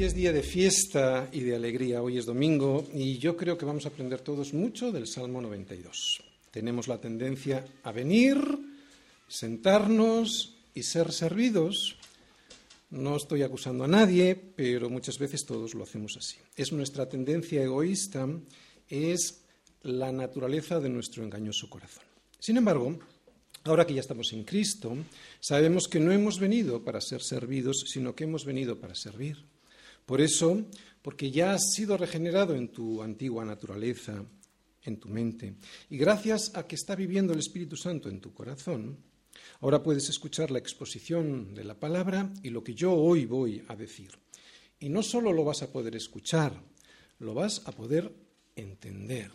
Hoy 0.00 0.06
es 0.06 0.14
día 0.14 0.32
de 0.32 0.42
fiesta 0.42 1.28
y 1.30 1.40
de 1.40 1.54
alegría, 1.54 2.00
hoy 2.00 2.16
es 2.16 2.24
domingo 2.24 2.88
y 2.94 3.18
yo 3.18 3.36
creo 3.36 3.58
que 3.58 3.66
vamos 3.66 3.84
a 3.84 3.90
aprender 3.90 4.22
todos 4.22 4.54
mucho 4.54 4.92
del 4.92 5.06
Salmo 5.06 5.42
92. 5.42 6.22
Tenemos 6.50 6.88
la 6.88 6.98
tendencia 6.98 7.66
a 7.82 7.92
venir, 7.92 8.38
sentarnos 9.28 10.56
y 10.72 10.84
ser 10.84 11.12
servidos. 11.12 11.98
No 12.88 13.14
estoy 13.14 13.42
acusando 13.42 13.84
a 13.84 13.88
nadie, 13.88 14.34
pero 14.36 14.88
muchas 14.88 15.18
veces 15.18 15.44
todos 15.44 15.74
lo 15.74 15.84
hacemos 15.84 16.16
así. 16.16 16.38
Es 16.56 16.72
nuestra 16.72 17.06
tendencia 17.06 17.62
egoísta, 17.62 18.26
es 18.88 19.42
la 19.82 20.12
naturaleza 20.12 20.80
de 20.80 20.88
nuestro 20.88 21.24
engañoso 21.24 21.68
corazón. 21.68 22.04
Sin 22.38 22.56
embargo, 22.56 22.98
ahora 23.64 23.86
que 23.86 23.92
ya 23.92 24.00
estamos 24.00 24.32
en 24.32 24.44
Cristo, 24.44 24.96
sabemos 25.40 25.88
que 25.88 26.00
no 26.00 26.10
hemos 26.10 26.40
venido 26.40 26.82
para 26.82 27.02
ser 27.02 27.20
servidos, 27.20 27.84
sino 27.86 28.14
que 28.14 28.24
hemos 28.24 28.46
venido 28.46 28.80
para 28.80 28.94
servir. 28.94 29.59
Por 30.06 30.20
eso, 30.20 30.64
porque 31.02 31.30
ya 31.30 31.54
has 31.54 31.72
sido 31.72 31.96
regenerado 31.96 32.54
en 32.54 32.68
tu 32.68 33.02
antigua 33.02 33.44
naturaleza, 33.44 34.24
en 34.82 34.98
tu 34.98 35.08
mente, 35.08 35.54
y 35.90 35.98
gracias 35.98 36.52
a 36.54 36.66
que 36.66 36.74
está 36.74 36.94
viviendo 36.96 37.32
el 37.32 37.38
Espíritu 37.38 37.76
Santo 37.76 38.08
en 38.08 38.20
tu 38.20 38.32
corazón, 38.32 38.98
ahora 39.60 39.82
puedes 39.82 40.08
escuchar 40.08 40.50
la 40.50 40.58
exposición 40.58 41.54
de 41.54 41.64
la 41.64 41.78
palabra 41.78 42.32
y 42.42 42.50
lo 42.50 42.64
que 42.64 42.74
yo 42.74 42.94
hoy 42.94 43.26
voy 43.26 43.62
a 43.68 43.76
decir. 43.76 44.10
Y 44.78 44.88
no 44.88 45.02
solo 45.02 45.32
lo 45.32 45.44
vas 45.44 45.62
a 45.62 45.70
poder 45.70 45.94
escuchar, 45.94 46.54
lo 47.18 47.34
vas 47.34 47.62
a 47.66 47.72
poder 47.72 48.10
entender. 48.56 49.30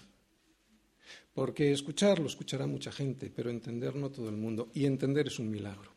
Porque 1.33 1.71
escuchar 1.71 2.19
lo 2.19 2.27
escuchará 2.27 2.65
mucha 2.65 2.91
gente, 2.91 3.29
pero 3.29 3.49
entender 3.49 3.95
no 3.95 4.09
todo 4.09 4.29
el 4.29 4.37
mundo. 4.37 4.69
Y 4.73 4.85
entender 4.85 5.27
es 5.27 5.37
un 5.37 5.51
milagro. 5.51 5.91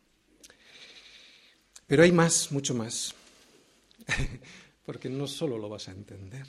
Pero 1.87 2.03
hay 2.03 2.11
más, 2.11 2.51
mucho 2.51 2.75
más. 2.75 3.15
porque 4.85 5.09
no 5.09 5.27
solo 5.27 5.57
lo 5.57 5.69
vas 5.69 5.87
a 5.87 5.91
entender, 5.91 6.45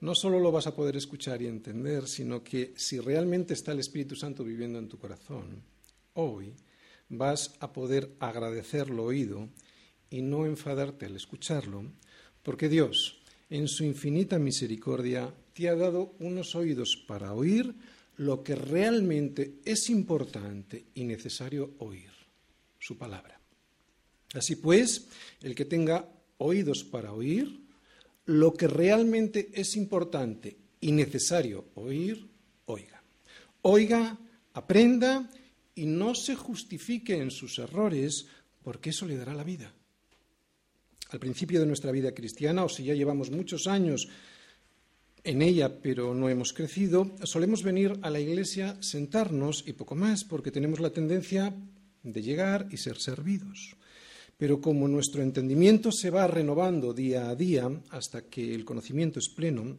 no 0.00 0.14
solo 0.14 0.40
lo 0.40 0.50
vas 0.50 0.66
a 0.66 0.74
poder 0.74 0.96
escuchar 0.96 1.42
y 1.42 1.46
entender, 1.46 2.08
sino 2.08 2.42
que 2.42 2.74
si 2.76 2.98
realmente 2.98 3.54
está 3.54 3.72
el 3.72 3.80
Espíritu 3.80 4.16
Santo 4.16 4.44
viviendo 4.44 4.78
en 4.78 4.88
tu 4.88 4.98
corazón, 4.98 5.62
hoy 6.14 6.54
vas 7.08 7.54
a 7.60 7.72
poder 7.72 8.10
agradecer 8.18 8.90
lo 8.90 9.04
oído 9.04 9.48
y 10.10 10.22
no 10.22 10.44
enfadarte 10.44 11.06
al 11.06 11.16
escucharlo, 11.16 11.84
porque 12.42 12.68
Dios, 12.68 13.22
en 13.48 13.68
su 13.68 13.84
infinita 13.84 14.38
misericordia, 14.38 15.32
te 15.54 15.68
ha 15.68 15.76
dado 15.76 16.14
unos 16.18 16.54
oídos 16.54 16.96
para 17.06 17.32
oír 17.32 17.74
lo 18.16 18.42
que 18.42 18.54
realmente 18.54 19.60
es 19.64 19.88
importante 19.90 20.86
y 20.94 21.04
necesario 21.04 21.74
oír, 21.78 22.10
su 22.78 22.98
palabra. 22.98 23.40
Así 24.34 24.56
pues, 24.56 25.08
el 25.42 25.54
que 25.54 25.64
tenga 25.64 26.08
oídos 26.42 26.84
para 26.84 27.12
oír, 27.12 27.60
lo 28.26 28.54
que 28.54 28.68
realmente 28.68 29.50
es 29.54 29.76
importante 29.76 30.56
y 30.80 30.92
necesario 30.92 31.66
oír, 31.74 32.28
oiga. 32.66 33.02
Oiga, 33.62 34.18
aprenda 34.54 35.30
y 35.74 35.86
no 35.86 36.14
se 36.14 36.34
justifique 36.34 37.16
en 37.16 37.30
sus 37.30 37.58
errores 37.58 38.26
porque 38.62 38.90
eso 38.90 39.06
le 39.06 39.16
dará 39.16 39.34
la 39.34 39.44
vida. 39.44 39.72
Al 41.10 41.20
principio 41.20 41.60
de 41.60 41.66
nuestra 41.66 41.92
vida 41.92 42.12
cristiana, 42.12 42.64
o 42.64 42.68
si 42.68 42.84
ya 42.84 42.94
llevamos 42.94 43.30
muchos 43.30 43.66
años 43.66 44.08
en 45.24 45.42
ella 45.42 45.80
pero 45.80 46.14
no 46.14 46.28
hemos 46.28 46.52
crecido, 46.52 47.12
solemos 47.22 47.62
venir 47.62 47.98
a 48.02 48.10
la 48.10 48.18
iglesia, 48.18 48.76
sentarnos 48.80 49.64
y 49.66 49.74
poco 49.74 49.94
más 49.94 50.24
porque 50.24 50.50
tenemos 50.50 50.80
la 50.80 50.90
tendencia 50.90 51.54
de 52.02 52.22
llegar 52.22 52.66
y 52.70 52.78
ser 52.78 52.98
servidos. 52.98 53.76
Pero 54.42 54.60
como 54.60 54.88
nuestro 54.88 55.22
entendimiento 55.22 55.92
se 55.92 56.10
va 56.10 56.26
renovando 56.26 56.92
día 56.92 57.30
a 57.30 57.36
día 57.36 57.70
hasta 57.90 58.26
que 58.26 58.52
el 58.52 58.64
conocimiento 58.64 59.20
es 59.20 59.28
pleno, 59.28 59.78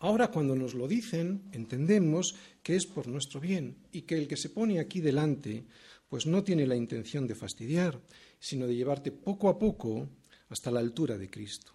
ahora 0.00 0.32
cuando 0.32 0.56
nos 0.56 0.74
lo 0.74 0.88
dicen 0.88 1.42
entendemos 1.52 2.34
que 2.60 2.74
es 2.74 2.86
por 2.86 3.06
nuestro 3.06 3.38
bien 3.38 3.76
y 3.92 4.02
que 4.02 4.18
el 4.18 4.26
que 4.26 4.36
se 4.36 4.50
pone 4.50 4.80
aquí 4.80 5.00
delante 5.00 5.62
pues 6.08 6.26
no 6.26 6.42
tiene 6.42 6.66
la 6.66 6.74
intención 6.74 7.28
de 7.28 7.36
fastidiar, 7.36 8.00
sino 8.40 8.66
de 8.66 8.74
llevarte 8.74 9.12
poco 9.12 9.48
a 9.48 9.60
poco 9.60 10.08
hasta 10.48 10.72
la 10.72 10.80
altura 10.80 11.16
de 11.16 11.30
Cristo. 11.30 11.70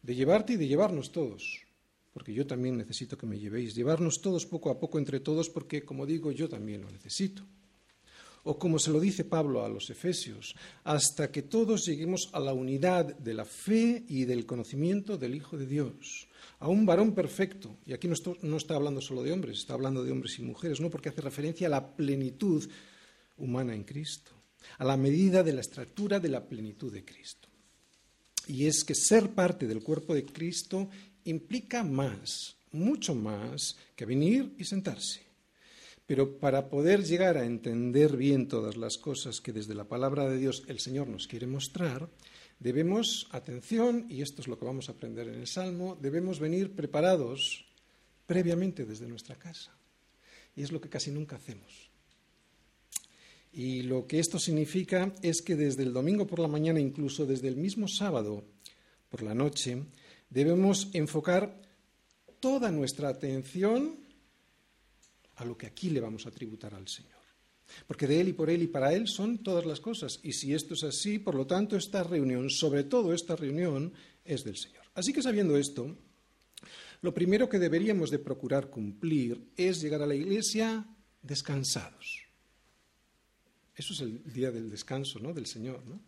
De 0.00 0.14
llevarte 0.14 0.54
y 0.54 0.56
de 0.56 0.68
llevarnos 0.68 1.12
todos, 1.12 1.66
porque 2.14 2.32
yo 2.32 2.46
también 2.46 2.78
necesito 2.78 3.18
que 3.18 3.26
me 3.26 3.38
llevéis, 3.38 3.74
llevarnos 3.74 4.22
todos 4.22 4.46
poco 4.46 4.70
a 4.70 4.80
poco 4.80 4.98
entre 4.98 5.20
todos, 5.20 5.50
porque 5.50 5.84
como 5.84 6.06
digo, 6.06 6.32
yo 6.32 6.48
también 6.48 6.80
lo 6.80 6.90
necesito 6.90 7.44
o 8.44 8.58
como 8.58 8.78
se 8.78 8.90
lo 8.90 9.00
dice 9.00 9.24
Pablo 9.24 9.64
a 9.64 9.68
los 9.68 9.90
Efesios, 9.90 10.54
hasta 10.84 11.30
que 11.30 11.42
todos 11.42 11.84
lleguemos 11.86 12.30
a 12.32 12.40
la 12.40 12.52
unidad 12.52 13.16
de 13.16 13.34
la 13.34 13.44
fe 13.44 14.04
y 14.08 14.24
del 14.24 14.46
conocimiento 14.46 15.18
del 15.18 15.34
Hijo 15.34 15.58
de 15.58 15.66
Dios, 15.66 16.28
a 16.58 16.68
un 16.68 16.86
varón 16.86 17.14
perfecto. 17.14 17.76
Y 17.86 17.92
aquí 17.92 18.08
no, 18.08 18.56
está 18.56 18.74
hablando 18.74 19.00
solo 19.00 19.22
de 19.22 19.32
hombres, 19.32 19.58
está 19.58 19.74
hablando 19.74 20.02
de 20.02 20.12
hombres 20.12 20.38
y 20.38 20.42
mujeres, 20.42 20.80
no 20.80 20.90
porque 20.90 21.10
hace 21.10 21.20
referencia 21.20 21.66
a 21.66 21.70
la 21.70 21.96
plenitud 21.96 22.68
humana 23.36 23.74
en 23.74 23.84
Cristo, 23.84 24.32
a 24.78 24.84
la 24.84 24.96
medida 24.96 25.42
de 25.42 25.52
la 25.52 25.60
estructura 25.60 26.20
de 26.20 26.28
la 26.28 26.46
plenitud 26.46 26.92
de 26.92 27.04
Cristo. 27.04 27.48
Y 28.46 28.66
es 28.66 28.84
que 28.84 28.94
ser 28.94 29.30
parte 29.30 29.66
del 29.66 29.82
cuerpo 29.82 30.14
de 30.14 30.24
Cristo 30.24 30.88
implica 31.24 31.84
más, 31.84 32.56
mucho 32.72 33.14
más, 33.14 33.76
que 33.94 34.06
venir 34.06 34.54
y 34.58 34.64
sentarse. 34.64 35.29
Pero 36.10 36.40
para 36.40 36.68
poder 36.68 37.04
llegar 37.04 37.36
a 37.36 37.46
entender 37.46 38.16
bien 38.16 38.48
todas 38.48 38.76
las 38.76 38.98
cosas 38.98 39.40
que 39.40 39.52
desde 39.52 39.76
la 39.76 39.84
palabra 39.84 40.28
de 40.28 40.38
Dios 40.38 40.64
el 40.66 40.80
Señor 40.80 41.06
nos 41.06 41.28
quiere 41.28 41.46
mostrar, 41.46 42.08
debemos, 42.58 43.28
atención, 43.30 44.06
y 44.08 44.20
esto 44.20 44.42
es 44.42 44.48
lo 44.48 44.58
que 44.58 44.64
vamos 44.64 44.88
a 44.88 44.92
aprender 44.98 45.28
en 45.28 45.36
el 45.36 45.46
Salmo, 45.46 45.96
debemos 46.02 46.40
venir 46.40 46.74
preparados 46.74 47.64
previamente 48.26 48.86
desde 48.86 49.06
nuestra 49.06 49.36
casa. 49.36 49.72
Y 50.56 50.64
es 50.64 50.72
lo 50.72 50.80
que 50.80 50.88
casi 50.88 51.12
nunca 51.12 51.36
hacemos. 51.36 51.92
Y 53.52 53.82
lo 53.82 54.08
que 54.08 54.18
esto 54.18 54.40
significa 54.40 55.14
es 55.22 55.42
que 55.42 55.54
desde 55.54 55.84
el 55.84 55.92
domingo 55.92 56.26
por 56.26 56.40
la 56.40 56.48
mañana, 56.48 56.80
incluso 56.80 57.24
desde 57.24 57.46
el 57.46 57.56
mismo 57.56 57.86
sábado 57.86 58.42
por 59.10 59.22
la 59.22 59.36
noche, 59.36 59.84
debemos 60.28 60.88
enfocar 60.92 61.62
toda 62.40 62.72
nuestra 62.72 63.10
atención 63.10 64.09
a 65.40 65.44
lo 65.46 65.56
que 65.56 65.66
aquí 65.66 65.88
le 65.88 66.00
vamos 66.00 66.26
a 66.26 66.30
tributar 66.30 66.74
al 66.74 66.86
Señor. 66.86 67.18
Porque 67.86 68.06
de 68.06 68.20
Él 68.20 68.28
y 68.28 68.32
por 68.34 68.50
Él 68.50 68.62
y 68.62 68.66
para 68.66 68.92
Él 68.92 69.08
son 69.08 69.38
todas 69.38 69.64
las 69.64 69.80
cosas. 69.80 70.20
Y 70.22 70.32
si 70.32 70.52
esto 70.52 70.74
es 70.74 70.84
así, 70.84 71.18
por 71.18 71.34
lo 71.34 71.46
tanto, 71.46 71.76
esta 71.76 72.02
reunión, 72.02 72.50
sobre 72.50 72.84
todo 72.84 73.14
esta 73.14 73.36
reunión, 73.36 73.92
es 74.24 74.44
del 74.44 74.56
Señor. 74.56 74.84
Así 74.94 75.12
que 75.14 75.22
sabiendo 75.22 75.56
esto, 75.56 75.96
lo 77.00 77.14
primero 77.14 77.48
que 77.48 77.58
deberíamos 77.58 78.10
de 78.10 78.18
procurar 78.18 78.68
cumplir 78.68 79.50
es 79.56 79.80
llegar 79.80 80.02
a 80.02 80.06
la 80.06 80.14
iglesia 80.14 80.86
descansados. 81.22 82.26
Eso 83.74 83.94
es 83.94 84.00
el 84.00 84.22
día 84.32 84.50
del 84.50 84.68
descanso, 84.68 85.20
¿no? 85.20 85.32
Del 85.32 85.46
Señor, 85.46 85.86
¿no? 85.86 86.00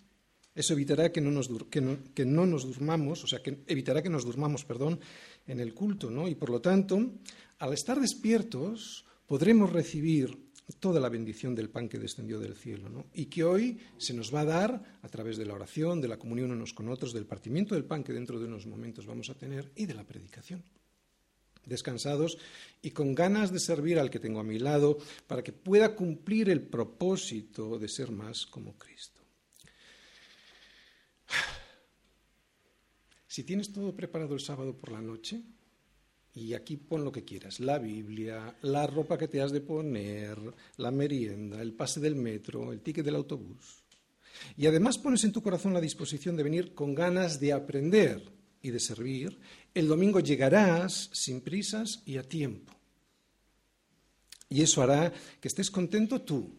Eso 0.55 0.75
evitará 0.75 1.11
que 1.11 1.23
no 1.23 1.31
nos, 1.31 1.49
que 1.71 2.25
no 2.27 2.47
nos 2.47 2.65
durmamos, 2.65 3.25
o 3.25 3.27
sea, 3.27 3.43
que 3.43 3.63
evitará 3.67 4.03
que 4.03 4.11
nos 4.11 4.27
durmamos, 4.27 4.67
perdón, 4.67 5.01
en 5.47 5.61
el 5.61 5.73
culto, 5.73 6.11
¿no? 6.11 6.29
Y 6.29 6.35
por 6.35 6.51
lo 6.51 6.61
tanto, 6.61 7.13
al 7.59 7.73
estar 7.73 7.99
despiertos, 7.99 9.07
podremos 9.33 9.73
recibir 9.73 10.53
toda 10.79 11.01
la 11.01 11.09
bendición 11.09 11.55
del 11.55 11.71
pan 11.71 11.89
que 11.89 11.99
descendió 11.99 12.39
del 12.39 12.55
cielo, 12.55 13.07
y 13.15 13.33
que 13.33 13.45
hoy 13.45 13.81
se 13.97 14.13
nos 14.13 14.29
va 14.29 14.41
a 14.41 14.45
dar 14.45 14.99
a 15.01 15.09
través 15.09 15.39
de 15.39 15.47
la 15.47 15.55
oración, 15.55 16.03
de 16.03 16.09
la 16.09 16.19
comunión 16.19 16.51
unos 16.51 16.75
con 16.75 16.91
otros, 16.91 17.15
del 17.15 17.25
partimiento 17.25 17.75
del 17.75 17.87
pan 17.87 18.05
que 18.05 18.13
dentro 18.13 18.39
de 18.39 18.45
unos 18.45 18.67
momentos 18.67 19.07
vamos 19.07 19.31
a 19.31 19.35
tener 19.35 19.73
y 19.75 19.87
de 19.87 19.95
la 19.95 20.05
predicación. 20.05 20.63
Descansados 21.65 22.37
y 22.83 22.91
con 22.91 23.15
ganas 23.15 23.51
de 23.51 23.59
servir 23.59 23.99
al 23.99 24.11
que 24.11 24.19
tengo 24.19 24.39
a 24.39 24.45
mi 24.45 24.59
lado 24.59 24.99
para 25.27 25.43
que 25.43 25.55
pueda 25.55 25.97
cumplir 25.97 26.51
el 26.51 26.61
propósito 26.61 27.79
de 27.79 27.89
ser 27.89 28.11
más 28.13 28.45
como 28.45 28.77
Cristo. 28.77 29.23
Si 33.27 33.45
tienes 33.45 33.73
todo 33.73 33.97
preparado 33.97 34.35
el 34.35 34.41
sábado 34.41 34.77
por 34.77 34.93
la 34.93 35.01
noche, 35.01 35.41
y 36.35 36.55
aquí 36.55 36.77
pon 36.77 37.05
lo 37.05 37.13
que 37.13 37.25
quieras, 37.25 37.61
la 37.61 37.79
Biblia, 37.79 38.57
la 38.63 38.87
ropa 38.87 39.19
que 39.19 39.29
te 39.29 39.41
has 39.43 39.53
de 39.53 39.61
poner, 39.61 40.39
la 40.79 40.91
merienda, 40.91 41.61
el 41.61 41.75
pase 41.75 42.01
del 42.01 42.17
metro, 42.17 42.73
el 42.73 42.81
ticket 42.81 43.05
del 43.05 43.17
autobús. 43.17 43.83
Y 44.57 44.67
además 44.67 44.99
pones 44.99 45.25
en 45.25 45.33
tu 45.33 45.43
corazón 45.43 45.75
la 45.75 45.81
disposición 45.81 46.37
de 46.37 46.43
venir 46.43 46.75
con 46.75 46.95
ganas 46.95 47.39
de 47.39 47.53
aprender 47.53 48.33
y 48.63 48.71
de 48.71 48.81
servir. 48.81 49.39
El 49.75 49.89
domingo 49.89 50.21
llegarás 50.21 51.11
sin 51.13 51.43
prisas 51.43 52.03
y 52.07 52.17
a 52.17 52.23
tiempo. 52.23 52.73
Y 54.49 54.63
eso 54.63 54.83
hará 54.83 55.13
que 55.41 55.49
estés 55.49 55.71
contento 55.71 56.23
tú. 56.23 56.55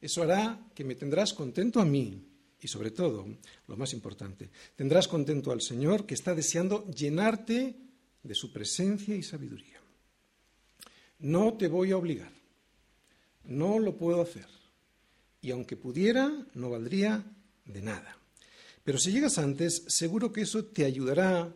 Eso 0.00 0.22
hará 0.22 0.66
que 0.74 0.84
me 0.84 0.94
tendrás 0.94 1.32
contento 1.32 1.80
a 1.80 1.84
mí. 1.84 2.26
Y 2.60 2.68
sobre 2.68 2.90
todo, 2.90 3.26
lo 3.68 3.76
más 3.76 3.92
importante, 3.92 4.50
tendrás 4.76 5.08
contento 5.08 5.50
al 5.52 5.62
Señor 5.62 6.06
que 6.06 6.14
está 6.14 6.34
deseando 6.34 6.86
llenarte 6.90 7.89
de 8.22 8.34
su 8.34 8.52
presencia 8.52 9.14
y 9.14 9.22
sabiduría. 9.22 9.80
No 11.18 11.54
te 11.54 11.68
voy 11.68 11.90
a 11.90 11.96
obligar, 11.96 12.32
no 13.44 13.78
lo 13.78 13.96
puedo 13.96 14.22
hacer, 14.22 14.46
y 15.42 15.50
aunque 15.50 15.76
pudiera, 15.76 16.46
no 16.54 16.70
valdría 16.70 17.24
de 17.64 17.82
nada. 17.82 18.16
Pero 18.84 18.98
si 18.98 19.12
llegas 19.12 19.38
antes, 19.38 19.84
seguro 19.88 20.32
que 20.32 20.42
eso 20.42 20.64
te 20.64 20.84
ayudará 20.84 21.54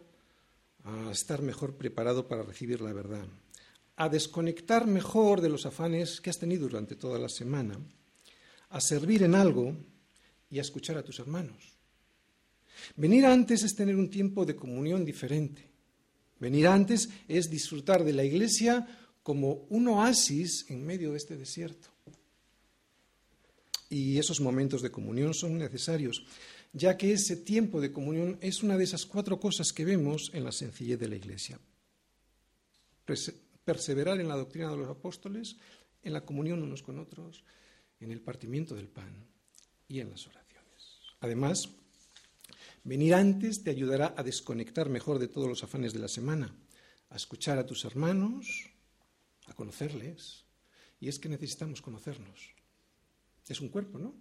a 0.84 1.10
estar 1.10 1.40
mejor 1.40 1.76
preparado 1.76 2.28
para 2.28 2.42
recibir 2.42 2.80
la 2.80 2.92
verdad, 2.92 3.26
a 3.96 4.08
desconectar 4.08 4.86
mejor 4.86 5.40
de 5.40 5.48
los 5.48 5.64
afanes 5.64 6.20
que 6.20 6.30
has 6.30 6.38
tenido 6.38 6.68
durante 6.68 6.96
toda 6.96 7.18
la 7.18 7.28
semana, 7.28 7.78
a 8.68 8.80
servir 8.80 9.22
en 9.22 9.34
algo 9.34 9.76
y 10.50 10.58
a 10.58 10.62
escuchar 10.62 10.98
a 10.98 11.02
tus 11.02 11.18
hermanos. 11.18 11.74
Venir 12.96 13.24
antes 13.24 13.62
es 13.62 13.74
tener 13.74 13.96
un 13.96 14.10
tiempo 14.10 14.44
de 14.44 14.56
comunión 14.56 15.04
diferente. 15.04 15.73
Venir 16.44 16.66
antes 16.66 17.08
es 17.26 17.48
disfrutar 17.48 18.04
de 18.04 18.12
la 18.12 18.22
iglesia 18.22 18.86
como 19.22 19.64
un 19.70 19.88
oasis 19.88 20.66
en 20.68 20.84
medio 20.84 21.12
de 21.12 21.16
este 21.16 21.38
desierto. 21.38 21.88
Y 23.88 24.18
esos 24.18 24.40
momentos 24.40 24.82
de 24.82 24.90
comunión 24.90 25.32
son 25.32 25.56
necesarios 25.56 26.22
ya 26.74 26.98
que 26.98 27.12
ese 27.12 27.36
tiempo 27.36 27.80
de 27.80 27.92
comunión 27.92 28.36
es 28.40 28.62
una 28.62 28.76
de 28.76 28.84
esas 28.84 29.06
cuatro 29.06 29.38
cosas 29.38 29.72
que 29.72 29.84
vemos 29.84 30.30
en 30.34 30.42
la 30.42 30.50
sencillez 30.50 30.98
de 30.98 31.08
la 31.08 31.14
Iglesia. 31.14 31.58
Perseverar 33.64 34.20
en 34.20 34.28
la 34.28 34.34
doctrina 34.34 34.70
de 34.70 34.76
los 34.76 34.90
apóstoles, 34.90 35.56
en 36.02 36.12
la 36.12 36.24
comunión 36.24 36.62
unos 36.62 36.82
con 36.82 36.98
otros, 36.98 37.44
en 38.00 38.10
el 38.10 38.20
partimiento 38.20 38.74
del 38.74 38.88
pan 38.88 39.24
y 39.86 40.00
en 40.00 40.10
las 40.10 40.26
oraciones. 40.26 40.98
Además, 41.20 41.68
venir 42.84 43.14
antes 43.14 43.64
te 43.64 43.70
ayudará 43.70 44.14
a 44.16 44.22
desconectar 44.22 44.88
mejor 44.88 45.18
de 45.18 45.28
todos 45.28 45.48
los 45.48 45.64
afanes 45.64 45.92
de 45.92 45.98
la 45.98 46.08
semana, 46.08 46.54
a 47.10 47.16
escuchar 47.16 47.58
a 47.58 47.66
tus 47.66 47.84
hermanos, 47.84 48.70
a 49.46 49.54
conocerles. 49.54 50.44
Y 51.00 51.08
es 51.08 51.18
que 51.18 51.28
necesitamos 51.28 51.82
conocernos. 51.82 52.54
Es 53.48 53.60
un 53.60 53.68
cuerpo, 53.68 53.98
¿no? 53.98 54.14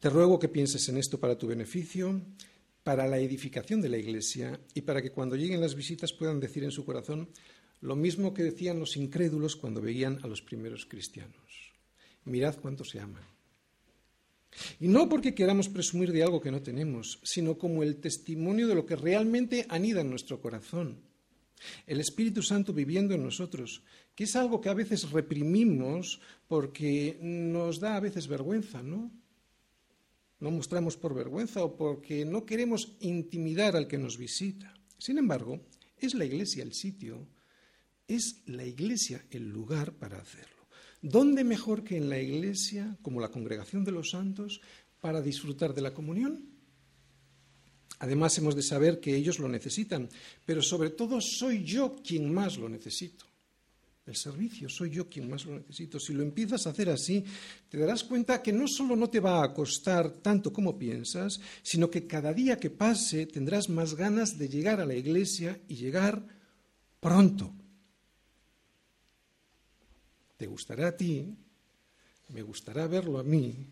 Te 0.00 0.08
ruego 0.08 0.38
que 0.38 0.48
pienses 0.48 0.88
en 0.88 0.96
esto 0.96 1.20
para 1.20 1.36
tu 1.36 1.46
beneficio, 1.46 2.22
para 2.82 3.06
la 3.06 3.18
edificación 3.18 3.82
de 3.82 3.90
la 3.90 3.98
Iglesia 3.98 4.58
y 4.72 4.80
para 4.80 5.02
que 5.02 5.12
cuando 5.12 5.36
lleguen 5.36 5.60
las 5.60 5.74
visitas 5.74 6.12
puedan 6.12 6.40
decir 6.40 6.64
en 6.64 6.70
su 6.70 6.86
corazón 6.86 7.28
lo 7.82 7.96
mismo 7.96 8.32
que 8.32 8.42
decían 8.42 8.78
los 8.78 8.96
incrédulos 8.96 9.56
cuando 9.56 9.82
veían 9.82 10.18
a 10.22 10.26
los 10.26 10.40
primeros 10.40 10.86
cristianos. 10.86 11.72
Mirad 12.24 12.56
cuánto 12.60 12.84
se 12.84 13.00
aman. 13.00 13.29
Y 14.80 14.88
no 14.88 15.08
porque 15.08 15.34
queramos 15.34 15.68
presumir 15.68 16.12
de 16.12 16.22
algo 16.22 16.40
que 16.40 16.50
no 16.50 16.62
tenemos, 16.62 17.20
sino 17.22 17.56
como 17.56 17.82
el 17.82 17.96
testimonio 17.96 18.66
de 18.66 18.74
lo 18.74 18.86
que 18.86 18.96
realmente 18.96 19.66
anida 19.68 20.00
en 20.00 20.10
nuestro 20.10 20.40
corazón. 20.40 21.00
El 21.86 22.00
Espíritu 22.00 22.42
Santo 22.42 22.72
viviendo 22.72 23.14
en 23.14 23.22
nosotros, 23.22 23.82
que 24.14 24.24
es 24.24 24.34
algo 24.34 24.60
que 24.60 24.70
a 24.70 24.74
veces 24.74 25.10
reprimimos 25.10 26.20
porque 26.48 27.18
nos 27.20 27.80
da 27.80 27.96
a 27.96 28.00
veces 28.00 28.26
vergüenza, 28.26 28.82
¿no? 28.82 29.10
no 30.40 30.50
mostramos 30.50 30.96
por 30.96 31.14
vergüenza 31.14 31.62
o 31.62 31.76
porque 31.76 32.24
no 32.24 32.44
queremos 32.44 32.96
intimidar 33.00 33.76
al 33.76 33.86
que 33.86 33.98
nos 33.98 34.16
visita. 34.16 34.74
Sin 34.98 35.18
embargo, 35.18 35.60
es 35.98 36.14
la 36.14 36.24
iglesia 36.24 36.62
el 36.62 36.72
sitio, 36.72 37.28
es 38.08 38.42
la 38.46 38.64
iglesia 38.64 39.24
el 39.30 39.48
lugar 39.48 39.92
para 39.92 40.18
hacerlo. 40.18 40.59
¿Dónde 41.02 41.44
mejor 41.44 41.82
que 41.82 41.96
en 41.96 42.10
la 42.10 42.18
iglesia, 42.18 42.96
como 43.02 43.20
la 43.20 43.30
congregación 43.30 43.84
de 43.84 43.92
los 43.92 44.10
santos, 44.10 44.60
para 45.00 45.22
disfrutar 45.22 45.74
de 45.74 45.80
la 45.80 45.94
comunión? 45.94 46.44
Además, 48.00 48.36
hemos 48.38 48.56
de 48.56 48.62
saber 48.62 49.00
que 49.00 49.14
ellos 49.14 49.38
lo 49.38 49.48
necesitan, 49.48 50.08
pero 50.44 50.62
sobre 50.62 50.90
todo 50.90 51.20
soy 51.20 51.64
yo 51.64 51.96
quien 52.02 52.32
más 52.32 52.56
lo 52.56 52.68
necesito. 52.68 53.26
El 54.06 54.16
servicio, 54.16 54.68
soy 54.68 54.90
yo 54.90 55.08
quien 55.08 55.28
más 55.28 55.44
lo 55.44 55.58
necesito. 55.58 56.00
Si 56.00 56.12
lo 56.12 56.22
empiezas 56.22 56.66
a 56.66 56.70
hacer 56.70 56.88
así, 56.88 57.22
te 57.68 57.78
darás 57.78 58.02
cuenta 58.02 58.42
que 58.42 58.52
no 58.52 58.66
solo 58.66 58.96
no 58.96 59.08
te 59.08 59.20
va 59.20 59.44
a 59.44 59.52
costar 59.54 60.10
tanto 60.10 60.52
como 60.52 60.78
piensas, 60.78 61.40
sino 61.62 61.90
que 61.90 62.06
cada 62.06 62.32
día 62.32 62.58
que 62.58 62.70
pase 62.70 63.26
tendrás 63.26 63.68
más 63.68 63.94
ganas 63.94 64.36
de 64.38 64.48
llegar 64.48 64.80
a 64.80 64.86
la 64.86 64.94
iglesia 64.94 65.60
y 65.68 65.76
llegar 65.76 66.26
pronto. 66.98 67.54
Te 70.40 70.46
gustará 70.46 70.88
a 70.88 70.96
ti, 70.96 71.36
me 72.28 72.40
gustará 72.40 72.86
verlo 72.86 73.18
a 73.18 73.22
mí 73.22 73.68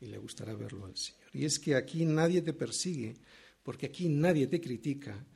y 0.00 0.06
le 0.06 0.18
gustará 0.18 0.54
verlo 0.54 0.86
al 0.86 0.96
Señor. 0.96 1.28
Y 1.32 1.44
es 1.44 1.58
que 1.58 1.74
aquí 1.74 2.04
nadie 2.04 2.40
te 2.40 2.52
persigue, 2.52 3.16
porque 3.64 3.86
aquí 3.86 4.08
nadie 4.08 4.46
te 4.46 4.60
critica, 4.60 5.26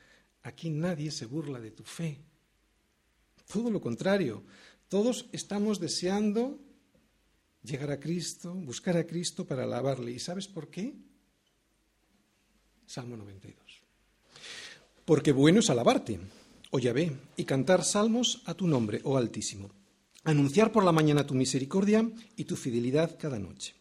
aquí 0.45 0.71
nadie 0.71 1.11
se 1.11 1.27
burla 1.27 1.59
de 1.59 1.73
tu 1.73 1.83
fe. 1.83 2.21
Todo 3.53 3.73
lo 3.73 3.81
contrario, 3.81 4.45
todos 4.89 5.27
estamos 5.33 5.81
deseando 5.81 6.61
llegar 7.65 7.91
a 7.91 7.99
Cristo, 7.99 8.55
buscar 8.55 8.97
a 8.99 9.05
Cristo 9.05 9.45
para 9.45 9.65
alabarle. 9.65 10.13
¿Y 10.13 10.21
sabes 10.21 10.47
por 10.47 10.71
qué? 10.71 10.95
Salmo 12.87 13.17
92. 13.17 13.83
Porque 15.05 15.33
bueno 15.33 15.59
es 15.59 15.71
alabarte, 15.71 16.21
oh 16.71 16.79
Yahvé, 16.79 17.17
y 17.37 17.43
cantar 17.43 17.83
salmos 17.83 18.43
a 18.45 18.55
tu 18.55 18.69
nombre, 18.69 19.01
oh 19.03 19.17
Altísimo. 19.17 19.78
Anunciar 20.25 20.73
por 20.73 20.85
la 20.85 20.93
mañana 20.93 21.27
tu 21.27 21.35
misericordia 21.35 22.09
y 22.37 22.45
tu 22.45 22.57
fidelidad 22.57 23.19
cada 23.19 23.39
noche. 23.39 23.75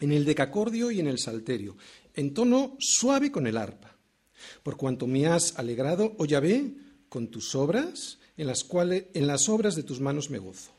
En 0.00 0.12
el 0.12 0.24
decacordio 0.24 0.90
y 0.90 1.00
en 1.00 1.06
el 1.06 1.18
salterio, 1.18 1.76
en 2.14 2.34
tono 2.34 2.76
suave 2.78 3.30
con 3.30 3.46
el 3.46 3.56
arpa. 3.56 3.96
Por 4.62 4.76
cuanto 4.76 5.06
me 5.06 5.26
has 5.26 5.58
alegrado, 5.58 6.14
oh 6.18 6.24
Yahvé, 6.24 6.74
con 7.08 7.28
tus 7.28 7.54
obras, 7.54 8.18
en 8.36 8.46
las, 8.46 8.64
cuales, 8.64 9.06
en 9.14 9.26
las 9.26 9.48
obras 9.48 9.74
de 9.74 9.82
tus 9.82 10.00
manos 10.00 10.30
me 10.30 10.38
gozo. 10.38 10.70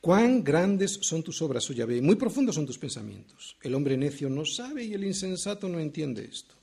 Cuán 0.00 0.42
grandes 0.42 0.98
son 1.02 1.22
tus 1.22 1.40
obras, 1.42 1.68
oh 1.70 1.72
Yahvé, 1.72 2.02
muy 2.02 2.16
profundos 2.16 2.56
son 2.56 2.66
tus 2.66 2.78
pensamientos. 2.78 3.56
El 3.62 3.74
hombre 3.74 3.96
necio 3.96 4.28
no 4.28 4.44
sabe 4.44 4.84
y 4.84 4.94
el 4.94 5.04
insensato 5.04 5.68
no 5.68 5.78
entiende 5.78 6.24
esto. 6.24 6.54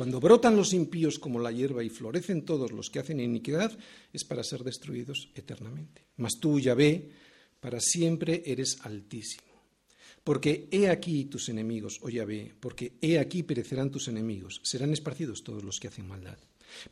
Cuando 0.00 0.18
brotan 0.18 0.56
los 0.56 0.72
impíos 0.72 1.18
como 1.18 1.40
la 1.40 1.52
hierba 1.52 1.84
y 1.84 1.90
florecen 1.90 2.46
todos 2.46 2.72
los 2.72 2.88
que 2.88 3.00
hacen 3.00 3.20
iniquidad, 3.20 3.70
es 4.14 4.24
para 4.24 4.42
ser 4.42 4.64
destruidos 4.64 5.28
eternamente. 5.34 6.06
Mas 6.16 6.40
tú, 6.40 6.58
Yahvé, 6.58 7.10
para 7.60 7.80
siempre 7.80 8.42
eres 8.46 8.78
altísimo. 8.80 9.52
Porque 10.24 10.68
he 10.70 10.88
aquí 10.88 11.26
tus 11.26 11.50
enemigos, 11.50 11.98
oh 12.00 12.08
Yahvé, 12.08 12.54
porque 12.58 12.94
he 13.02 13.18
aquí 13.18 13.42
perecerán 13.42 13.90
tus 13.90 14.08
enemigos, 14.08 14.62
serán 14.64 14.94
esparcidos 14.94 15.44
todos 15.44 15.62
los 15.64 15.78
que 15.78 15.88
hacen 15.88 16.08
maldad. 16.08 16.38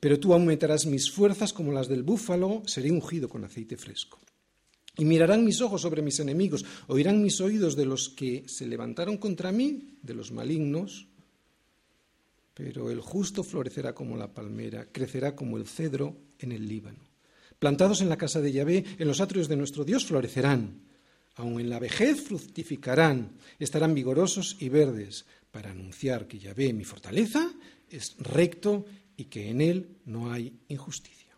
Pero 0.00 0.20
tú 0.20 0.34
aumentarás 0.34 0.84
mis 0.84 1.10
fuerzas 1.10 1.54
como 1.54 1.72
las 1.72 1.88
del 1.88 2.02
búfalo, 2.02 2.62
seré 2.66 2.90
ungido 2.90 3.30
con 3.30 3.42
aceite 3.42 3.78
fresco. 3.78 4.18
Y 4.98 5.06
mirarán 5.06 5.46
mis 5.46 5.62
ojos 5.62 5.80
sobre 5.80 6.02
mis 6.02 6.20
enemigos, 6.20 6.62
oirán 6.88 7.22
mis 7.22 7.40
oídos 7.40 7.74
de 7.74 7.86
los 7.86 8.10
que 8.10 8.44
se 8.46 8.66
levantaron 8.66 9.16
contra 9.16 9.50
mí, 9.50 9.96
de 10.02 10.12
los 10.12 10.30
malignos. 10.30 11.07
Pero 12.58 12.90
el 12.90 13.00
justo 13.00 13.44
florecerá 13.44 13.94
como 13.94 14.16
la 14.16 14.34
palmera, 14.34 14.88
crecerá 14.90 15.36
como 15.36 15.58
el 15.58 15.68
cedro 15.68 16.16
en 16.40 16.50
el 16.50 16.66
Líbano. 16.66 17.06
Plantados 17.56 18.00
en 18.00 18.08
la 18.08 18.18
casa 18.18 18.40
de 18.40 18.50
Yahvé, 18.50 18.84
en 18.98 19.06
los 19.06 19.20
atrios 19.20 19.46
de 19.46 19.54
nuestro 19.54 19.84
Dios 19.84 20.04
florecerán. 20.04 20.82
Aun 21.36 21.60
en 21.60 21.70
la 21.70 21.78
vejez 21.78 22.20
fructificarán, 22.20 23.38
estarán 23.60 23.94
vigorosos 23.94 24.56
y 24.58 24.70
verdes, 24.70 25.24
para 25.52 25.70
anunciar 25.70 26.26
que 26.26 26.40
Yahvé, 26.40 26.72
mi 26.72 26.82
fortaleza, 26.82 27.48
es 27.88 28.16
recto 28.18 28.86
y 29.16 29.26
que 29.26 29.50
en 29.50 29.60
él 29.60 29.96
no 30.04 30.32
hay 30.32 30.58
injusticia. 30.66 31.36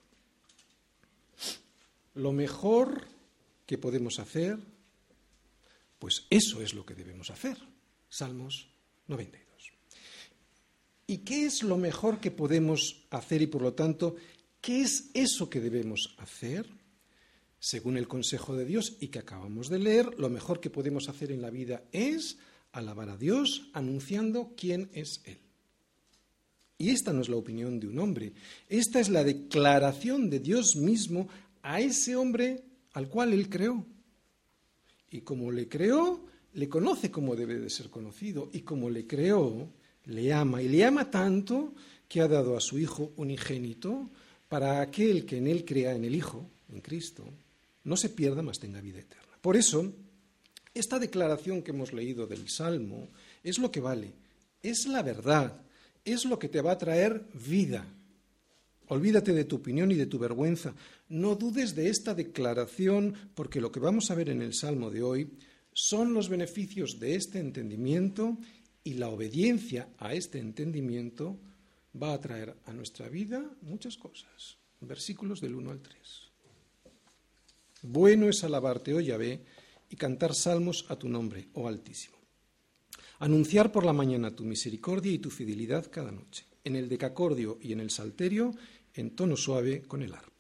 Lo 2.15 2.33
mejor 2.33 3.05
que 3.67 3.77
podemos 3.77 4.19
hacer, 4.21 4.59
pues 5.99 6.27
eso 6.31 6.63
es 6.63 6.73
lo 6.73 6.87
que 6.87 6.95
debemos 6.95 7.29
hacer. 7.29 7.59
Salmos 8.09 8.71
92. 9.07 9.50
¿Y 11.11 11.19
qué 11.19 11.45
es 11.45 11.65
lo 11.65 11.77
mejor 11.77 12.21
que 12.21 12.31
podemos 12.31 13.05
hacer 13.11 13.43
y 13.43 13.49
por 13.49 13.63
lo 13.63 13.73
tanto, 13.73 14.15
qué 14.61 14.83
es 14.83 15.11
eso 15.13 15.51
que 15.51 15.59
debemos 15.59 16.15
hacer? 16.19 16.71
Según 17.59 17.97
el 17.97 18.07
consejo 18.07 18.55
de 18.55 18.65
Dios 18.65 18.97
y 19.01 19.09
que 19.09 19.19
acabamos 19.19 19.69
de 19.69 19.81
leer, 19.81 20.17
lo 20.21 20.31
mejor 20.31 20.61
que 20.61 20.71
podemos 20.71 21.09
hacer 21.09 21.33
en 21.33 21.43
la 21.43 21.51
vida 21.51 21.83
es 21.91 22.39
alabar 22.71 23.09
a 23.09 23.17
Dios 23.17 23.71
anunciando 23.73 24.55
quién 24.57 24.89
es 24.93 25.21
Él. 25.25 25.41
Y 26.79 26.91
esta 26.91 27.13
no 27.13 27.23
es 27.23 27.29
la 27.29 27.39
opinión 27.39 27.81
de 27.81 27.89
un 27.89 27.99
hombre, 27.99 28.33
esta 28.69 29.01
es 29.01 29.09
la 29.09 29.25
declaración 29.25 30.31
de 30.31 30.39
Dios 30.39 30.77
mismo 30.77 31.27
a 31.63 31.81
ese 31.81 32.15
hombre 32.15 32.63
al 32.93 33.09
cual 33.09 33.33
él 33.33 33.49
creó. 33.49 33.85
Y 35.11 35.23
como 35.23 35.51
le 35.51 35.67
creó, 35.67 36.25
le 36.53 36.69
conoce 36.69 37.11
como 37.11 37.35
debe 37.35 37.59
de 37.59 37.69
ser 37.69 37.91
conocido. 37.91 38.49
Y 38.53 38.61
como 38.61 38.89
le 38.91 39.09
creó, 39.09 39.73
le 40.07 40.33
ama. 40.33 40.63
Y 40.63 40.69
le 40.69 40.85
ama 40.85 41.11
tanto 41.11 41.73
que 42.09 42.21
ha 42.21 42.29
dado 42.29 42.57
a 42.57 42.61
su 42.61 42.79
Hijo 42.79 43.13
unigénito 43.17 44.11
para 44.49 44.81
aquel 44.81 45.25
que 45.25 45.39
en 45.39 45.47
él 45.47 45.65
crea 45.65 45.95
en 45.95 46.05
el 46.05 46.15
Hijo, 46.15 46.45
en 46.73 46.81
Cristo, 46.81 47.25
no 47.85 47.97
se 47.97 48.09
pierda, 48.09 48.43
mas 48.43 48.59
tenga 48.59 48.81
vida 48.81 48.99
eterna. 48.99 49.39
Por 49.41 49.57
eso, 49.57 49.93
esta 50.75 50.99
declaración 50.99 51.63
que 51.63 51.71
hemos 51.71 51.93
leído 51.93 52.27
del 52.27 52.49
Salmo 52.49 53.09
es 53.43 53.59
lo 53.59 53.71
que 53.71 53.81
vale, 53.81 54.13
es 54.63 54.87
la 54.87 55.03
verdad, 55.03 55.63
es 56.05 56.25
lo 56.25 56.39
que 56.39 56.49
te 56.49 56.61
va 56.61 56.73
a 56.73 56.79
traer 56.79 57.25
vida. 57.35 57.87
Olvídate 58.89 59.33
de 59.33 59.45
tu 59.45 59.57
opinión 59.57 59.93
y 59.93 59.95
de 59.95 60.07
tu 60.07 60.19
vergüenza. 60.19 60.75
No 61.09 61.37
dudes 61.37 61.77
de 61.77 61.89
esta 61.89 62.13
declaración, 62.13 63.15
porque 63.35 63.61
lo 63.61 63.71
que 63.71 63.79
vamos 63.79 64.11
a 64.11 64.17
ver 64.17 64.29
en 64.31 64.43
el 64.43 64.53
Salmo 64.53 64.91
de 64.91 65.03
hoy 65.03 65.31
son 65.73 66.13
los 66.13 66.29
beneficios 66.29 66.99
de 66.99 67.15
este 67.15 67.39
entendimiento 67.39 68.37
Y 68.83 68.95
la 68.95 69.09
obediencia 69.09 69.89
a 69.99 70.15
este 70.15 70.39
entendimiento 70.39 71.39
va 72.01 72.13
a 72.13 72.21
traer 72.21 72.57
a 72.67 72.73
nuestra 72.73 73.09
vida 73.09 73.45
muchas 73.63 73.97
cosas. 73.97 74.57
Versículos 74.81 75.41
del 75.41 75.55
1 75.55 75.71
al 75.71 75.81
3. 75.81 76.31
Bueno 77.83 78.29
es 78.29 78.45
alabarte, 78.45 78.95
oh 78.95 79.01
Yahvé, 79.01 79.45
y 79.89 79.97
cantar 79.97 80.35
salmos 80.35 80.87
a 80.89 80.97
tu 80.97 81.09
nombre, 81.09 81.49
oh 81.55 81.69
Altísimo. 81.69 82.17
Anunciar 83.19 83.71
por 83.71 83.85
la 83.85 83.93
mañana 83.93 84.35
tu 84.35 84.45
misericordia 84.45 85.13
y 85.13 85.19
tu 85.19 85.31
fidelidad 85.31 85.91
cada 85.91 86.11
noche, 86.11 86.47
en 86.65 86.77
el 86.77 86.89
decacordio 86.89 87.59
y 87.61 87.73
en 87.73 87.81
el 87.81 87.91
salterio, 87.91 88.55
en 88.95 89.15
tono 89.15 89.37
suave 89.37 89.83
con 89.83 90.03
el 90.03 90.15
arpa. 90.15 90.40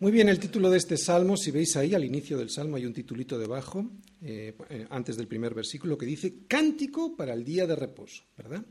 Muy 0.00 0.12
bien, 0.12 0.28
el 0.28 0.38
título 0.38 0.70
de 0.70 0.78
este 0.78 0.96
salmo, 0.96 1.36
si 1.36 1.50
veis 1.50 1.74
ahí 1.74 1.92
al 1.92 2.04
inicio 2.04 2.38
del 2.38 2.50
salmo 2.50 2.76
hay 2.76 2.86
un 2.86 2.92
titulito 2.92 3.36
debajo, 3.36 3.84
eh, 4.22 4.54
eh, 4.70 4.86
antes 4.90 5.16
del 5.16 5.26
primer 5.26 5.54
versículo, 5.54 5.98
que 5.98 6.06
dice 6.06 6.46
Cántico 6.46 7.16
para 7.16 7.34
el 7.34 7.44
día 7.44 7.66
de 7.66 7.74
reposo, 7.74 8.22
¿verdad? 8.36 8.64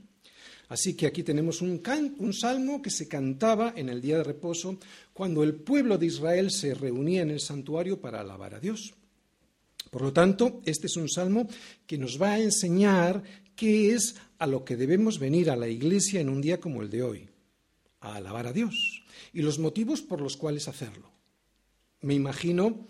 Así 0.69 0.95
que 0.95 1.05
aquí 1.05 1.23
tenemos 1.23 1.61
un, 1.61 1.83
un, 2.19 2.33
salmo 2.33 2.81
que 2.81 2.89
se 2.89 3.09
cantaba 3.09 3.73
en 3.75 3.89
el 3.89 4.01
día 4.01 4.19
de 4.19 4.23
reposo 4.23 4.79
cuando 5.11 5.43
el 5.43 5.55
pueblo 5.55 5.97
de 5.97 6.05
Israel 6.05 6.49
se 6.49 6.73
reunía 6.73 7.23
en 7.23 7.31
el 7.31 7.41
santuario 7.41 7.99
para 7.99 8.21
alabar 8.21 8.55
a 8.55 8.61
Dios. 8.61 8.93
Por 9.91 10.03
lo 10.03 10.13
tanto, 10.13 10.61
este 10.63 10.87
es 10.87 10.95
un 10.95 11.09
salmo 11.09 11.49
que 11.85 11.97
nos 11.97 12.21
va 12.21 12.35
a 12.35 12.39
enseñar 12.39 13.21
qué 13.53 13.93
es 13.93 14.15
a 14.39 14.47
lo 14.47 14.63
que 14.63 14.77
debemos 14.77 15.19
venir 15.19 15.49
a 15.49 15.57
la 15.57 15.67
iglesia 15.67 16.21
en 16.21 16.29
un 16.29 16.39
día 16.39 16.61
como 16.61 16.81
el 16.81 16.89
de 16.89 17.03
hoy, 17.03 17.29
a 17.99 18.15
alabar 18.15 18.47
a 18.47 18.53
Dios, 18.53 19.03
y 19.33 19.41
los 19.41 19.59
motivos 19.59 20.01
por 20.01 20.21
los 20.21 20.37
cuales 20.37 20.69
hacerlo. 20.69 21.16
Me 22.07 22.13
imagino 22.13 22.87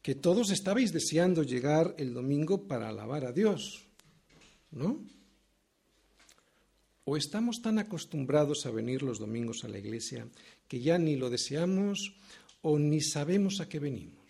que 0.00 0.14
todos 0.14 0.48
estabais 0.48 0.90
deseando 0.90 1.42
llegar 1.42 1.94
el 1.98 2.14
domingo 2.14 2.64
para 2.64 2.88
alabar 2.88 3.26
a 3.26 3.32
Dios, 3.32 3.84
¿no? 4.70 5.04
¿O 7.04 7.18
estamos 7.18 7.60
tan 7.60 7.78
acostumbrados 7.78 8.64
a 8.64 8.70
venir 8.70 9.02
los 9.02 9.18
domingos 9.18 9.64
a 9.64 9.68
la 9.68 9.76
iglesia 9.76 10.26
que 10.66 10.80
ya 10.80 10.96
ni 10.96 11.16
lo 11.16 11.28
deseamos 11.28 12.16
o 12.62 12.78
ni 12.78 13.02
sabemos 13.02 13.60
a 13.60 13.68
qué 13.68 13.80
venimos? 13.80 14.24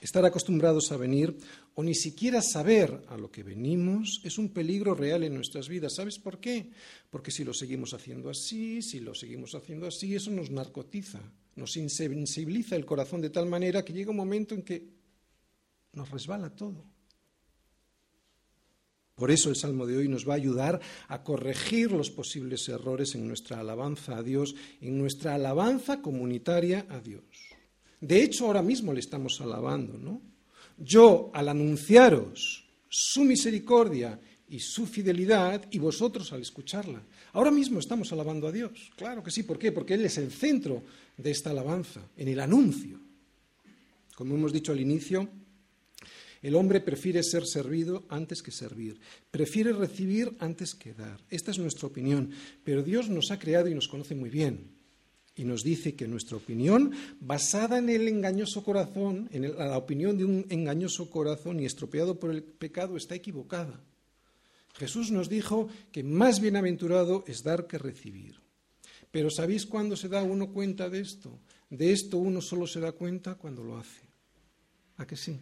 Estar 0.00 0.24
acostumbrados 0.24 0.90
a 0.90 0.96
venir 0.96 1.38
o 1.76 1.84
ni 1.84 1.94
siquiera 1.94 2.42
saber 2.42 3.04
a 3.06 3.16
lo 3.16 3.30
que 3.30 3.44
venimos 3.44 4.20
es 4.24 4.36
un 4.36 4.48
peligro 4.48 4.96
real 4.96 5.22
en 5.22 5.34
nuestras 5.34 5.68
vidas. 5.68 5.94
¿Sabes 5.94 6.18
por 6.18 6.40
qué? 6.40 6.72
Porque 7.08 7.30
si 7.30 7.44
lo 7.44 7.54
seguimos 7.54 7.94
haciendo 7.94 8.30
así, 8.30 8.82
si 8.82 8.98
lo 8.98 9.14
seguimos 9.14 9.54
haciendo 9.54 9.86
así, 9.86 10.16
eso 10.16 10.32
nos 10.32 10.50
narcotiza, 10.50 11.20
nos 11.60 11.76
insensibiliza 11.76 12.74
el 12.74 12.86
corazón 12.86 13.20
de 13.20 13.28
tal 13.28 13.44
manera 13.44 13.84
que 13.84 13.92
llega 13.92 14.10
un 14.10 14.16
momento 14.16 14.54
en 14.54 14.62
que 14.62 14.88
nos 15.92 16.10
resbala 16.10 16.48
todo. 16.48 16.86
Por 19.14 19.30
eso 19.30 19.50
el 19.50 19.56
Salmo 19.56 19.86
de 19.86 19.98
hoy 19.98 20.08
nos 20.08 20.26
va 20.26 20.32
a 20.32 20.36
ayudar 20.36 20.80
a 21.08 21.22
corregir 21.22 21.92
los 21.92 22.10
posibles 22.10 22.66
errores 22.70 23.14
en 23.14 23.28
nuestra 23.28 23.60
alabanza 23.60 24.16
a 24.16 24.22
Dios, 24.22 24.54
en 24.80 24.96
nuestra 24.96 25.34
alabanza 25.34 26.00
comunitaria 26.00 26.86
a 26.88 27.00
Dios. 27.00 27.24
De 28.00 28.22
hecho, 28.22 28.46
ahora 28.46 28.62
mismo 28.62 28.94
le 28.94 29.00
estamos 29.00 29.38
alabando, 29.42 29.98
¿no? 29.98 30.22
Yo, 30.78 31.30
al 31.34 31.50
anunciaros 31.50 32.64
su 32.88 33.24
misericordia 33.24 34.18
y 34.50 34.58
su 34.58 34.86
fidelidad, 34.86 35.64
y 35.70 35.78
vosotros 35.78 36.32
al 36.32 36.42
escucharla. 36.42 37.02
Ahora 37.32 37.50
mismo 37.50 37.78
estamos 37.78 38.12
alabando 38.12 38.48
a 38.48 38.52
Dios. 38.52 38.90
Claro 38.96 39.22
que 39.22 39.30
sí. 39.30 39.44
¿Por 39.44 39.58
qué? 39.58 39.72
Porque 39.72 39.94
Él 39.94 40.04
es 40.04 40.18
el 40.18 40.30
centro 40.30 40.82
de 41.16 41.30
esta 41.30 41.50
alabanza, 41.50 42.02
en 42.16 42.28
el 42.28 42.40
anuncio. 42.40 42.98
Como 44.14 44.34
hemos 44.34 44.52
dicho 44.52 44.72
al 44.72 44.80
inicio, 44.80 45.28
el 46.42 46.54
hombre 46.56 46.80
prefiere 46.80 47.22
ser 47.22 47.46
servido 47.46 48.04
antes 48.08 48.42
que 48.42 48.50
servir, 48.50 48.98
prefiere 49.30 49.72
recibir 49.72 50.36
antes 50.40 50.74
que 50.74 50.94
dar. 50.94 51.20
Esta 51.30 51.52
es 51.52 51.58
nuestra 51.58 51.86
opinión, 51.86 52.30
pero 52.64 52.82
Dios 52.82 53.08
nos 53.08 53.30
ha 53.30 53.38
creado 53.38 53.68
y 53.68 53.74
nos 53.74 53.88
conoce 53.88 54.14
muy 54.14 54.30
bien 54.30 54.80
y 55.36 55.44
nos 55.44 55.62
dice 55.62 55.94
que 55.94 56.08
nuestra 56.08 56.36
opinión, 56.36 56.92
basada 57.20 57.78
en 57.78 57.88
el 57.88 58.08
engañoso 58.08 58.64
corazón, 58.64 59.28
en 59.32 59.56
la 59.56 59.78
opinión 59.78 60.18
de 60.18 60.24
un 60.24 60.44
engañoso 60.50 61.08
corazón 61.08 61.60
y 61.60 61.66
estropeado 61.66 62.18
por 62.18 62.30
el 62.30 62.42
pecado, 62.42 62.96
está 62.96 63.14
equivocada. 63.14 63.80
Jesús 64.74 65.10
nos 65.10 65.28
dijo 65.28 65.68
que 65.92 66.02
más 66.02 66.40
bienaventurado 66.40 67.24
es 67.26 67.42
dar 67.42 67.66
que 67.66 67.78
recibir. 67.78 68.40
Pero 69.10 69.30
¿sabéis 69.30 69.66
cuándo 69.66 69.96
se 69.96 70.08
da 70.08 70.22
uno 70.22 70.52
cuenta 70.52 70.88
de 70.88 71.00
esto? 71.00 71.38
De 71.68 71.92
esto 71.92 72.18
uno 72.18 72.40
solo 72.40 72.66
se 72.66 72.80
da 72.80 72.92
cuenta 72.92 73.34
cuando 73.34 73.62
lo 73.62 73.76
hace. 73.76 74.02
¿A 74.96 75.06
que 75.06 75.16
sí? 75.16 75.38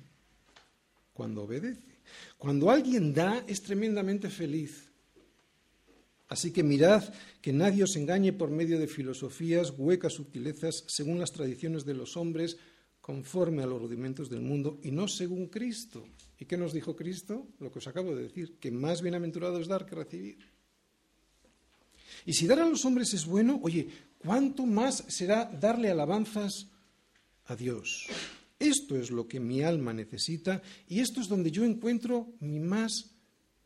Cuando 1.13 1.43
obedece. 1.43 1.99
Cuando 2.39 2.71
alguien 2.71 3.13
da 3.13 3.45
es 3.47 3.63
tremendamente 3.63 4.31
feliz. 4.31 4.89
Así 6.29 6.53
que 6.53 6.63
mirad 6.63 7.03
que 7.41 7.53
nadie 7.53 7.85
os 7.85 7.97
engañe 7.97 8.33
por 8.33 8.51
medio 8.51 8.79
de 8.79 8.87
filosofías, 8.87 9.73
huecas 9.77 10.15
sutilezas, 10.15 10.85
según 10.87 11.19
las 11.19 11.33
tradiciones 11.33 11.85
de 11.85 11.95
los 11.95 12.17
hombres, 12.17 12.59
conforme 13.09 13.63
a 13.63 13.67
los 13.67 13.81
rudimentos 13.81 14.29
del 14.29 14.43
mundo, 14.43 14.81
y 14.83 14.91
no 14.91 15.09
según 15.09 15.47
Cristo. 15.47 16.07
¿Y 16.39 16.45
qué 16.45 16.59
nos 16.59 16.75
dijo 16.75 16.95
Cristo? 16.95 17.49
Lo 17.59 17.73
que 17.73 17.79
os 17.79 17.87
acabo 17.89 18.15
de 18.15 18.25
decir, 18.25 18.59
que 18.61 18.71
más 18.71 19.01
bienaventurado 19.01 19.59
es 19.59 19.67
dar 19.67 19.87
que 19.87 19.95
recibir. 19.95 20.37
Y 22.27 22.35
si 22.35 22.47
dar 22.47 22.61
a 22.61 22.69
los 22.69 22.85
hombres 22.85 23.15
es 23.15 23.25
bueno, 23.25 23.61
oye, 23.63 23.89
¿cuánto 24.19 24.67
más 24.67 25.05
será 25.09 25.47
darle 25.47 25.89
alabanzas 25.89 26.67
a 27.47 27.57
Dios? 27.57 28.09
Esto 28.59 28.95
es 28.95 29.11
lo 29.11 29.27
que 29.27 29.41
mi 29.41 29.63
alma 29.63 29.95
necesita 29.95 30.61
y 30.87 31.01
esto 31.01 31.23
es 31.23 31.29
donde 31.29 31.51
yo 31.51 31.65
encuentro 31.65 32.35
mi 32.41 32.61
más 32.61 33.13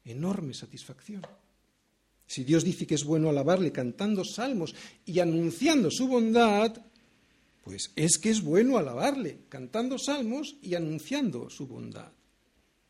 enorme 0.04 0.54
satisfacción. 0.54 1.22
Si 2.28 2.44
Dios 2.44 2.62
dice 2.62 2.86
que 2.86 2.94
es 2.94 3.02
bueno 3.02 3.28
alabarle 3.28 3.72
cantando 3.72 4.24
salmos 4.24 4.72
y 5.04 5.18
anunciando 5.18 5.90
su 5.90 6.06
bondad, 6.06 6.91
pues 7.62 7.92
es 7.96 8.18
que 8.18 8.30
es 8.30 8.42
bueno 8.42 8.76
alabarle 8.76 9.40
cantando 9.48 9.98
salmos 9.98 10.56
y 10.62 10.74
anunciando 10.74 11.48
su 11.48 11.66
bondad. 11.66 12.12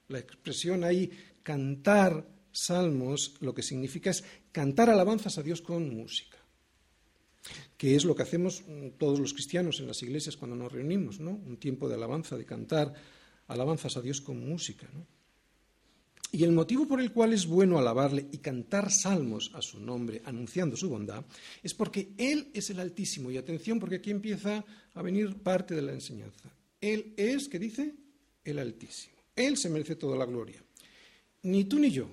La 0.09 0.19
expresión 0.19 0.83
ahí, 0.83 1.11
cantar 1.43 2.27
salmos, 2.51 3.35
lo 3.41 3.55
que 3.55 3.63
significa 3.63 4.11
es 4.11 4.25
cantar 4.51 4.91
alabanzas 4.91 5.39
a 5.39 5.43
Dios 5.43 5.63
con 5.63 5.95
música, 5.95 6.39
que 7.77 7.97
es 7.97 8.05
lo 8.05 8.15
que 8.15 8.23
hacemos 8.23 8.63
todos 8.99 9.19
los 9.19 9.33
cristianos 9.33 9.81
en 9.81 9.87
las 9.87 10.03
iglesias 10.03 10.37
cuando 10.37 10.57
nos 10.57 10.73
reunimos, 10.73 11.21
¿no? 11.21 11.31
Un 11.31 11.59
tiempo 11.59 11.89
de 11.89 11.95
alabanza, 11.95 12.37
de 12.37 12.45
cantar 12.45 12.95
alabanzas 13.49 13.97
a 13.97 14.03
Dios 14.03 14.21
con 14.21 14.47
música, 14.47 14.89
¿no? 14.93 15.07
Y 16.35 16.45
el 16.45 16.53
motivo 16.53 16.89
por 16.89 16.99
el 16.99 17.13
cual 17.13 17.35
es 17.35 17.47
bueno 17.47 17.79
alabarle 17.79 18.27
y 18.33 18.39
cantar 18.39 18.91
salmos 18.91 19.51
a 19.55 19.61
su 19.61 19.79
nombre, 19.79 20.23
anunciando 20.25 20.79
su 20.79 20.89
bondad, 20.89 21.23
es 21.63 21.75
porque 21.75 22.15
Él 22.17 22.49
es 22.55 22.71
el 22.71 22.81
Altísimo. 22.81 23.31
Y 23.31 23.37
atención, 23.37 23.79
porque 23.79 23.97
aquí 23.97 24.11
empieza 24.11 24.65
a 24.95 25.03
venir 25.03 25.37
parte 25.37 25.75
de 25.75 25.83
la 25.83 25.93
enseñanza. 25.93 26.51
Él 26.81 27.13
es, 27.19 27.49
¿qué 27.49 27.59
dice? 27.59 27.93
El 28.43 28.59
Altísimo. 28.59 29.15
Él 29.37 29.59
se 29.59 29.69
merece 29.69 29.95
toda 29.95 30.17
la 30.17 30.25
gloria. 30.25 30.65
Ni 31.43 31.65
tú 31.65 31.79
ni 31.79 31.91
yo, 31.91 32.09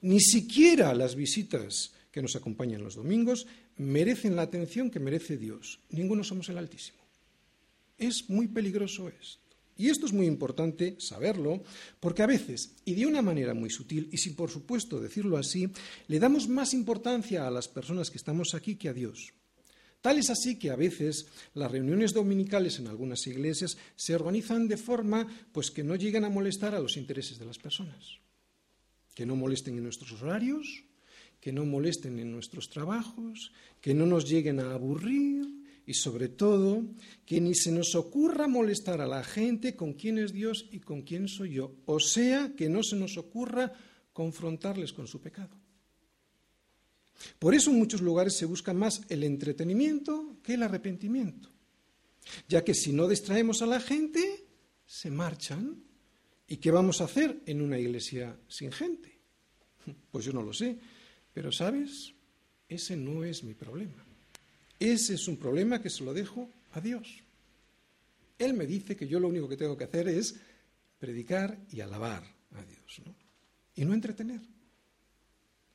ni 0.00 0.18
siquiera 0.20 0.92
las 0.92 1.14
visitas 1.14 1.92
que 2.10 2.20
nos 2.20 2.34
acompañan 2.34 2.82
los 2.82 2.96
domingos, 2.96 3.46
merecen 3.76 4.34
la 4.34 4.42
atención 4.42 4.90
que 4.90 4.98
merece 4.98 5.36
Dios. 5.36 5.78
Ninguno 5.90 6.24
somos 6.24 6.48
el 6.48 6.58
Altísimo. 6.58 6.98
Es 7.96 8.28
muy 8.28 8.48
peligroso 8.48 9.08
esto. 9.08 9.47
Y 9.78 9.90
esto 9.90 10.06
es 10.06 10.12
muy 10.12 10.26
importante 10.26 10.96
saberlo, 10.98 11.62
porque 12.00 12.24
a 12.24 12.26
veces, 12.26 12.74
y 12.84 12.94
de 12.94 13.06
una 13.06 13.22
manera 13.22 13.54
muy 13.54 13.70
sutil, 13.70 14.08
y 14.10 14.18
sin 14.18 14.34
por 14.34 14.50
supuesto 14.50 15.00
decirlo 15.00 15.36
así, 15.36 15.70
le 16.08 16.18
damos 16.18 16.48
más 16.48 16.74
importancia 16.74 17.46
a 17.46 17.50
las 17.50 17.68
personas 17.68 18.10
que 18.10 18.18
estamos 18.18 18.54
aquí 18.54 18.74
que 18.74 18.88
a 18.88 18.92
Dios. 18.92 19.32
Tal 20.00 20.18
es 20.18 20.30
así 20.30 20.58
que 20.58 20.70
a 20.70 20.76
veces 20.76 21.26
las 21.54 21.70
reuniones 21.70 22.12
dominicales 22.12 22.78
en 22.80 22.88
algunas 22.88 23.24
iglesias 23.28 23.78
se 23.94 24.16
organizan 24.16 24.66
de 24.66 24.76
forma 24.76 25.26
pues 25.52 25.70
que 25.70 25.84
no 25.84 25.94
llegan 25.94 26.24
a 26.24 26.28
molestar 26.28 26.74
a 26.74 26.80
los 26.80 26.96
intereses 26.96 27.38
de 27.38 27.46
las 27.46 27.58
personas. 27.58 28.18
Que 29.14 29.26
no 29.26 29.36
molesten 29.36 29.76
en 29.76 29.84
nuestros 29.84 30.20
horarios, 30.20 30.84
que 31.40 31.52
no 31.52 31.64
molesten 31.64 32.18
en 32.18 32.32
nuestros 32.32 32.68
trabajos, 32.68 33.52
que 33.80 33.94
no 33.94 34.06
nos 34.06 34.28
lleguen 34.28 34.58
a 34.58 34.74
aburrir, 34.74 35.57
y 35.88 35.94
sobre 35.94 36.28
todo 36.28 36.84
que 37.24 37.40
ni 37.40 37.54
se 37.54 37.72
nos 37.72 37.94
ocurra 37.94 38.46
molestar 38.46 39.00
a 39.00 39.06
la 39.06 39.24
gente 39.24 39.74
con 39.74 39.94
quién 39.94 40.18
es 40.18 40.34
Dios 40.34 40.68
y 40.70 40.80
con 40.80 41.00
quién 41.00 41.28
soy 41.28 41.54
yo, 41.54 41.76
o 41.86 41.98
sea, 41.98 42.52
que 42.54 42.68
no 42.68 42.82
se 42.82 42.94
nos 42.94 43.16
ocurra 43.16 43.72
confrontarles 44.12 44.92
con 44.92 45.06
su 45.06 45.18
pecado. 45.22 45.56
Por 47.38 47.54
eso 47.54 47.70
en 47.70 47.78
muchos 47.78 48.02
lugares 48.02 48.36
se 48.36 48.44
busca 48.44 48.74
más 48.74 49.00
el 49.08 49.24
entretenimiento 49.24 50.36
que 50.42 50.54
el 50.54 50.62
arrepentimiento, 50.62 51.48
ya 52.50 52.62
que 52.62 52.74
si 52.74 52.92
no 52.92 53.08
distraemos 53.08 53.62
a 53.62 53.66
la 53.66 53.80
gente, 53.80 54.44
se 54.84 55.10
marchan. 55.10 55.82
¿Y 56.46 56.58
qué 56.58 56.70
vamos 56.70 57.00
a 57.00 57.04
hacer 57.04 57.40
en 57.46 57.62
una 57.62 57.78
iglesia 57.78 58.38
sin 58.46 58.72
gente? 58.72 59.18
Pues 60.10 60.26
yo 60.26 60.34
no 60.34 60.42
lo 60.42 60.52
sé, 60.52 60.78
pero 61.32 61.50
sabes, 61.50 62.12
ese 62.68 62.94
no 62.94 63.24
es 63.24 63.42
mi 63.42 63.54
problema. 63.54 64.07
Ese 64.78 65.14
es 65.14 65.26
un 65.28 65.36
problema 65.36 65.82
que 65.82 65.90
se 65.90 66.04
lo 66.04 66.14
dejo 66.14 66.48
a 66.72 66.80
Dios. 66.80 67.22
Él 68.38 68.54
me 68.54 68.66
dice 68.66 68.96
que 68.96 69.08
yo 69.08 69.18
lo 69.18 69.28
único 69.28 69.48
que 69.48 69.56
tengo 69.56 69.76
que 69.76 69.84
hacer 69.84 70.08
es 70.08 70.36
predicar 70.98 71.58
y 71.72 71.80
alabar 71.80 72.22
a 72.54 72.62
Dios. 72.64 72.78
y 73.74 73.84
no 73.84 73.94
entretener. 73.94 74.40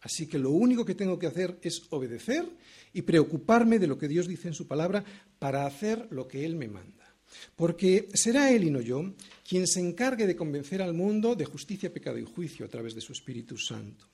Así 0.02 0.28
que 0.28 0.38
lo 0.38 0.52
único 0.52 0.84
que 0.84 0.96
tengo 0.96 1.18
que 1.18 1.28
hacer 1.28 1.58
es 1.62 1.84
obedecer 1.90 2.46
y 2.92 3.04
preocuparme 3.04 3.80
de 3.80 3.88
lo 3.88 3.98
que 3.98 4.10
Dios 4.10 4.28
dice 4.28 4.50
en 4.50 4.54
su 4.54 4.68
palabra 4.68 5.04
para 5.40 5.66
hacer 5.66 6.08
lo 6.12 6.28
que 6.28 6.44
Él 6.44 6.56
me 6.56 6.68
manda. 6.68 7.16
Porque 7.56 8.10
será 8.14 8.52
Él 8.52 8.66
y 8.66 8.72
no 8.72 8.82
yo 8.82 9.14
quien 9.48 9.66
se 9.66 9.80
encargue 9.80 10.28
de 10.28 10.36
convencer 10.36 10.82
al 10.82 10.94
mundo 10.94 11.36
de 11.36 11.46
justicia, 11.46 11.94
pecado 11.94 12.18
y 12.18 12.26
juicio 12.26 12.66
a 12.66 12.70
través 12.70 12.94
de 12.94 13.02
su 13.02 13.14
Espíritu 13.14 13.58
Santo. 13.58 14.06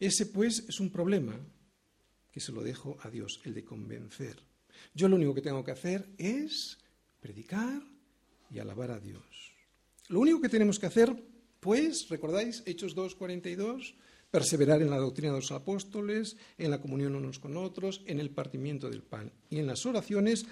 Ese, 0.00 0.26
pues, 0.26 0.64
es 0.68 0.80
un 0.80 0.90
problema 0.90 1.38
que 2.32 2.40
se 2.40 2.52
lo 2.52 2.62
dejo 2.62 2.96
a 3.02 3.10
Dios, 3.10 3.40
el 3.44 3.54
de 3.54 3.64
convencer. 3.64 4.36
Yo 4.94 5.08
lo 5.08 5.16
único 5.16 5.34
que 5.34 5.42
tengo 5.42 5.62
que 5.62 5.70
hacer 5.70 6.08
es 6.18 6.78
predicar 7.20 7.82
y 8.50 8.58
alabar 8.58 8.90
a 8.90 8.98
Dios. 8.98 9.52
Lo 10.08 10.20
único 10.20 10.40
que 10.40 10.48
tenemos 10.48 10.78
que 10.78 10.86
hacer, 10.86 11.14
pues, 11.60 12.08
¿recordáis 12.08 12.62
Hechos 12.66 12.96
2.42? 12.96 13.94
perseverar 14.32 14.80
en 14.80 14.88
la 14.88 14.96
doctrina 14.96 15.30
de 15.30 15.40
los 15.40 15.52
apóstoles, 15.52 16.38
en 16.56 16.70
la 16.70 16.80
comunión 16.80 17.14
unos 17.14 17.38
con 17.38 17.54
otros, 17.58 18.00
en 18.06 18.18
el 18.18 18.30
partimiento 18.30 18.88
del 18.88 19.02
pan 19.02 19.30
y 19.50 19.58
en 19.58 19.66
las 19.66 19.84
oraciones, 19.84 20.46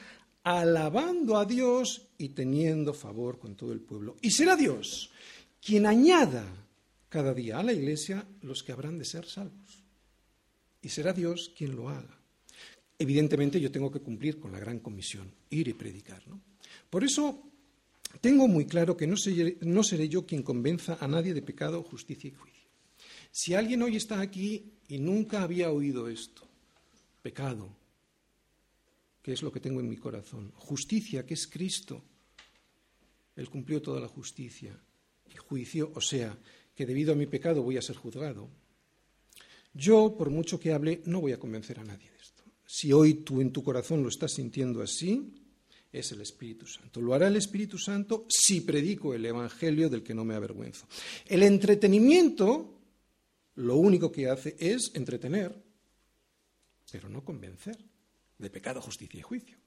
alabando 0.44 1.38
a 1.38 1.46
Dios 1.46 2.08
y 2.18 2.28
teniendo 2.28 2.92
favor 2.92 3.38
con 3.38 3.56
todo 3.56 3.72
el 3.72 3.80
pueblo. 3.80 4.16
Y 4.20 4.30
será 4.32 4.54
Dios 4.54 5.10
quien 5.62 5.86
añada 5.86 6.44
cada 7.08 7.32
día 7.32 7.58
a 7.58 7.62
la 7.62 7.72
iglesia 7.72 8.26
los 8.42 8.62
que 8.62 8.72
habrán 8.72 8.98
de 8.98 9.06
ser 9.06 9.24
salvos. 9.24 9.79
Y 10.82 10.88
será 10.88 11.12
Dios 11.12 11.52
quien 11.56 11.76
lo 11.76 11.88
haga. 11.88 12.18
Evidentemente 12.98 13.60
yo 13.60 13.70
tengo 13.70 13.90
que 13.90 14.00
cumplir 14.00 14.38
con 14.38 14.52
la 14.52 14.58
gran 14.58 14.78
comisión, 14.78 15.32
ir 15.50 15.68
y 15.68 15.74
predicar. 15.74 16.22
Por 16.88 17.04
eso 17.04 17.42
tengo 18.20 18.48
muy 18.48 18.66
claro 18.66 18.96
que 18.96 19.06
no 19.06 19.16
seré, 19.16 19.56
no 19.62 19.82
seré 19.82 20.08
yo 20.08 20.26
quien 20.26 20.42
convenza 20.42 20.98
a 21.00 21.08
nadie 21.08 21.32
de 21.32 21.42
pecado, 21.42 21.82
justicia 21.82 22.28
y 22.28 22.34
juicio. 22.34 22.68
Si 23.30 23.54
alguien 23.54 23.82
hoy 23.82 23.96
está 23.96 24.20
aquí 24.20 24.72
y 24.88 24.98
nunca 24.98 25.42
había 25.42 25.70
oído 25.70 26.08
esto, 26.08 26.46
pecado, 27.22 27.68
que 29.22 29.32
es 29.32 29.42
lo 29.42 29.52
que 29.52 29.60
tengo 29.60 29.80
en 29.80 29.88
mi 29.88 29.96
corazón, 29.96 30.52
justicia, 30.56 31.24
que 31.24 31.34
es 31.34 31.46
Cristo, 31.46 32.02
Él 33.36 33.48
cumplió 33.48 33.80
toda 33.80 34.00
la 34.00 34.08
justicia, 34.08 34.76
y 35.32 35.36
juicio, 35.36 35.92
o 35.94 36.00
sea, 36.00 36.36
que 36.74 36.86
debido 36.86 37.12
a 37.12 37.16
mi 37.16 37.26
pecado 37.26 37.62
voy 37.62 37.76
a 37.76 37.82
ser 37.82 37.96
juzgado, 37.96 38.48
yo, 39.72 40.16
por 40.16 40.30
mucho 40.30 40.58
que 40.58 40.72
hable, 40.72 41.02
no 41.04 41.20
voy 41.20 41.32
a 41.32 41.38
convencer 41.38 41.78
a 41.78 41.84
nadie 41.84 42.10
de 42.10 42.16
esto. 42.16 42.42
Si 42.66 42.92
hoy 42.92 43.14
tú 43.14 43.40
en 43.40 43.52
tu 43.52 43.62
corazón 43.62 44.02
lo 44.02 44.08
estás 44.08 44.32
sintiendo 44.32 44.82
así, 44.82 45.32
es 45.92 46.12
el 46.12 46.20
Espíritu 46.20 46.66
Santo. 46.66 47.00
Lo 47.00 47.14
hará 47.14 47.28
el 47.28 47.36
Espíritu 47.36 47.78
Santo 47.78 48.26
si 48.28 48.60
predico 48.60 49.14
el 49.14 49.26
Evangelio 49.26 49.88
del 49.88 50.02
que 50.02 50.14
no 50.14 50.24
me 50.24 50.34
avergüenzo. 50.34 50.86
El 51.26 51.42
entretenimiento 51.42 52.80
lo 53.56 53.76
único 53.76 54.10
que 54.10 54.28
hace 54.28 54.56
es 54.58 54.92
entretener, 54.94 55.54
pero 56.90 57.08
no 57.08 57.24
convencer 57.24 57.76
de 58.38 58.50
pecado, 58.50 58.80
justicia 58.80 59.18
y 59.18 59.22
juicio. 59.22 59.58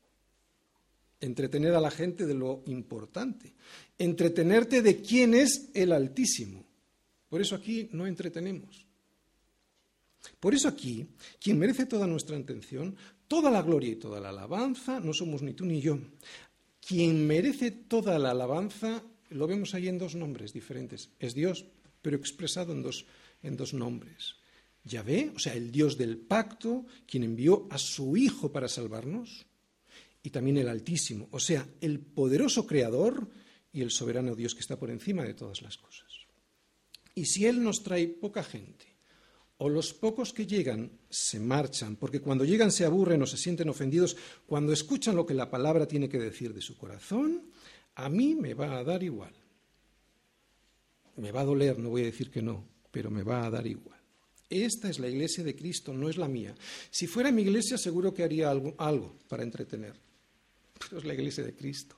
Entretener 1.19 1.73
a 1.73 1.81
la 1.81 1.91
gente 1.91 2.25
de 2.25 2.33
lo 2.33 2.63
importante. 2.67 3.53
Entretenerte 3.97 4.81
de 4.81 5.01
quién 5.01 5.33
es 5.33 5.69
el 5.73 5.91
Altísimo. 5.91 6.65
Por 7.29 7.41
eso 7.41 7.55
aquí 7.55 7.89
no 7.93 8.07
entretenemos. 8.07 8.85
Por 10.39 10.53
eso 10.53 10.67
aquí, 10.67 11.07
quien 11.39 11.59
merece 11.59 11.85
toda 11.85 12.07
nuestra 12.07 12.37
atención, 12.37 12.95
toda 13.27 13.51
la 13.51 13.61
gloria 13.61 13.91
y 13.91 13.95
toda 13.95 14.19
la 14.19 14.29
alabanza, 14.29 14.99
no 14.99 15.13
somos 15.13 15.41
ni 15.41 15.53
tú 15.53 15.65
ni 15.65 15.81
yo. 15.81 15.99
Quien 16.85 17.25
merece 17.27 17.71
toda 17.71 18.19
la 18.19 18.31
alabanza, 18.31 19.03
lo 19.29 19.47
vemos 19.47 19.73
ahí 19.73 19.87
en 19.87 19.97
dos 19.97 20.15
nombres 20.15 20.53
diferentes. 20.53 21.09
Es 21.19 21.33
Dios, 21.33 21.65
pero 22.01 22.17
expresado 22.17 22.73
en 22.73 22.83
dos 22.83 23.05
en 23.43 23.57
dos 23.57 23.73
nombres. 23.73 24.35
Yahvé, 24.83 25.31
o 25.35 25.39
sea, 25.39 25.53
el 25.53 25.71
Dios 25.71 25.97
del 25.97 26.17
pacto, 26.17 26.85
quien 27.05 27.23
envió 27.23 27.67
a 27.69 27.77
su 27.77 28.17
Hijo 28.17 28.51
para 28.51 28.67
salvarnos, 28.67 29.45
y 30.23 30.29
también 30.29 30.57
el 30.57 30.69
Altísimo, 30.69 31.27
o 31.31 31.39
sea, 31.39 31.67
el 31.81 31.99
poderoso 31.99 32.65
Creador 32.65 33.29
y 33.71 33.81
el 33.81 33.91
soberano 33.91 34.35
Dios 34.35 34.55
que 34.55 34.61
está 34.61 34.79
por 34.79 34.89
encima 34.89 35.23
de 35.23 35.33
todas 35.33 35.61
las 35.61 35.77
cosas. 35.77 36.07
Y 37.15 37.25
si 37.25 37.45
Él 37.45 37.61
nos 37.61 37.83
trae 37.83 38.07
poca 38.07 38.43
gente, 38.43 38.92
o 39.63 39.69
los 39.69 39.93
pocos 39.93 40.33
que 40.33 40.45
llegan 40.45 40.91
se 41.09 41.39
marchan, 41.39 41.95
porque 41.95 42.19
cuando 42.19 42.43
llegan 42.43 42.69
se 42.69 42.83
aburren 42.83 43.21
o 43.21 43.25
se 43.25 43.37
sienten 43.37 43.69
ofendidos, 43.69 44.17
cuando 44.45 44.73
escuchan 44.73 45.15
lo 45.15 45.25
que 45.25 45.33
la 45.33 45.49
palabra 45.49 45.87
tiene 45.87 46.09
que 46.09 46.19
decir 46.19 46.53
de 46.53 46.59
su 46.59 46.75
corazón, 46.75 47.43
a 47.95 48.09
mí 48.09 48.35
me 48.35 48.55
va 48.55 48.77
a 48.77 48.83
dar 48.83 49.01
igual. 49.03 49.31
Me 51.15 51.31
va 51.31 51.41
a 51.41 51.45
doler, 51.45 51.79
no 51.79 51.91
voy 51.91 52.01
a 52.01 52.05
decir 52.07 52.29
que 52.29 52.41
no, 52.41 52.65
pero 52.91 53.09
me 53.09 53.23
va 53.23 53.45
a 53.45 53.49
dar 53.49 53.65
igual. 53.65 53.97
Esta 54.49 54.89
es 54.89 54.99
la 54.99 55.07
iglesia 55.07 55.45
de 55.45 55.55
Cristo, 55.55 55.93
no 55.93 56.09
es 56.09 56.17
la 56.17 56.27
mía. 56.27 56.53
Si 56.91 57.07
fuera 57.07 57.31
mi 57.31 57.43
iglesia 57.43 57.77
seguro 57.77 58.13
que 58.13 58.23
haría 58.23 58.51
algo, 58.51 59.15
para 59.29 59.43
entretener, 59.43 59.93
pero 60.77 60.97
es 60.97 61.05
la 61.05 61.13
iglesia 61.13 61.41
de 61.41 61.55
Cristo, 61.55 61.95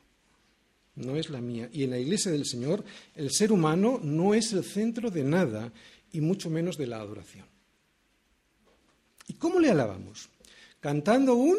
no 0.98 1.16
es 1.16 1.32
la 1.32 1.42
mía. 1.42 1.68
Y 1.74 1.84
en 1.84 1.90
la 1.90 1.98
iglesia 1.98 2.32
del 2.32 2.46
Señor 2.46 2.86
el 3.16 3.32
ser 3.32 3.52
humano 3.52 4.00
no 4.04 4.36
es 4.36 4.54
el 4.54 4.64
centro 4.64 5.10
de 5.10 5.24
nada 5.24 5.74
y 6.12 6.22
mucho 6.22 6.52
menos 6.52 6.78
de 6.78 6.86
la 6.86 6.98
adoración. 6.98 7.55
¿Y 9.28 9.34
cómo 9.34 9.60
le 9.60 9.70
alabamos? 9.70 10.30
Cantando 10.80 11.36
un 11.36 11.58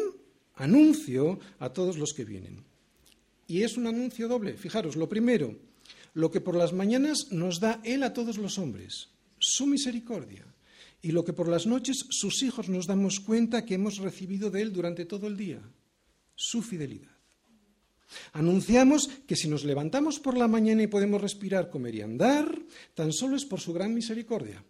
anuncio 0.55 1.39
a 1.59 1.69
todos 1.69 1.97
los 1.97 2.13
que 2.13 2.25
vienen. 2.25 2.63
Y 3.47 3.63
es 3.63 3.77
un 3.77 3.87
anuncio 3.87 4.27
doble. 4.27 4.57
Fijaros, 4.57 4.95
lo 4.95 5.07
primero, 5.07 5.55
lo 6.13 6.31
que 6.31 6.41
por 6.41 6.55
las 6.55 6.73
mañanas 6.73 7.31
nos 7.31 7.59
da 7.59 7.81
Él 7.83 8.03
a 8.03 8.13
todos 8.13 8.37
los 8.37 8.57
hombres, 8.57 9.09
su 9.39 9.67
misericordia 9.67 10.45
y 11.01 11.11
lo 11.11 11.23
que 11.23 11.33
por 11.33 11.47
las 11.47 11.67
noches 11.67 12.05
sus 12.09 12.41
hijos 12.43 12.69
nos 12.69 12.87
damos 12.87 13.19
cuenta 13.19 13.65
que 13.65 13.75
hemos 13.75 13.97
recibido 13.97 14.49
de 14.49 14.61
Él 14.61 14.73
durante 14.73 15.05
todo 15.05 15.27
el 15.27 15.37
día, 15.37 15.61
su 16.35 16.61
fidelidad. 16.61 17.15
Anunciamos 18.33 19.09
que 19.27 19.35
si 19.35 19.47
nos 19.47 19.63
levantamos 19.63 20.19
por 20.19 20.37
la 20.37 20.47
mañana 20.47 20.83
y 20.83 20.87
podemos 20.87 21.21
respirar, 21.21 21.69
comer 21.69 21.95
y 21.95 22.01
andar, 22.01 22.57
tan 22.93 23.11
solo 23.11 23.35
es 23.35 23.45
por 23.45 23.59
su 23.59 23.73
gran 23.73 23.93
misericordia. 23.93 24.63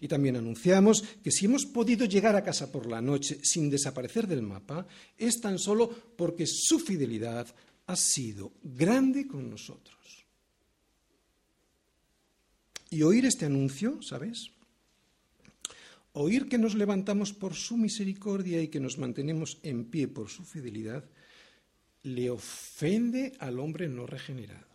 Y 0.00 0.08
también 0.08 0.36
anunciamos 0.36 1.02
que 1.22 1.30
si 1.30 1.46
hemos 1.46 1.66
podido 1.66 2.04
llegar 2.04 2.36
a 2.36 2.44
casa 2.44 2.70
por 2.70 2.86
la 2.86 3.00
noche 3.00 3.38
sin 3.42 3.70
desaparecer 3.70 4.26
del 4.26 4.42
mapa, 4.42 4.86
es 5.16 5.40
tan 5.40 5.58
solo 5.58 5.88
porque 6.16 6.46
su 6.46 6.78
fidelidad 6.78 7.46
ha 7.86 7.96
sido 7.96 8.52
grande 8.62 9.26
con 9.26 9.50
nosotros. 9.50 9.96
Y 12.90 13.02
oír 13.02 13.26
este 13.26 13.46
anuncio, 13.46 14.00
¿sabes? 14.02 14.50
Oír 16.12 16.48
que 16.48 16.58
nos 16.58 16.74
levantamos 16.74 17.32
por 17.32 17.54
su 17.54 17.76
misericordia 17.76 18.60
y 18.60 18.68
que 18.68 18.80
nos 18.80 18.98
mantenemos 18.98 19.58
en 19.62 19.84
pie 19.84 20.08
por 20.08 20.28
su 20.30 20.44
fidelidad, 20.44 21.04
le 22.02 22.30
ofende 22.30 23.34
al 23.38 23.58
hombre 23.58 23.88
no 23.88 24.06
regenerado. 24.06 24.67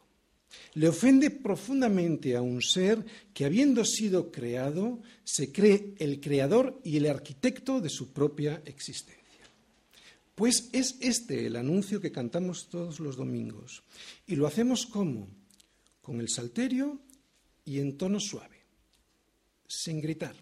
Le 0.75 0.87
ofende 0.87 1.29
profundamente 1.29 2.35
a 2.35 2.41
un 2.41 2.61
ser 2.61 3.05
que, 3.33 3.45
habiendo 3.45 3.85
sido 3.85 4.31
creado, 4.31 5.01
se 5.23 5.51
cree 5.51 5.93
el 5.99 6.19
creador 6.19 6.79
y 6.83 6.97
el 6.97 7.05
arquitecto 7.07 7.79
de 7.79 7.89
su 7.89 8.11
propia 8.11 8.61
existencia. 8.65 9.23
Pues 10.35 10.69
es 10.71 10.97
este 10.99 11.45
el 11.45 11.55
anuncio 11.55 12.01
que 12.01 12.11
cantamos 12.11 12.67
todos 12.69 12.99
los 12.99 13.15
domingos. 13.15 13.83
Y 14.25 14.35
lo 14.35 14.47
hacemos 14.47 14.85
como? 14.85 15.27
Con 16.01 16.19
el 16.19 16.29
salterio 16.29 16.99
y 17.65 17.79
en 17.79 17.97
tono 17.97 18.19
suave, 18.19 18.57
sin 19.67 20.01
gritar. 20.01 20.35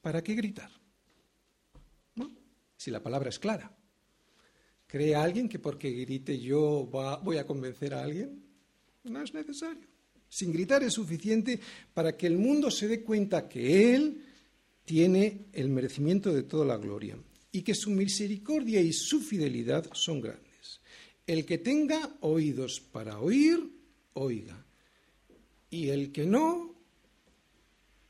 ¿Para 0.00 0.22
qué 0.22 0.34
gritar? 0.34 0.70
Si 2.76 2.90
la 2.90 3.02
palabra 3.02 3.30
es 3.30 3.38
clara. 3.38 3.74
¿Cree 4.86 5.14
alguien 5.14 5.48
que 5.48 5.58
porque 5.58 5.90
grite 5.90 6.38
yo 6.38 6.84
voy 6.84 7.38
a 7.38 7.46
convencer 7.46 7.94
a 7.94 8.02
alguien? 8.02 8.43
No 9.04 9.22
es 9.22 9.32
necesario. 9.34 9.86
Sin 10.28 10.52
gritar 10.52 10.82
es 10.82 10.94
suficiente 10.94 11.60
para 11.92 12.16
que 12.16 12.26
el 12.26 12.38
mundo 12.38 12.70
se 12.70 12.88
dé 12.88 13.02
cuenta 13.02 13.48
que 13.48 13.94
Él 13.94 14.24
tiene 14.84 15.46
el 15.52 15.68
merecimiento 15.68 16.32
de 16.32 16.42
toda 16.42 16.64
la 16.64 16.76
gloria 16.76 17.16
y 17.52 17.62
que 17.62 17.74
su 17.74 17.90
misericordia 17.90 18.80
y 18.80 18.92
su 18.92 19.20
fidelidad 19.20 19.88
son 19.92 20.20
grandes. 20.20 20.80
El 21.26 21.46
que 21.46 21.58
tenga 21.58 22.16
oídos 22.20 22.80
para 22.80 23.20
oír, 23.20 23.60
oiga. 24.14 24.64
Y 25.70 25.88
el 25.88 26.12
que 26.12 26.26
no, 26.26 26.74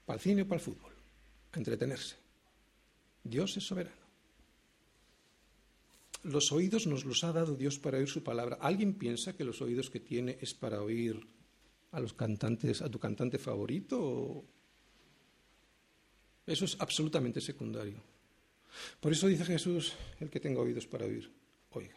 para 0.07 0.17
el 0.17 0.23
cine 0.23 0.43
o 0.43 0.49
para 0.49 0.61
el 0.61 0.65
fútbol, 0.65 0.93
a 1.53 1.59
entretenerse. 1.59 2.17
Dios 3.23 3.57
es 3.57 3.65
soberano. 3.65 4.04
Los 6.25 6.53
oídos 6.53 6.87
nos 6.87 7.05
los 7.05 7.23
ha 7.23 7.33
dado 7.33 7.55
Dios 7.55 7.79
para 7.79 7.99
oír 7.99 8.09
su 8.09 8.23
palabra. 8.23 8.57
¿Alguien 8.61 8.95
piensa 8.95 9.37
que 9.37 9.45
los 9.45 9.61
oídos 9.61 9.91
que 9.91 10.01
tiene 10.01 10.39
es 10.41 10.55
para 10.55 10.83
oír 10.83 11.21
a 11.93 12.01
los 12.01 12.15
cantantes, 12.15 12.81
a 12.81 12.89
tu 12.89 12.99
cantante 12.99 13.39
favorito? 13.39 14.43
Eso 16.47 16.65
es 16.65 16.77
absolutamente 16.81 17.41
secundario. 17.41 18.03
Por 19.01 19.13
eso 19.13 19.29
dice 19.29 19.45
Jesús, 19.45 19.93
el 20.19 20.31
que 20.31 20.41
tenga 20.41 20.61
oídos 20.61 20.87
para 20.87 21.05
oír, 21.05 21.31
oiga. 21.73 21.95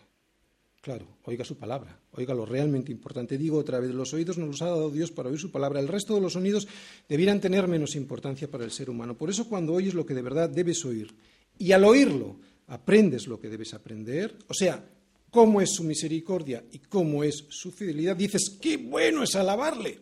Claro, 0.81 1.07
oiga 1.23 1.43
su 1.43 1.57
palabra, 1.57 1.99
oiga 2.11 2.33
lo 2.33 2.45
realmente 2.45 2.91
importante. 2.91 3.37
Digo 3.37 3.57
otra 3.57 3.79
vez, 3.79 3.91
los 3.91 4.13
oídos 4.13 4.37
nos 4.37 4.47
los 4.47 4.61
ha 4.61 4.67
dado 4.67 4.91
Dios 4.91 5.11
para 5.11 5.29
oír 5.29 5.39
su 5.39 5.51
palabra. 5.51 5.79
El 5.79 5.87
resto 5.87 6.15
de 6.15 6.21
los 6.21 6.33
sonidos 6.33 6.67
debieran 7.09 7.41
tener 7.41 7.67
menos 7.67 7.95
importancia 7.95 8.49
para 8.49 8.63
el 8.63 8.71
ser 8.71 8.89
humano. 8.89 9.17
Por 9.17 9.29
eso 9.29 9.49
cuando 9.49 9.73
oyes 9.73 9.93
lo 9.93 10.05
que 10.05 10.13
de 10.13 10.21
verdad 10.21 10.49
debes 10.49 10.85
oír 10.85 11.15
y 11.57 11.71
al 11.71 11.83
oírlo 11.83 12.37
aprendes 12.67 13.27
lo 13.27 13.39
que 13.39 13.49
debes 13.49 13.73
aprender, 13.73 14.37
o 14.47 14.53
sea, 14.53 14.83
cómo 15.29 15.61
es 15.61 15.71
su 15.71 15.83
misericordia 15.83 16.63
y 16.71 16.79
cómo 16.79 17.23
es 17.23 17.45
su 17.49 17.71
fidelidad, 17.71 18.15
dices, 18.15 18.57
qué 18.61 18.77
bueno 18.77 19.23
es 19.23 19.35
alabarle. 19.35 19.99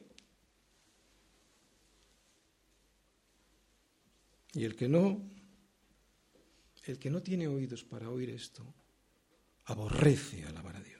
Y 4.53 4.63
el 4.63 4.75
que 4.75 4.87
no, 4.87 5.21
el 6.85 6.97
que 6.97 7.09
no 7.09 7.21
tiene 7.21 7.47
oídos 7.47 7.83
para 7.83 8.09
oír 8.09 8.29
esto, 8.29 8.73
aborrece 9.65 10.45
alabar 10.45 10.77
a 10.77 10.81
Dios. 10.81 10.95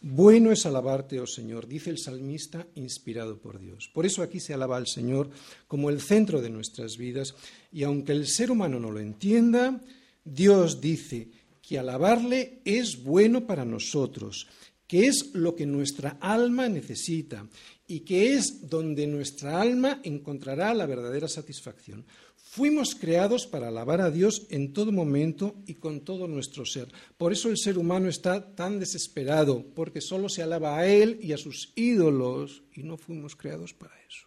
Bueno 0.00 0.50
es 0.50 0.66
alabarte, 0.66 1.20
oh 1.20 1.28
Señor, 1.28 1.68
dice 1.68 1.90
el 1.90 1.98
salmista 1.98 2.66
inspirado 2.74 3.38
por 3.38 3.60
Dios. 3.60 3.88
Por 3.94 4.04
eso 4.04 4.22
aquí 4.22 4.40
se 4.40 4.52
alaba 4.52 4.76
al 4.76 4.88
Señor 4.88 5.30
como 5.68 5.90
el 5.90 6.00
centro 6.00 6.42
de 6.42 6.50
nuestras 6.50 6.96
vidas 6.96 7.36
y 7.70 7.84
aunque 7.84 8.10
el 8.10 8.26
ser 8.26 8.50
humano 8.50 8.80
no 8.80 8.90
lo 8.90 8.98
entienda, 8.98 9.80
Dios 10.24 10.80
dice 10.80 11.28
que 11.60 11.78
alabarle 11.78 12.60
es 12.64 13.02
bueno 13.02 13.46
para 13.46 13.64
nosotros, 13.64 14.48
que 14.86 15.06
es 15.06 15.30
lo 15.34 15.54
que 15.56 15.66
nuestra 15.66 16.18
alma 16.20 16.68
necesita 16.68 17.48
y 17.86 18.00
que 18.00 18.34
es 18.34 18.68
donde 18.68 19.06
nuestra 19.06 19.60
alma 19.60 20.00
encontrará 20.02 20.74
la 20.74 20.86
verdadera 20.86 21.28
satisfacción. 21.28 22.04
Fuimos 22.36 22.94
creados 22.94 23.46
para 23.46 23.68
alabar 23.68 24.02
a 24.02 24.10
Dios 24.10 24.46
en 24.50 24.74
todo 24.74 24.92
momento 24.92 25.54
y 25.66 25.74
con 25.74 26.02
todo 26.02 26.28
nuestro 26.28 26.66
ser. 26.66 26.88
Por 27.16 27.32
eso 27.32 27.48
el 27.48 27.56
ser 27.56 27.78
humano 27.78 28.08
está 28.10 28.54
tan 28.54 28.78
desesperado, 28.78 29.64
porque 29.74 30.02
solo 30.02 30.28
se 30.28 30.42
alaba 30.42 30.76
a 30.76 30.86
Él 30.86 31.18
y 31.22 31.32
a 31.32 31.38
sus 31.38 31.72
ídolos, 31.74 32.62
y 32.74 32.82
no 32.82 32.98
fuimos 32.98 33.36
creados 33.36 33.72
para 33.72 33.94
eso. 34.06 34.26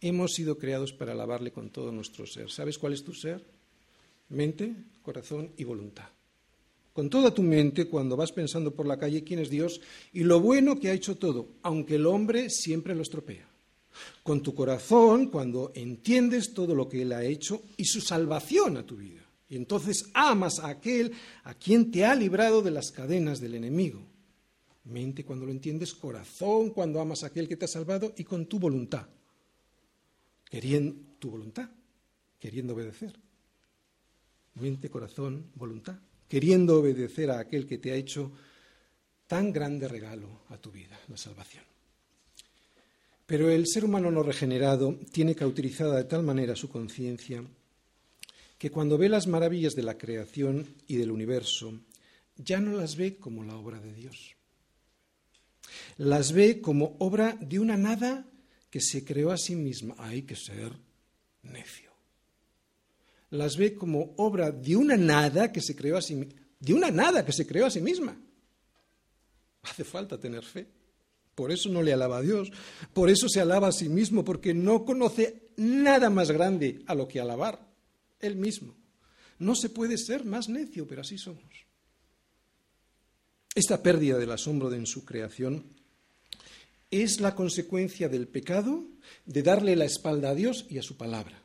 Hemos 0.00 0.34
sido 0.34 0.56
creados 0.56 0.92
para 0.92 1.10
alabarle 1.10 1.50
con 1.50 1.70
todo 1.70 1.90
nuestro 1.90 2.24
ser. 2.24 2.48
¿Sabes 2.52 2.78
cuál 2.78 2.92
es 2.92 3.02
tu 3.02 3.14
ser? 3.14 3.44
Mente, 4.28 4.74
corazón 5.02 5.52
y 5.56 5.64
voluntad. 5.64 6.08
Con 6.92 7.10
toda 7.10 7.34
tu 7.34 7.42
mente, 7.42 7.86
cuando 7.86 8.16
vas 8.16 8.32
pensando 8.32 8.74
por 8.74 8.86
la 8.86 8.98
calle 8.98 9.24
quién 9.24 9.40
es 9.40 9.50
Dios 9.50 9.80
y 10.12 10.20
lo 10.20 10.40
bueno 10.40 10.78
que 10.78 10.90
ha 10.90 10.94
hecho 10.94 11.16
todo, 11.16 11.48
aunque 11.62 11.96
el 11.96 12.06
hombre 12.06 12.50
siempre 12.50 12.94
lo 12.94 13.02
estropea 13.02 13.54
con 14.22 14.42
tu 14.42 14.54
corazón 14.54 15.28
cuando 15.28 15.72
entiendes 15.74 16.52
todo 16.52 16.74
lo 16.74 16.88
que 16.88 17.02
Él 17.02 17.12
ha 17.12 17.24
hecho 17.24 17.62
y 17.76 17.84
su 17.84 18.00
salvación 18.00 18.76
a 18.76 18.86
tu 18.86 18.96
vida. 18.96 19.22
Y 19.48 19.56
entonces 19.56 20.10
amas 20.14 20.58
a 20.58 20.68
aquel 20.68 21.12
a 21.44 21.54
quien 21.54 21.90
te 21.90 22.04
ha 22.04 22.14
librado 22.14 22.62
de 22.62 22.70
las 22.70 22.90
cadenas 22.90 23.40
del 23.40 23.54
enemigo. 23.54 24.06
Mente 24.84 25.24
cuando 25.24 25.46
lo 25.46 25.52
entiendes, 25.52 25.94
corazón 25.94 26.70
cuando 26.70 27.00
amas 27.00 27.22
a 27.22 27.28
aquel 27.28 27.48
que 27.48 27.56
te 27.56 27.66
ha 27.66 27.68
salvado 27.68 28.14
y 28.16 28.24
con 28.24 28.46
tu 28.46 28.58
voluntad. 28.58 29.06
Queriendo 30.50 30.96
tu 31.18 31.30
voluntad, 31.30 31.68
queriendo 32.38 32.74
obedecer. 32.74 33.23
Mente, 34.54 34.88
corazón, 34.88 35.50
voluntad. 35.54 35.96
Queriendo 36.28 36.78
obedecer 36.78 37.30
a 37.30 37.38
aquel 37.38 37.66
que 37.66 37.78
te 37.78 37.92
ha 37.92 37.96
hecho 37.96 38.32
tan 39.26 39.52
grande 39.52 39.88
regalo 39.88 40.42
a 40.48 40.58
tu 40.58 40.70
vida, 40.70 40.98
la 41.08 41.16
salvación. 41.16 41.64
Pero 43.26 43.50
el 43.50 43.66
ser 43.66 43.84
humano 43.84 44.10
no 44.10 44.22
regenerado 44.22 44.98
tiene 45.10 45.34
cauterizada 45.34 45.96
de 45.96 46.04
tal 46.04 46.22
manera 46.22 46.54
su 46.54 46.68
conciencia 46.68 47.42
que 48.58 48.70
cuando 48.70 48.98
ve 48.98 49.08
las 49.08 49.26
maravillas 49.26 49.74
de 49.74 49.82
la 49.82 49.98
creación 49.98 50.66
y 50.86 50.96
del 50.96 51.10
universo, 51.10 51.80
ya 52.36 52.60
no 52.60 52.76
las 52.78 52.96
ve 52.96 53.16
como 53.16 53.44
la 53.44 53.56
obra 53.56 53.80
de 53.80 53.92
Dios. 53.92 54.34
Las 55.96 56.32
ve 56.32 56.60
como 56.60 56.96
obra 56.98 57.36
de 57.40 57.58
una 57.58 57.76
nada 57.76 58.26
que 58.70 58.80
se 58.80 59.04
creó 59.04 59.30
a 59.32 59.38
sí 59.38 59.54
misma. 59.54 59.94
Hay 59.98 60.22
que 60.22 60.36
ser 60.36 60.72
necio. 61.42 61.93
Las 63.30 63.56
ve 63.56 63.74
como 63.74 64.14
obra 64.16 64.50
de 64.50 64.76
una 64.76 64.96
nada 64.96 65.50
que 65.52 65.60
se 65.60 65.74
creó 65.74 65.96
a 65.96 66.02
sí 66.02 66.28
de 66.60 66.72
una 66.72 66.90
nada 66.90 67.24
que 67.24 67.32
se 67.32 67.46
creó 67.46 67.66
a 67.66 67.70
sí 67.70 67.80
misma. 67.80 68.16
Hace 69.62 69.84
falta 69.84 70.18
tener 70.18 70.44
fe. 70.44 70.66
Por 71.34 71.50
eso 71.50 71.68
no 71.68 71.82
le 71.82 71.92
alaba 71.92 72.18
a 72.18 72.22
Dios, 72.22 72.50
por 72.92 73.10
eso 73.10 73.28
se 73.28 73.40
alaba 73.40 73.68
a 73.68 73.72
sí 73.72 73.88
mismo, 73.88 74.24
porque 74.24 74.54
no 74.54 74.84
conoce 74.84 75.50
nada 75.56 76.08
más 76.08 76.30
grande 76.30 76.82
a 76.86 76.94
lo 76.94 77.08
que 77.08 77.20
alabar, 77.20 77.68
él 78.20 78.36
mismo. 78.36 78.76
No 79.38 79.56
se 79.56 79.68
puede 79.68 79.98
ser 79.98 80.24
más 80.24 80.48
necio, 80.48 80.86
pero 80.86 81.00
así 81.00 81.18
somos. 81.18 81.42
Esta 83.54 83.82
pérdida 83.82 84.18
del 84.18 84.30
asombro 84.30 84.72
en 84.72 84.86
su 84.86 85.04
creación 85.04 85.64
es 86.90 87.20
la 87.20 87.34
consecuencia 87.34 88.08
del 88.08 88.28
pecado 88.28 88.84
de 89.26 89.42
darle 89.42 89.74
la 89.74 89.84
espalda 89.84 90.30
a 90.30 90.34
Dios 90.34 90.66
y 90.70 90.78
a 90.78 90.82
su 90.82 90.96
palabra. 90.96 91.43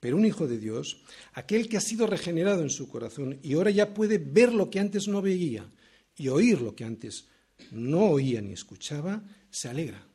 Pero 0.00 0.16
un 0.16 0.24
hijo 0.24 0.46
de 0.46 0.58
Dios, 0.58 1.02
aquel 1.32 1.68
que 1.68 1.76
ha 1.76 1.80
sido 1.80 2.06
regenerado 2.06 2.62
en 2.62 2.70
su 2.70 2.88
corazón 2.88 3.38
y 3.42 3.54
ahora 3.54 3.70
ya 3.70 3.94
puede 3.94 4.18
ver 4.18 4.52
lo 4.52 4.70
que 4.70 4.78
antes 4.78 5.08
no 5.08 5.20
veía 5.20 5.68
y 6.16 6.28
oír 6.28 6.60
lo 6.60 6.74
que 6.74 6.84
antes 6.84 7.26
no 7.70 8.10
oía 8.10 8.40
ni 8.40 8.52
escuchaba, 8.52 9.22
se 9.50 9.68
alegra. 9.68 10.06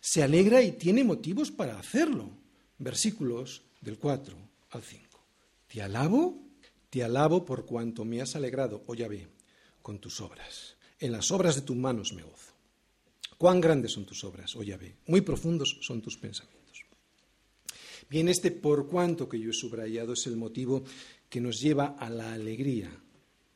Se 0.00 0.22
alegra 0.22 0.62
y 0.62 0.72
tiene 0.72 1.04
motivos 1.04 1.50
para 1.50 1.78
hacerlo. 1.78 2.30
Versículos 2.78 3.62
del 3.80 3.98
4 3.98 4.36
al 4.70 4.82
5. 4.82 5.04
Te 5.68 5.82
alabo, 5.82 6.38
te 6.90 7.04
alabo 7.04 7.44
por 7.44 7.66
cuanto 7.66 8.04
me 8.04 8.20
has 8.20 8.36
alegrado, 8.36 8.82
oh 8.86 8.94
Yahvé, 8.94 9.28
con 9.82 9.98
tus 9.98 10.20
obras. 10.20 10.76
En 10.98 11.12
las 11.12 11.30
obras 11.30 11.56
de 11.56 11.62
tus 11.62 11.76
manos 11.76 12.12
me 12.12 12.22
gozo. 12.22 12.52
Cuán 13.38 13.60
grandes 13.60 13.92
son 13.92 14.04
tus 14.04 14.22
obras, 14.24 14.54
oh 14.56 14.62
Yahvé, 14.62 14.96
muy 15.06 15.20
profundos 15.20 15.78
son 15.80 16.00
tus 16.00 16.16
pensamientos. 16.16 16.61
Bien, 18.12 18.28
este 18.28 18.50
por 18.50 18.88
cuanto 18.88 19.26
que 19.26 19.40
yo 19.40 19.48
he 19.48 19.54
subrayado 19.54 20.12
es 20.12 20.26
el 20.26 20.36
motivo 20.36 20.84
que 21.30 21.40
nos 21.40 21.58
lleva 21.58 21.96
a 21.98 22.10
la 22.10 22.34
alegría 22.34 22.90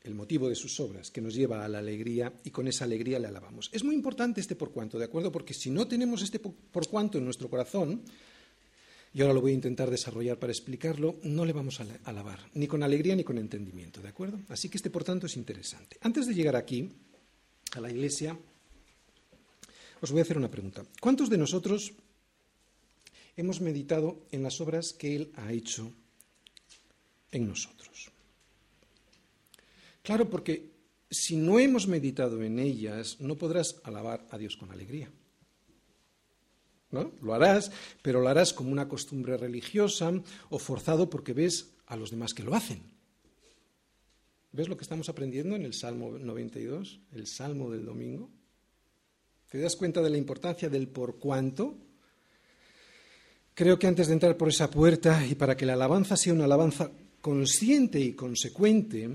el 0.01 0.15
motivo 0.15 0.49
de 0.49 0.55
sus 0.55 0.79
obras, 0.79 1.11
que 1.11 1.21
nos 1.21 1.35
lleva 1.35 1.63
a 1.63 1.67
la 1.67 1.77
alegría 1.77 2.33
y 2.43 2.49
con 2.49 2.67
esa 2.67 2.85
alegría 2.85 3.19
le 3.19 3.27
alabamos. 3.27 3.69
Es 3.71 3.83
muy 3.83 3.93
importante 3.93 4.41
este 4.41 4.55
por 4.55 4.71
cuanto, 4.71 4.97
¿de 4.97 5.05
acuerdo? 5.05 5.31
Porque 5.31 5.53
si 5.53 5.69
no 5.69 5.85
tenemos 5.85 6.23
este 6.23 6.39
por 6.39 6.87
cuanto 6.87 7.19
en 7.19 7.25
nuestro 7.25 7.51
corazón, 7.51 8.01
y 9.13 9.21
ahora 9.21 9.35
lo 9.35 9.41
voy 9.41 9.51
a 9.51 9.55
intentar 9.55 9.91
desarrollar 9.91 10.39
para 10.39 10.53
explicarlo, 10.53 11.17
no 11.21 11.45
le 11.45 11.53
vamos 11.53 11.79
a 11.79 11.85
alabar, 12.05 12.39
ni 12.55 12.65
con 12.65 12.81
alegría 12.81 13.15
ni 13.15 13.23
con 13.23 13.37
entendimiento, 13.37 14.01
¿de 14.01 14.07
acuerdo? 14.07 14.39
Así 14.47 14.69
que 14.69 14.77
este 14.77 14.89
por 14.89 15.03
tanto 15.03 15.27
es 15.27 15.37
interesante. 15.37 15.97
Antes 16.01 16.25
de 16.25 16.33
llegar 16.33 16.55
aquí, 16.55 16.89
a 17.73 17.81
la 17.81 17.91
iglesia, 17.91 18.35
os 20.01 20.09
voy 20.09 20.19
a 20.19 20.23
hacer 20.23 20.37
una 20.37 20.49
pregunta. 20.49 20.83
¿Cuántos 20.99 21.29
de 21.29 21.37
nosotros 21.37 21.93
hemos 23.37 23.61
meditado 23.61 24.25
en 24.31 24.43
las 24.43 24.59
obras 24.59 24.91
que 24.91 25.15
Él 25.15 25.31
ha 25.35 25.53
hecho 25.53 25.93
en 27.31 27.47
nosotros? 27.47 28.11
Claro, 30.01 30.29
porque 30.29 30.71
si 31.09 31.37
no 31.37 31.59
hemos 31.59 31.87
meditado 31.87 32.43
en 32.43 32.59
ellas, 32.59 33.17
no 33.19 33.37
podrás 33.37 33.79
alabar 33.83 34.27
a 34.31 34.37
Dios 34.37 34.57
con 34.57 34.71
alegría. 34.71 35.09
¿No? 36.91 37.11
Lo 37.21 37.33
harás, 37.33 37.71
pero 38.01 38.21
lo 38.21 38.29
harás 38.29 38.53
como 38.53 38.71
una 38.71 38.87
costumbre 38.87 39.37
religiosa 39.37 40.11
o 40.49 40.59
forzado 40.59 41.09
porque 41.09 41.33
ves 41.33 41.75
a 41.85 41.97
los 41.97 42.11
demás 42.11 42.33
que 42.33 42.43
lo 42.43 42.55
hacen. 42.55 42.81
¿Ves 44.53 44.69
lo 44.69 44.77
que 44.77 44.83
estamos 44.83 45.09
aprendiendo 45.09 45.55
en 45.55 45.65
el 45.65 45.73
Salmo 45.73 46.17
92, 46.17 47.01
el 47.11 47.27
Salmo 47.27 47.69
del 47.69 47.85
domingo? 47.85 48.29
¿Te 49.49 49.59
das 49.59 49.75
cuenta 49.75 50.01
de 50.01 50.09
la 50.09 50.17
importancia 50.17 50.69
del 50.69 50.87
por 50.87 51.19
cuánto? 51.19 51.77
Creo 53.57 53.79
que 53.79 53.87
antes 53.87 54.05
de 54.05 54.13
entrar 54.13 54.37
por 54.37 54.49
esa 54.49 54.69
puerta 54.69 55.25
y 55.25 55.33
para 55.33 55.57
que 55.57 55.65
la 55.65 55.73
alabanza 55.73 56.15
sea 56.15 56.31
una 56.31 56.45
alabanza 56.45 56.91
consciente 57.21 57.99
y 57.99 58.13
consecuente, 58.13 59.09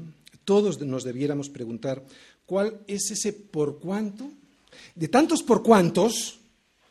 todos 0.44 0.80
nos 0.80 1.04
debiéramos 1.04 1.48
preguntar 1.48 2.04
cuál 2.44 2.80
es 2.88 3.08
ese 3.12 3.32
por 3.34 3.78
cuánto, 3.78 4.28
de 4.96 5.06
tantos 5.06 5.44
por 5.44 5.62
cuántos 5.62 6.40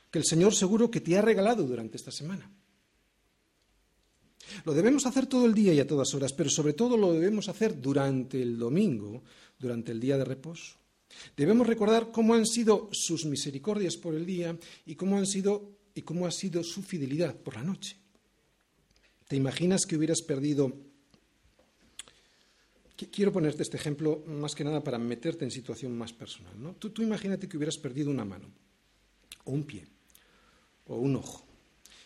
que 0.09 0.19
el 0.19 0.23
Señor 0.23 0.55
seguro 0.55 0.89
que 0.89 1.01
te 1.01 1.17
ha 1.17 1.21
regalado 1.21 1.63
durante 1.63 1.97
esta 1.97 2.09
semana. 2.09 2.49
Lo 4.63 4.73
debemos 4.73 5.05
hacer 5.05 5.27
todo 5.27 5.45
el 5.45 5.53
día 5.53 5.73
y 5.73 5.81
a 5.81 5.87
todas 5.87 6.13
horas, 6.13 6.31
pero 6.31 6.49
sobre 6.49 6.71
todo 6.71 6.95
lo 6.95 7.11
debemos 7.11 7.49
hacer 7.49 7.81
durante 7.81 8.41
el 8.41 8.57
domingo, 8.57 9.23
durante 9.59 9.91
el 9.91 9.99
día 9.99 10.17
de 10.17 10.23
reposo. 10.23 10.77
Debemos 11.35 11.67
recordar 11.67 12.13
cómo 12.13 12.33
han 12.33 12.45
sido 12.45 12.87
sus 12.93 13.25
misericordias 13.25 13.97
por 13.97 14.15
el 14.15 14.25
día 14.25 14.57
y 14.85 14.95
cómo 14.95 15.17
han 15.17 15.27
sido 15.27 15.80
y 15.93 16.01
cómo 16.01 16.25
ha 16.25 16.31
sido 16.31 16.63
su 16.63 16.81
fidelidad 16.81 17.35
por 17.35 17.55
la 17.55 17.63
noche. 17.63 17.97
¿Te 19.27 19.35
imaginas 19.35 19.85
que 19.85 19.97
hubieras 19.97 20.21
perdido 20.21 20.73
Quiero 23.09 23.31
ponerte 23.31 23.63
este 23.63 23.77
ejemplo 23.77 24.23
más 24.27 24.53
que 24.53 24.63
nada 24.63 24.83
para 24.83 24.99
meterte 24.99 25.43
en 25.43 25.49
situación 25.49 25.97
más 25.97 26.13
personal. 26.13 26.53
¿no? 26.61 26.75
Tú, 26.75 26.91
tú 26.91 27.01
imagínate 27.01 27.49
que 27.49 27.57
hubieras 27.57 27.79
perdido 27.79 28.11
una 28.11 28.25
mano, 28.25 28.47
o 29.45 29.51
un 29.51 29.63
pie, 29.63 29.87
o 30.85 30.97
un 30.97 31.15
ojo, 31.15 31.43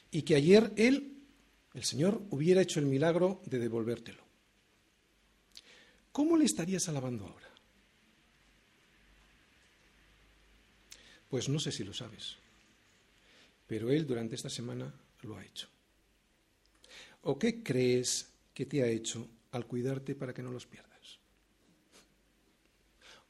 y 0.10 0.22
que 0.22 0.36
ayer 0.36 0.72
él, 0.78 1.18
el 1.74 1.84
Señor, 1.84 2.22
hubiera 2.30 2.62
hecho 2.62 2.80
el 2.80 2.86
milagro 2.86 3.42
de 3.46 3.60
devolvértelo. 3.60 4.26
¿cómo 6.16 6.38
le 6.38 6.46
estarías 6.46 6.88
alabando 6.88 7.26
ahora? 7.26 7.50
Pues 11.30 11.50
no 11.50 11.60
sé 11.60 11.74
si 11.74 11.84
lo 11.84 11.94
sabes, 11.94 12.38
pero 13.68 13.92
Él 13.92 14.06
durante 14.06 14.36
esta 14.36 14.50
semana 14.50 14.94
lo 15.22 15.38
ha 15.38 15.46
hecho. 15.46 15.68
¿O 17.24 17.40
qué 17.40 17.64
crees 17.64 18.30
que 18.54 18.66
te 18.66 18.84
ha 18.84 18.88
hecho 18.88 19.28
al 19.52 19.66
cuidarte 19.66 20.16
para 20.16 20.34
que 20.34 20.44
no 20.44 20.52
los 20.52 20.66
pierdas? 20.66 21.20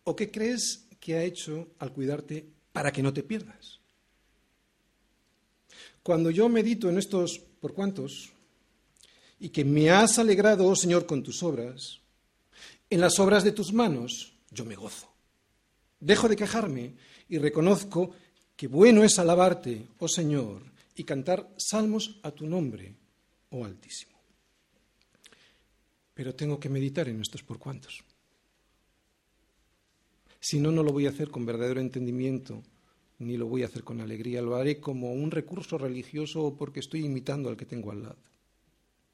¿O 0.04 0.16
qué 0.16 0.30
crees 0.30 0.86
que 1.00 1.16
ha 1.16 1.24
hecho 1.24 1.70
al 1.80 1.94
cuidarte 1.94 2.46
para 2.72 2.92
que 2.92 3.02
no 3.02 3.14
te 3.14 3.24
pierdas? 3.24 3.80
Cuando 6.04 6.30
yo 6.30 6.50
medito 6.50 6.90
en 6.90 6.98
estos 6.98 7.40
por 7.40 7.74
cuantos, 7.74 8.32
y 9.40 9.50
que 9.50 9.66
me 9.66 9.90
has 9.90 10.20
alegrado, 10.20 10.66
oh 10.68 10.76
Señor, 10.76 11.06
con 11.06 11.24
tus 11.24 11.44
obras, 11.44 12.00
en 12.90 13.02
las 13.02 13.20
obras 13.20 13.44
de 13.44 13.52
tus 13.52 13.74
manos 13.74 14.34
yo 14.52 14.66
me 14.66 14.76
gozo. 14.76 15.12
Dejo 16.00 16.30
de 16.30 16.36
quejarme 16.36 16.96
y 17.28 17.38
reconozco 17.38 18.12
que 18.56 18.68
bueno 18.68 19.04
es 19.04 19.20
alabarte, 19.20 19.88
oh 20.00 20.08
Señor, 20.08 20.62
y 20.96 21.04
cantar 21.04 21.50
salmos 21.58 22.20
a 22.24 22.32
tu 22.32 22.48
nombre, 22.48 22.96
oh 23.50 23.66
Altísimo. 23.66 24.16
Pero 26.14 26.34
tengo 26.34 26.60
que 26.60 26.70
meditar 26.70 27.10
en 27.10 27.22
estos 27.22 27.44
por 27.44 27.60
cuantos. 27.60 28.04
Si 30.40 30.60
no, 30.60 30.72
no 30.72 30.84
lo 30.84 30.94
voy 30.94 31.08
a 31.08 31.10
hacer 31.10 31.30
con 31.30 31.46
verdadero 31.46 31.82
entendimiento, 31.82 32.64
ni 33.20 33.36
lo 33.36 33.48
voy 33.48 33.64
a 33.64 33.66
hacer 33.66 33.84
con 33.84 34.00
alegría. 34.00 34.42
Lo 34.42 34.56
haré 34.56 34.80
como 34.80 35.12
un 35.12 35.32
recurso 35.32 35.78
religioso 35.78 36.56
porque 36.58 36.80
estoy 36.80 37.04
imitando 37.04 37.50
al 37.50 37.58
que 37.58 37.66
tengo 37.66 37.92
al 37.92 38.04
lado. 38.04 38.18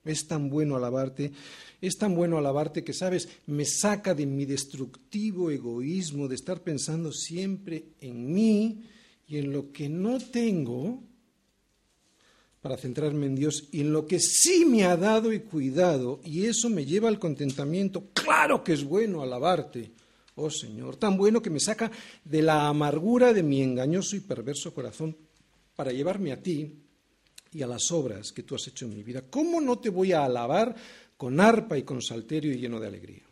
Es 0.04 0.28
tan 0.28 0.50
bueno 0.50 0.76
alabarte, 0.76 1.32
es 1.80 1.98
tan 1.98 2.16
bueno 2.16 2.38
alabarte 2.38 2.84
que, 2.84 2.94
sabes, 2.94 3.30
me 3.48 3.66
saca 3.66 4.14
de 4.14 4.26
mi 4.26 4.46
destructivo 4.46 5.52
egoísmo 5.52 6.28
de 6.28 6.36
estar 6.36 6.62
pensando 6.62 7.12
siempre 7.12 7.86
en 8.02 8.34
mí 8.34 8.84
y 9.32 9.38
en 9.38 9.54
lo 9.54 9.72
que 9.72 9.88
no 9.88 10.20
tengo 10.20 11.02
para 12.60 12.76
centrarme 12.76 13.28
en 13.28 13.36
Dios 13.36 13.70
y 13.72 13.80
en 13.80 13.94
lo 13.94 14.06
que 14.06 14.20
sí 14.20 14.66
me 14.66 14.84
ha 14.84 14.98
dado 14.98 15.32
y 15.32 15.40
cuidado, 15.40 16.20
y 16.26 16.48
eso 16.48 16.70
me 16.70 16.86
lleva 16.86 17.08
al 17.08 17.18
contentamiento. 17.18 18.10
Claro 18.14 18.62
que 18.62 18.74
es 18.74 18.84
bueno 18.84 19.22
alabarte, 19.22 19.94
oh 20.36 20.50
Señor, 20.50 20.98
tan 20.98 21.16
bueno 21.16 21.42
que 21.42 21.50
me 21.50 21.62
saca 21.62 21.90
de 22.26 22.42
la 22.42 22.68
amargura 22.68 23.34
de 23.34 23.42
mi 23.42 23.62
engañoso 23.62 24.18
y 24.18 24.20
perverso 24.20 24.74
corazón 24.74 25.16
para 25.78 25.94
llevarme 25.94 26.34
a 26.34 26.44
ti 26.44 26.82
y 27.54 27.62
a 27.62 27.68
las 27.68 27.90
obras 27.94 28.34
que 28.34 28.44
tú 28.44 28.56
has 28.56 28.68
hecho 28.68 28.84
en 28.84 28.96
mi 28.96 29.02
vida. 29.02 29.24
¿Cómo 29.30 29.62
no 29.62 29.80
te 29.80 29.90
voy 29.90 30.12
a 30.12 30.26
alabar 30.26 30.76
con 31.16 31.40
arpa 31.40 31.78
y 31.78 31.84
con 31.84 32.02
salterio 32.02 32.52
y 32.52 32.58
lleno 32.58 32.82
de 32.82 32.88
alegría? 32.88 33.31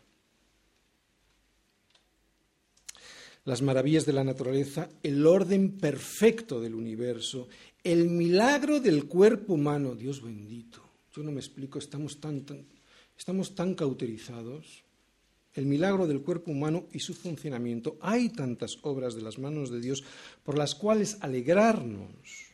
Las 3.45 3.61
maravillas 3.61 4.05
de 4.05 4.13
la 4.13 4.23
naturaleza, 4.23 4.89
el 5.01 5.25
orden 5.25 5.77
perfecto 5.77 6.59
del 6.59 6.75
universo, 6.75 7.47
el 7.83 8.09
milagro 8.09 8.79
del 8.79 9.05
cuerpo 9.05 9.53
humano, 9.53 9.95
Dios 9.95 10.21
bendito. 10.21 10.81
Yo 11.15 11.23
no 11.23 11.31
me 11.31 11.39
explico, 11.39 11.79
estamos 11.79 12.19
tan, 12.19 12.45
estamos 13.17 13.55
tan 13.55 13.75
cauterizados. 13.75 14.83
El 15.53 15.65
milagro 15.65 16.05
del 16.05 16.21
cuerpo 16.21 16.51
humano 16.51 16.85
y 16.91 16.99
su 16.99 17.13
funcionamiento. 17.13 17.97
Hay 18.01 18.29
tantas 18.29 18.77
obras 18.83 19.15
de 19.15 19.23
las 19.23 19.39
manos 19.39 19.71
de 19.71 19.81
Dios 19.81 20.03
por 20.43 20.57
las 20.57 20.75
cuales 20.75 21.17
alegrarnos 21.21 22.49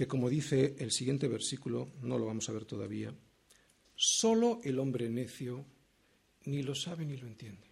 que 0.00 0.08
como 0.08 0.30
dice 0.30 0.76
el 0.78 0.92
siguiente 0.92 1.28
versículo, 1.28 1.90
no 2.00 2.16
lo 2.16 2.24
vamos 2.24 2.48
a 2.48 2.52
ver 2.52 2.64
todavía, 2.64 3.12
solo 3.94 4.58
el 4.64 4.78
hombre 4.78 5.10
necio 5.10 5.66
ni 6.46 6.62
lo 6.62 6.74
sabe 6.74 7.04
ni 7.04 7.18
lo 7.18 7.26
entiende. 7.26 7.69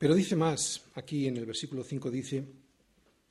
Pero 0.00 0.14
dice 0.14 0.34
más, 0.34 0.80
aquí 0.94 1.28
en 1.28 1.36
el 1.36 1.44
versículo 1.44 1.84
5 1.84 2.10
dice, 2.10 2.42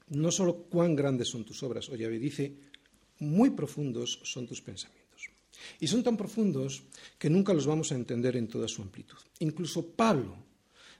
no 0.09 0.29
solo 0.29 0.69
cuán 0.69 0.95
grandes 0.95 1.29
son 1.29 1.43
tus 1.43 1.63
obras, 1.63 1.89
oye, 1.89 2.07
dice, 2.19 2.53
muy 3.17 3.49
profundos 3.49 4.19
son 4.23 4.45
tus 4.45 4.61
pensamientos. 4.61 5.31
Y 5.79 5.87
son 5.87 6.03
tan 6.03 6.15
profundos 6.15 6.83
que 7.17 7.27
nunca 7.27 7.55
los 7.55 7.65
vamos 7.65 7.91
a 7.91 7.95
entender 7.95 8.37
en 8.37 8.47
toda 8.47 8.67
su 8.67 8.83
amplitud. 8.83 9.17
Incluso 9.39 9.83
Pablo, 9.83 10.37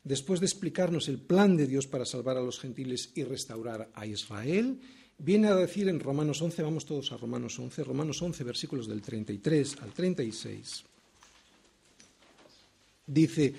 después 0.03 0.39
de 0.39 0.47
explicarnos 0.47 1.08
el 1.08 1.19
plan 1.19 1.55
de 1.55 1.67
Dios 1.67 1.86
para 1.86 2.03
salvar 2.03 2.38
a 2.38 2.41
los 2.41 2.60
gentiles 2.60 3.12
y 3.13 3.23
restaurar 3.23 3.91
a 3.93 4.08
Israel, 4.08 4.82
viene 5.19 5.49
a 5.49 5.55
decir 5.55 5.88
en 5.88 5.99
Romanos 5.99 6.41
11, 6.41 6.63
vamos 6.63 6.88
todos 6.88 7.12
a 7.12 7.17
Romanos 7.17 7.60
11, 7.60 7.84
Romanos 7.84 8.19
11, 8.19 8.43
versículos 8.43 8.88
del 8.88 9.03
33 9.03 9.77
al 9.84 9.93
36, 9.93 10.84
dice, 13.05 13.53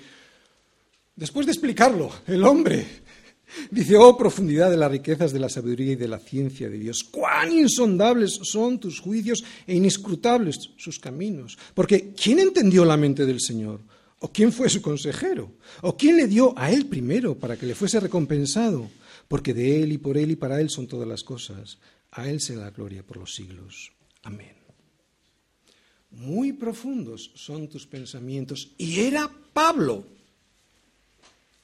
después 1.21 1.45
de 1.45 1.51
explicarlo, 1.51 2.09
el 2.25 2.43
hombre, 2.43 2.83
dice, 3.69 3.95
oh 3.95 4.17
profundidad 4.17 4.71
de 4.71 4.77
las 4.77 4.91
riquezas 4.91 5.31
de 5.31 5.39
la 5.39 5.49
sabiduría 5.49 5.91
y 5.91 5.95
de 5.95 6.07
la 6.07 6.17
ciencia 6.17 6.67
de 6.67 6.79
Dios, 6.79 7.03
cuán 7.03 7.51
insondables 7.51 8.39
son 8.41 8.79
tus 8.79 8.99
juicios 8.99 9.43
e 9.67 9.75
inescrutables 9.75 10.71
sus 10.77 10.97
caminos, 10.97 11.59
porque 11.75 12.11
¿quién 12.13 12.39
entendió 12.39 12.83
la 12.85 12.97
mente 12.97 13.27
del 13.27 13.39
Señor? 13.39 13.81
¿O 14.17 14.31
quién 14.31 14.51
fue 14.51 14.67
su 14.67 14.81
consejero? 14.81 15.51
¿O 15.81 15.95
quién 15.95 16.17
le 16.17 16.25
dio 16.25 16.57
a 16.57 16.71
él 16.71 16.87
primero 16.87 17.37
para 17.37 17.55
que 17.55 17.67
le 17.67 17.75
fuese 17.75 17.99
recompensado? 17.99 18.89
Porque 19.27 19.53
de 19.53 19.83
él 19.83 19.91
y 19.91 19.97
por 19.99 20.17
él 20.17 20.31
y 20.31 20.35
para 20.35 20.59
él 20.59 20.71
son 20.71 20.87
todas 20.87 21.07
las 21.07 21.23
cosas. 21.23 21.77
A 22.11 22.29
él 22.29 22.41
se 22.41 22.55
da 22.55 22.71
gloria 22.71 23.03
por 23.03 23.17
los 23.17 23.33
siglos. 23.33 23.91
Amén. 24.23 24.55
Muy 26.11 26.53
profundos 26.53 27.31
son 27.35 27.67
tus 27.67 27.87
pensamientos. 27.87 28.73
Y 28.77 28.99
era 29.01 29.31
Pablo. 29.53 30.05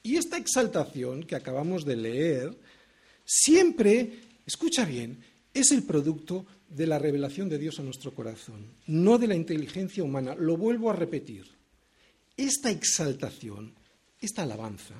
Y 0.02 0.16
esta 0.16 0.38
exaltación 0.38 1.24
que 1.24 1.36
acabamos 1.36 1.84
de 1.84 1.96
leer 1.96 2.56
siempre, 3.24 4.20
escucha 4.46 4.84
bien, 4.84 5.22
es 5.52 5.72
el 5.72 5.82
producto 5.82 6.46
de 6.68 6.86
la 6.86 6.98
revelación 6.98 7.48
de 7.48 7.58
Dios 7.58 7.78
a 7.78 7.82
nuestro 7.82 8.14
corazón, 8.14 8.66
no 8.86 9.18
de 9.18 9.26
la 9.26 9.34
inteligencia 9.34 10.04
humana. 10.04 10.34
Lo 10.34 10.56
vuelvo 10.56 10.90
a 10.90 10.94
repetir 10.94 11.46
esta 12.38 12.70
exaltación, 12.70 13.74
esta 14.20 14.44
alabanza, 14.44 14.94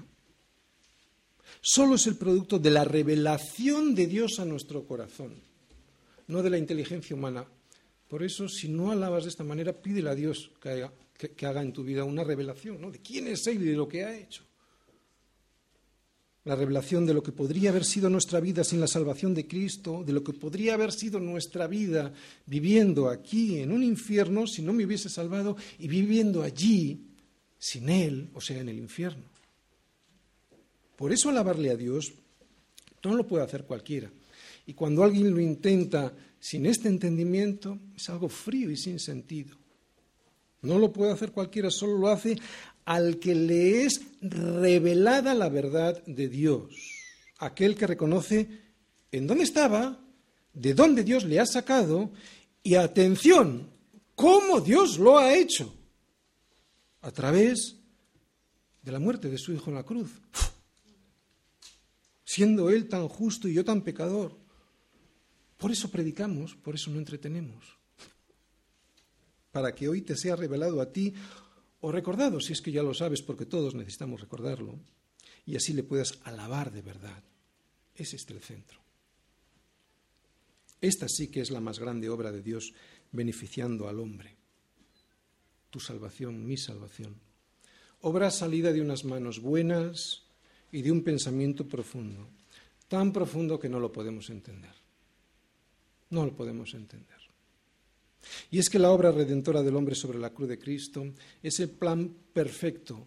solo 1.60 1.94
es 1.94 2.06
el 2.06 2.16
producto 2.16 2.58
de 2.58 2.70
la 2.70 2.84
revelación 2.84 3.94
de 3.94 4.06
Dios 4.06 4.40
a 4.40 4.44
nuestro 4.44 4.84
corazón, 4.84 5.40
no 6.26 6.42
de 6.42 6.50
la 6.50 6.58
inteligencia 6.58 7.14
humana. 7.14 7.46
Por 8.08 8.22
eso, 8.22 8.48
si 8.48 8.68
no 8.68 8.90
alabas 8.90 9.24
de 9.24 9.30
esta 9.30 9.44
manera, 9.44 9.72
pídele 9.72 10.10
a 10.10 10.14
Dios 10.14 10.50
que 10.60 11.46
haga, 11.46 11.62
en 11.62 11.72
tu 11.72 11.84
vida 11.84 12.04
una 12.04 12.24
revelación 12.24 12.80
¿no? 12.80 12.90
de 12.90 13.00
quién 13.00 13.28
es 13.28 13.46
Él 13.46 13.62
y 13.62 13.66
de 13.66 13.76
lo 13.76 13.88
que 13.88 14.04
ha 14.04 14.16
hecho. 14.16 14.47
La 16.48 16.56
revelación 16.56 17.04
de 17.04 17.12
lo 17.12 17.22
que 17.22 17.30
podría 17.30 17.68
haber 17.68 17.84
sido 17.84 18.08
nuestra 18.08 18.40
vida 18.40 18.64
sin 18.64 18.80
la 18.80 18.86
salvación 18.86 19.34
de 19.34 19.46
Cristo, 19.46 20.02
de 20.02 20.14
lo 20.14 20.24
que 20.24 20.32
podría 20.32 20.72
haber 20.72 20.92
sido 20.92 21.20
nuestra 21.20 21.66
vida 21.66 22.10
viviendo 22.46 23.10
aquí 23.10 23.58
en 23.58 23.70
un 23.70 23.82
infierno 23.82 24.46
si 24.46 24.62
no 24.62 24.72
me 24.72 24.86
hubiese 24.86 25.10
salvado 25.10 25.58
y 25.78 25.88
viviendo 25.88 26.42
allí 26.42 27.02
sin 27.58 27.90
Él, 27.90 28.30
o 28.32 28.40
sea, 28.40 28.62
en 28.62 28.70
el 28.70 28.78
infierno. 28.78 29.24
Por 30.96 31.12
eso 31.12 31.28
alabarle 31.28 31.68
a 31.68 31.76
Dios 31.76 32.14
no 33.04 33.14
lo 33.14 33.26
puede 33.26 33.44
hacer 33.44 33.64
cualquiera. 33.64 34.10
Y 34.66 34.72
cuando 34.72 35.04
alguien 35.04 35.30
lo 35.34 35.40
intenta 35.40 36.14
sin 36.40 36.64
este 36.64 36.88
entendimiento, 36.88 37.78
es 37.94 38.08
algo 38.08 38.30
frío 38.30 38.70
y 38.70 38.76
sin 38.78 38.98
sentido. 38.98 39.54
No 40.62 40.78
lo 40.78 40.90
puede 40.94 41.12
hacer 41.12 41.30
cualquiera, 41.30 41.70
solo 41.70 41.98
lo 41.98 42.08
hace 42.08 42.38
al 42.88 43.18
que 43.18 43.34
le 43.34 43.84
es 43.84 44.00
revelada 44.22 45.34
la 45.34 45.50
verdad 45.50 46.02
de 46.06 46.26
Dios, 46.30 46.72
aquel 47.36 47.76
que 47.76 47.86
reconoce 47.86 48.48
en 49.12 49.26
dónde 49.26 49.44
estaba, 49.44 50.00
de 50.54 50.72
dónde 50.72 51.04
Dios 51.04 51.24
le 51.24 51.38
ha 51.38 51.44
sacado 51.44 52.10
y 52.62 52.76
atención, 52.76 53.68
cómo 54.14 54.62
Dios 54.62 54.98
lo 54.98 55.18
ha 55.18 55.34
hecho 55.34 55.70
a 57.02 57.10
través 57.10 57.76
de 58.80 58.90
la 58.90 58.98
muerte 58.98 59.28
de 59.28 59.36
su 59.36 59.52
Hijo 59.52 59.68
en 59.68 59.76
la 59.76 59.84
cruz. 59.84 60.10
Siendo 62.24 62.70
Él 62.70 62.88
tan 62.88 63.06
justo 63.06 63.48
y 63.48 63.52
yo 63.52 63.66
tan 63.66 63.82
pecador. 63.82 64.34
Por 65.58 65.70
eso 65.70 65.90
predicamos, 65.90 66.54
por 66.54 66.74
eso 66.74 66.90
no 66.90 66.96
entretenemos. 66.96 67.66
Para 69.52 69.74
que 69.74 69.90
hoy 69.90 70.00
te 70.00 70.16
sea 70.16 70.36
revelado 70.36 70.80
a 70.80 70.90
ti 70.90 71.12
o 71.80 71.92
recordado, 71.92 72.40
si 72.40 72.52
es 72.52 72.60
que 72.60 72.72
ya 72.72 72.82
lo 72.82 72.94
sabes, 72.94 73.22
porque 73.22 73.46
todos 73.46 73.74
necesitamos 73.74 74.20
recordarlo, 74.20 74.78
y 75.46 75.56
así 75.56 75.72
le 75.72 75.82
puedas 75.82 76.18
alabar 76.24 76.72
de 76.72 76.82
verdad. 76.82 77.22
Ese 77.94 78.16
es 78.16 78.28
el 78.30 78.40
centro. 78.40 78.80
Esta 80.80 81.08
sí 81.08 81.28
que 81.28 81.40
es 81.40 81.50
la 81.50 81.60
más 81.60 81.78
grande 81.78 82.08
obra 82.08 82.30
de 82.30 82.42
Dios 82.42 82.72
beneficiando 83.12 83.88
al 83.88 83.98
hombre 83.98 84.38
tu 85.70 85.80
salvación, 85.80 86.46
mi 86.46 86.56
salvación. 86.56 87.16
Obra 88.00 88.30
salida 88.30 88.72
de 88.72 88.80
unas 88.80 89.04
manos 89.04 89.40
buenas 89.40 90.22
y 90.72 90.82
de 90.82 90.92
un 90.92 91.02
pensamiento 91.02 91.66
profundo, 91.66 92.28
tan 92.88 93.12
profundo 93.12 93.58
que 93.58 93.68
no 93.68 93.80
lo 93.80 93.92
podemos 93.92 94.30
entender. 94.30 94.74
No 96.10 96.24
lo 96.24 96.34
podemos 96.34 96.74
entender. 96.74 97.17
Y 98.50 98.58
es 98.58 98.68
que 98.68 98.78
la 98.78 98.90
obra 98.90 99.12
redentora 99.12 99.62
del 99.62 99.76
hombre 99.76 99.94
sobre 99.94 100.18
la 100.18 100.30
cruz 100.30 100.48
de 100.48 100.58
Cristo 100.58 101.06
es 101.42 101.60
el 101.60 101.70
plan 101.70 102.14
perfecto, 102.32 103.06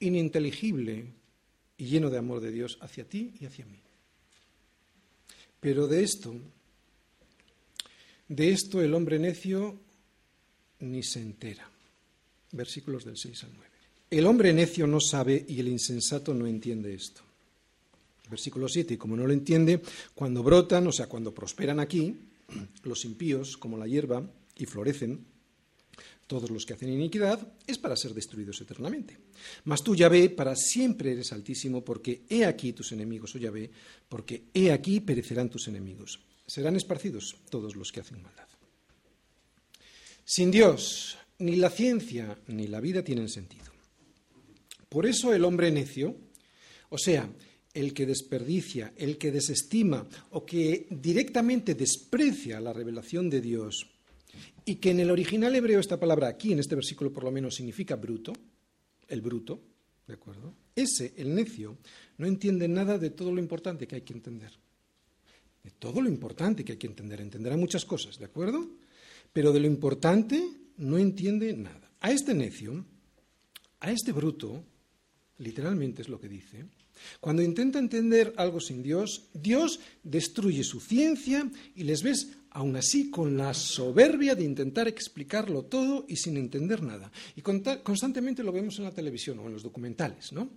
ininteligible 0.00 1.06
y 1.78 1.84
lleno 1.86 2.10
de 2.10 2.18
amor 2.18 2.40
de 2.40 2.50
Dios 2.50 2.78
hacia 2.80 3.04
ti 3.04 3.34
y 3.40 3.46
hacia 3.46 3.66
mí. 3.66 3.80
Pero 5.60 5.86
de 5.86 6.02
esto, 6.02 6.34
de 8.28 8.50
esto 8.50 8.82
el 8.82 8.94
hombre 8.94 9.18
necio 9.18 9.78
ni 10.80 11.02
se 11.02 11.20
entera. 11.20 11.68
Versículos 12.52 13.04
del 13.04 13.16
6 13.16 13.44
al 13.44 13.50
9. 13.54 13.66
El 14.10 14.26
hombre 14.26 14.52
necio 14.52 14.86
no 14.86 15.00
sabe 15.00 15.44
y 15.48 15.58
el 15.58 15.68
insensato 15.68 16.32
no 16.32 16.46
entiende 16.46 16.94
esto. 16.94 17.22
Versículo 18.30 18.68
7. 18.68 18.94
Y 18.94 18.96
como 18.96 19.16
no 19.16 19.26
lo 19.26 19.32
entiende, 19.32 19.80
cuando 20.14 20.42
brotan, 20.42 20.86
o 20.86 20.92
sea, 20.92 21.08
cuando 21.08 21.34
prosperan 21.34 21.80
aquí, 21.80 22.14
los 22.82 23.04
impíos, 23.04 23.56
como 23.56 23.76
la 23.76 23.86
hierba, 23.86 24.30
y 24.56 24.66
florecen, 24.66 25.26
todos 26.26 26.50
los 26.50 26.66
que 26.66 26.74
hacen 26.74 26.92
iniquidad, 26.92 27.54
es 27.66 27.78
para 27.78 27.96
ser 27.96 28.12
destruidos 28.12 28.60
eternamente. 28.60 29.16
Mas 29.64 29.82
tú, 29.82 29.94
Yahvé, 29.94 30.30
para 30.30 30.56
siempre 30.56 31.12
eres 31.12 31.32
altísimo, 31.32 31.84
porque 31.84 32.22
he 32.28 32.44
aquí 32.44 32.72
tus 32.72 32.92
enemigos, 32.92 33.34
oh 33.34 33.38
Yahvé, 33.38 33.70
porque 34.08 34.44
he 34.52 34.72
aquí 34.72 35.00
perecerán 35.00 35.48
tus 35.48 35.68
enemigos. 35.68 36.20
Serán 36.46 36.76
esparcidos 36.76 37.36
todos 37.50 37.76
los 37.76 37.92
que 37.92 38.00
hacen 38.00 38.22
maldad. 38.22 38.48
Sin 40.24 40.50
Dios, 40.50 41.16
ni 41.38 41.56
la 41.56 41.70
ciencia 41.70 42.36
ni 42.48 42.66
la 42.66 42.80
vida 42.80 43.02
tienen 43.02 43.28
sentido. 43.28 43.66
Por 44.88 45.06
eso 45.06 45.32
el 45.32 45.44
hombre 45.44 45.70
necio, 45.70 46.16
o 46.88 46.98
sea, 46.98 47.28
el 47.76 47.92
que 47.92 48.06
desperdicia, 48.06 48.94
el 48.96 49.18
que 49.18 49.30
desestima 49.30 50.08
o 50.30 50.46
que 50.46 50.88
directamente 50.88 51.74
desprecia 51.74 52.58
la 52.58 52.72
revelación 52.72 53.28
de 53.28 53.42
Dios, 53.42 53.86
y 54.64 54.76
que 54.76 54.90
en 54.90 55.00
el 55.00 55.10
original 55.10 55.54
hebreo 55.54 55.78
esta 55.78 56.00
palabra 56.00 56.28
aquí, 56.28 56.52
en 56.52 56.58
este 56.58 56.74
versículo 56.74 57.12
por 57.12 57.24
lo 57.24 57.30
menos, 57.30 57.54
significa 57.54 57.96
bruto, 57.96 58.32
el 59.08 59.20
bruto, 59.20 59.60
¿de 60.06 60.14
acuerdo? 60.14 60.54
Ese, 60.74 61.12
el 61.18 61.34
necio, 61.34 61.76
no 62.16 62.26
entiende 62.26 62.66
nada 62.66 62.98
de 62.98 63.10
todo 63.10 63.30
lo 63.30 63.40
importante 63.40 63.86
que 63.86 63.96
hay 63.96 64.02
que 64.02 64.14
entender. 64.14 64.52
De 65.62 65.70
todo 65.70 66.00
lo 66.00 66.08
importante 66.08 66.64
que 66.64 66.72
hay 66.72 66.78
que 66.78 66.86
entender. 66.86 67.20
Entenderá 67.20 67.58
muchas 67.58 67.84
cosas, 67.84 68.18
¿de 68.18 68.24
acuerdo? 68.24 68.66
Pero 69.34 69.52
de 69.52 69.60
lo 69.60 69.66
importante 69.66 70.42
no 70.78 70.96
entiende 70.96 71.52
nada. 71.54 71.90
A 72.00 72.10
este 72.10 72.32
necio, 72.32 72.86
a 73.80 73.92
este 73.92 74.12
bruto, 74.12 74.64
literalmente 75.38 76.00
es 76.00 76.08
lo 76.08 76.18
que 76.18 76.28
dice, 76.28 76.64
cuando 77.20 77.42
intenta 77.42 77.78
entender 77.78 78.34
algo 78.36 78.60
sin 78.60 78.82
Dios, 78.82 79.28
Dios 79.34 79.80
destruye 80.02 80.64
su 80.64 80.80
ciencia 80.80 81.50
y 81.74 81.84
les 81.84 82.02
ves 82.02 82.28
aún 82.50 82.76
así 82.76 83.10
con 83.10 83.36
la 83.36 83.52
soberbia 83.52 84.34
de 84.34 84.44
intentar 84.44 84.88
explicarlo 84.88 85.64
todo 85.64 86.06
y 86.08 86.16
sin 86.16 86.36
entender 86.36 86.82
nada. 86.82 87.12
Y 87.34 87.42
constantemente 87.42 88.42
lo 88.42 88.52
vemos 88.52 88.78
en 88.78 88.84
la 88.84 88.92
televisión 88.92 89.38
o 89.38 89.46
en 89.46 89.52
los 89.52 89.62
documentales, 89.62 90.32
¿no? 90.32 90.48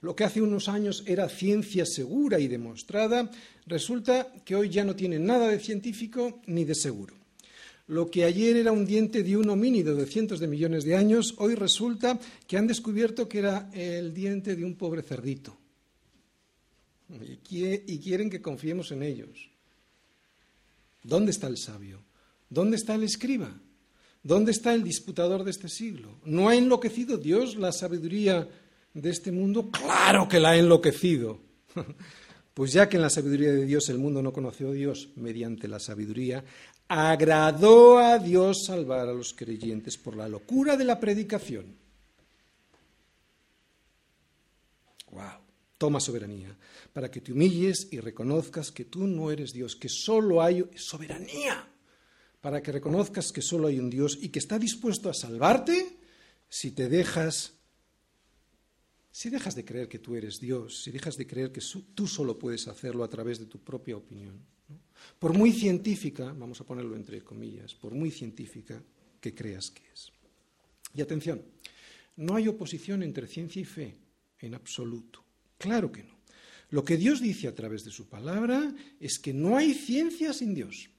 Lo 0.00 0.14
que 0.14 0.24
hace 0.24 0.42
unos 0.42 0.68
años 0.68 1.04
era 1.06 1.28
ciencia 1.28 1.84
segura 1.86 2.38
y 2.38 2.48
demostrada, 2.48 3.30
resulta 3.66 4.32
que 4.44 4.54
hoy 4.54 4.68
ya 4.68 4.84
no 4.84 4.94
tiene 4.94 5.18
nada 5.18 5.48
de 5.48 5.58
científico 5.58 6.40
ni 6.46 6.64
de 6.64 6.74
seguro. 6.74 7.14
Lo 7.86 8.10
que 8.10 8.24
ayer 8.24 8.56
era 8.56 8.70
un 8.70 8.84
diente 8.84 9.22
de 9.22 9.36
un 9.36 9.48
homínido 9.48 9.94
de 9.94 10.04
cientos 10.04 10.40
de 10.40 10.48
millones 10.48 10.84
de 10.84 10.96
años, 10.96 11.34
hoy 11.38 11.54
resulta 11.54 12.20
que 12.46 12.58
han 12.58 12.66
descubierto 12.66 13.28
que 13.28 13.38
era 13.38 13.70
el 13.72 14.12
diente 14.12 14.54
de 14.54 14.64
un 14.64 14.74
pobre 14.74 15.02
cerdito. 15.02 15.56
Y 17.08 17.98
quieren 17.98 18.30
que 18.30 18.42
confiemos 18.42 18.92
en 18.92 19.02
ellos. 19.02 19.50
¿Dónde 21.02 21.30
está 21.30 21.46
el 21.46 21.56
sabio? 21.56 22.02
¿Dónde 22.50 22.76
está 22.76 22.94
el 22.94 23.02
escriba? 23.02 23.50
¿Dónde 24.22 24.52
está 24.52 24.74
el 24.74 24.82
disputador 24.82 25.44
de 25.44 25.50
este 25.50 25.68
siglo? 25.68 26.18
¿No 26.24 26.48
ha 26.48 26.56
enloquecido 26.56 27.16
Dios 27.16 27.56
la 27.56 27.72
sabiduría 27.72 28.48
de 28.92 29.10
este 29.10 29.32
mundo? 29.32 29.70
Claro 29.70 30.28
que 30.28 30.40
la 30.40 30.50
ha 30.50 30.56
enloquecido. 30.56 31.40
Pues 32.58 32.72
ya 32.72 32.88
que 32.88 32.96
en 32.96 33.02
la 33.02 33.08
sabiduría 33.08 33.52
de 33.52 33.66
Dios 33.66 33.88
el 33.88 33.98
mundo 33.98 34.20
no 34.20 34.32
conoció 34.32 34.70
a 34.70 34.72
Dios 34.72 35.10
mediante 35.14 35.68
la 35.68 35.78
sabiduría, 35.78 36.44
agradó 36.88 37.98
a 37.98 38.18
Dios 38.18 38.64
salvar 38.66 39.08
a 39.08 39.12
los 39.12 39.32
creyentes 39.32 39.96
por 39.96 40.16
la 40.16 40.26
locura 40.26 40.76
de 40.76 40.82
la 40.82 40.98
predicación. 40.98 41.76
Wow, 45.12 45.38
toma 45.78 46.00
soberanía 46.00 46.54
para 46.92 47.10
que 47.10 47.20
te 47.20 47.32
humilles 47.32 47.88
y 47.90 48.00
reconozcas 48.00 48.72
que 48.72 48.84
tú 48.84 49.06
no 49.06 49.30
eres 49.30 49.52
Dios, 49.52 49.76
que 49.76 49.88
solo 49.88 50.42
hay 50.42 50.64
soberanía, 50.76 51.66
para 52.40 52.60
que 52.62 52.72
reconozcas 52.72 53.32
que 53.32 53.40
solo 53.40 53.68
hay 53.68 53.78
un 53.78 53.88
Dios 53.88 54.18
y 54.20 54.28
que 54.28 54.40
está 54.40 54.58
dispuesto 54.58 55.08
a 55.08 55.14
salvarte 55.14 55.96
si 56.48 56.72
te 56.72 56.88
dejas, 56.88 57.54
si 59.10 59.30
dejas 59.30 59.54
de 59.54 59.64
creer 59.64 59.88
que 59.88 60.00
tú 60.00 60.16
eres 60.16 60.40
Dios, 60.40 60.82
si 60.82 60.90
dejas 60.90 61.16
de 61.16 61.26
creer 61.26 61.52
que 61.52 61.62
tú 61.94 62.06
solo 62.06 62.38
puedes 62.38 62.66
hacerlo 62.68 63.04
a 63.04 63.08
través 63.08 63.38
de 63.38 63.46
tu 63.46 63.60
propia 63.60 63.96
opinión. 63.96 64.44
Por 65.18 65.32
muy 65.32 65.52
científica, 65.52 66.34
vamos 66.36 66.60
a 66.60 66.64
ponerlo 66.64 66.96
entre 66.96 67.22
comillas, 67.22 67.74
por 67.74 67.94
muy 67.94 68.10
científica 68.10 68.82
que 69.20 69.34
creas 69.34 69.70
que 69.70 69.82
es. 69.92 70.12
Y 70.94 71.00
atención, 71.00 71.42
no 72.16 72.34
hay 72.34 72.48
oposición 72.48 73.02
entre 73.02 73.26
ciencia 73.26 73.62
y 73.62 73.64
fe, 73.64 73.94
en 74.40 74.54
absoluto. 74.54 75.27
Claro 75.58 75.90
que 75.92 76.04
no. 76.04 76.18
Lo 76.70 76.84
que 76.84 76.96
Dios 76.96 77.20
dice 77.20 77.48
a 77.48 77.54
través 77.54 77.84
de 77.84 77.90
su 77.90 78.08
palabra 78.08 78.74
es 79.00 79.18
que 79.18 79.32
no 79.32 79.56
hay 79.56 79.74
ciencia 79.74 80.32
sin 80.32 80.54
Dios. 80.54 80.90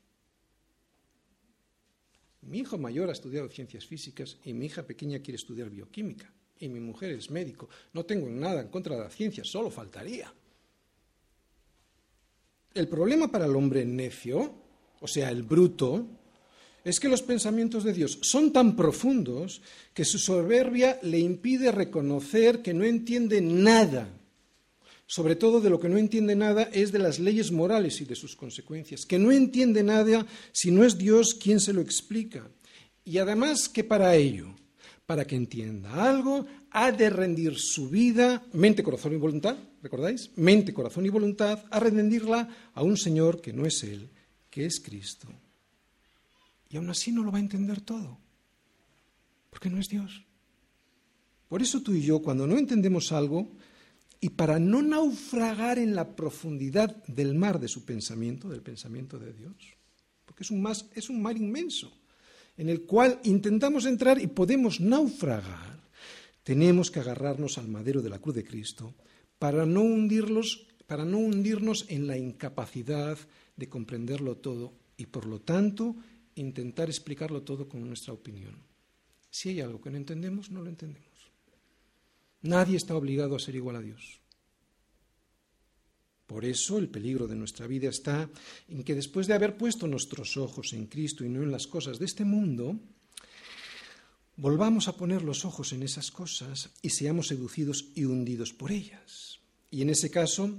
Mi 2.42 2.60
hijo 2.60 2.78
mayor 2.78 3.10
ha 3.10 3.14
estudiado 3.14 3.50
ciencias 3.50 3.86
físicas 3.86 4.38
y 4.44 4.54
mi 4.54 4.66
hija 4.66 4.84
pequeña 4.84 5.20
quiere 5.20 5.36
estudiar 5.36 5.70
bioquímica. 5.70 6.32
Y 6.60 6.68
mi 6.68 6.80
mujer 6.80 7.12
es 7.12 7.30
médico. 7.30 7.70
No 7.94 8.06
tengo 8.06 8.30
nada 8.30 8.62
en 8.62 8.68
contra 8.70 8.96
de 8.96 9.04
la 9.04 9.10
ciencia, 9.10 9.44
solo 9.44 9.70
faltaría. 9.70 10.34
El 12.74 12.88
problema 12.88 13.32
para 13.32 13.46
el 13.46 13.56
hombre 13.56 13.86
necio, 13.86 14.56
o 15.00 15.08
sea, 15.08 15.30
el 15.30 15.44
bruto, 15.44 16.08
es 16.84 17.00
que 17.00 17.10
los 17.10 17.22
pensamientos 17.22 17.84
de 17.84 17.94
Dios 17.94 18.20
son 18.22 18.52
tan 18.52 18.76
profundos 18.76 19.62
que 19.94 20.06
su 20.06 20.18
soberbia 20.18 21.00
le 21.04 21.20
impide 21.20 21.72
reconocer 21.72 22.62
que 22.62 22.74
no 22.74 22.84
entiende 22.84 23.42
nada 23.42 24.19
sobre 25.10 25.36
todo 25.36 25.60
de 25.60 25.72
lo 25.72 25.80
que 25.80 25.90
no 25.90 25.98
entiende 25.98 26.36
nada 26.36 26.70
es 26.72 26.92
de 26.92 27.00
las 27.00 27.18
leyes 27.18 27.52
morales 27.52 28.00
y 28.00 28.06
de 28.06 28.14
sus 28.14 28.36
consecuencias, 28.36 29.08
que 29.08 29.18
no 29.18 29.32
entiende 29.32 29.82
nada 29.82 30.28
si 30.52 30.70
no 30.70 30.86
es 30.86 31.00
Dios 31.00 31.34
quien 31.34 31.60
se 31.60 31.74
lo 31.74 31.82
explica. 31.82 32.48
Y 33.04 33.18
además 33.18 33.70
que 33.70 33.84
para 33.84 34.16
ello, 34.16 34.54
para 35.08 35.26
que 35.26 35.36
entienda 35.36 36.08
algo, 36.08 36.46
ha 36.70 36.92
de 36.92 37.10
rendir 37.10 37.58
su 37.58 37.90
vida, 37.90 38.46
mente, 38.54 38.84
corazón 38.84 39.14
y 39.14 39.16
voluntad, 39.16 39.58
¿recordáis? 39.82 40.30
Mente, 40.36 40.76
corazón 40.76 41.08
y 41.08 41.10
voluntad, 41.10 41.66
a 41.72 41.80
rendirla 41.80 42.48
a 42.76 42.84
un 42.84 42.96
Señor 42.96 43.42
que 43.42 43.52
no 43.52 43.66
es 43.66 43.82
Él, 43.82 44.12
que 44.52 44.68
es 44.68 44.80
Cristo. 44.80 45.28
Y 46.70 46.78
aún 46.78 46.88
así 46.92 47.12
no 47.12 47.24
lo 47.24 47.32
va 47.32 47.40
a 47.40 47.42
entender 47.42 47.82
todo, 47.82 48.20
porque 49.50 49.72
no 49.72 49.80
es 49.80 49.90
Dios. 49.90 50.24
Por 51.48 51.64
eso 51.64 51.82
tú 51.82 51.96
y 51.96 52.04
yo, 52.04 52.22
cuando 52.22 52.46
no 52.46 52.60
entendemos 52.60 53.12
algo, 53.12 53.50
y 54.22 54.30
para 54.30 54.60
no 54.60 54.82
naufragar 54.82 55.80
en 55.80 55.96
la 55.96 56.16
profundidad 56.16 57.04
del 57.06 57.36
mar 57.36 57.60
de 57.60 57.68
su 57.68 57.86
pensamiento, 57.86 58.50
del 58.50 58.62
pensamiento 58.62 59.18
de 59.18 59.34
Dios, 59.34 59.56
porque 60.26 60.44
es 60.44 60.52
un, 60.52 60.68
es 60.94 61.10
un 61.10 61.22
mar 61.22 61.38
inmenso, 61.38 61.92
en 62.58 62.70
el 62.70 62.82
cual 62.82 63.20
intentamos 63.24 63.86
entrar 63.86 64.22
y 64.22 64.28
podemos 64.28 64.82
naufragar, 64.82 65.80
tenemos 66.44 66.92
que 66.92 67.00
agarrarnos 67.00 67.58
al 67.58 67.68
madero 67.68 68.02
de 68.02 68.10
la 68.10 68.20
cruz 68.20 68.36
de 68.36 68.44
Cristo 68.44 68.94
para 69.38 69.66
no, 69.66 69.84
para 70.86 71.06
no 71.06 71.20
hundirnos 71.20 71.86
en 71.88 72.08
la 72.08 72.18
incapacidad 72.18 73.18
de 73.56 73.70
comprenderlo 73.70 74.38
todo 74.38 74.74
y, 74.98 75.06
por 75.06 75.26
lo 75.26 75.40
tanto, 75.40 75.96
intentar 76.36 76.90
explicarlo 76.90 77.44
todo 77.44 77.70
con 77.70 77.86
nuestra 77.88 78.14
opinión. 78.14 78.56
Si 79.30 79.50
hay 79.50 79.62
algo 79.62 79.80
que 79.80 79.92
no 79.92 79.98
entendemos, 79.98 80.50
no 80.50 80.62
lo 80.62 80.70
entendemos. 80.70 81.09
Nadie 82.42 82.78
está 82.78 82.96
obligado 82.96 83.36
a 83.36 83.40
ser 83.40 83.56
igual 83.56 83.76
a 83.76 83.82
Dios. 83.82 84.20
Por 86.30 86.46
eso 86.46 86.78
el 86.78 86.90
peligro 86.90 87.28
de 87.28 87.36
nuestra 87.36 87.66
vida 87.66 87.90
está 87.90 88.30
en 88.68 88.84
que 88.84 88.94
después 88.94 89.26
de 89.26 89.34
haber 89.34 89.58
puesto 89.58 89.88
nuestros 89.88 90.38
ojos 90.38 90.74
en 90.74 90.86
Cristo 90.86 91.26
y 91.26 91.30
no 91.30 91.42
en 91.42 91.52
las 91.52 91.66
cosas 91.66 91.98
de 91.98 92.06
este 92.06 92.24
mundo, 92.24 92.80
volvamos 94.38 94.88
a 94.88 94.96
poner 94.96 95.24
los 95.24 95.44
ojos 95.44 95.74
en 95.74 95.82
esas 95.82 96.12
cosas 96.12 96.70
y 96.84 96.92
seamos 96.92 97.30
seducidos 97.30 97.88
y 97.96 98.06
hundidos 98.06 98.54
por 98.54 98.72
ellas. 98.72 99.40
Y 99.72 99.82
en 99.82 99.90
ese 99.90 100.12
caso 100.12 100.54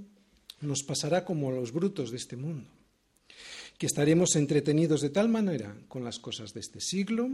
nos 0.61 0.83
pasará 0.83 1.25
como 1.25 1.49
a 1.49 1.53
los 1.53 1.73
brutos 1.73 2.11
de 2.11 2.17
este 2.17 2.37
mundo, 2.37 2.69
que 3.79 3.87
estaremos 3.87 4.35
entretenidos 4.35 5.01
de 5.01 5.11
tal 5.11 5.29
manera 5.29 5.77
con 5.87 6.03
las 6.03 6.19
cosas 6.19 6.53
de 6.53 6.61
este 6.61 6.81
siglo 6.81 7.31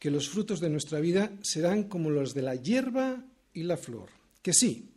que 0.00 0.10
los 0.10 0.28
frutos 0.28 0.58
de 0.58 0.70
nuestra 0.70 0.98
vida 0.98 1.32
serán 1.42 1.84
como 1.84 2.10
los 2.10 2.34
de 2.34 2.42
la 2.42 2.56
hierba 2.56 3.24
y 3.56 3.62
la 3.62 3.76
flor, 3.76 4.10
que 4.42 4.52
sí, 4.52 4.90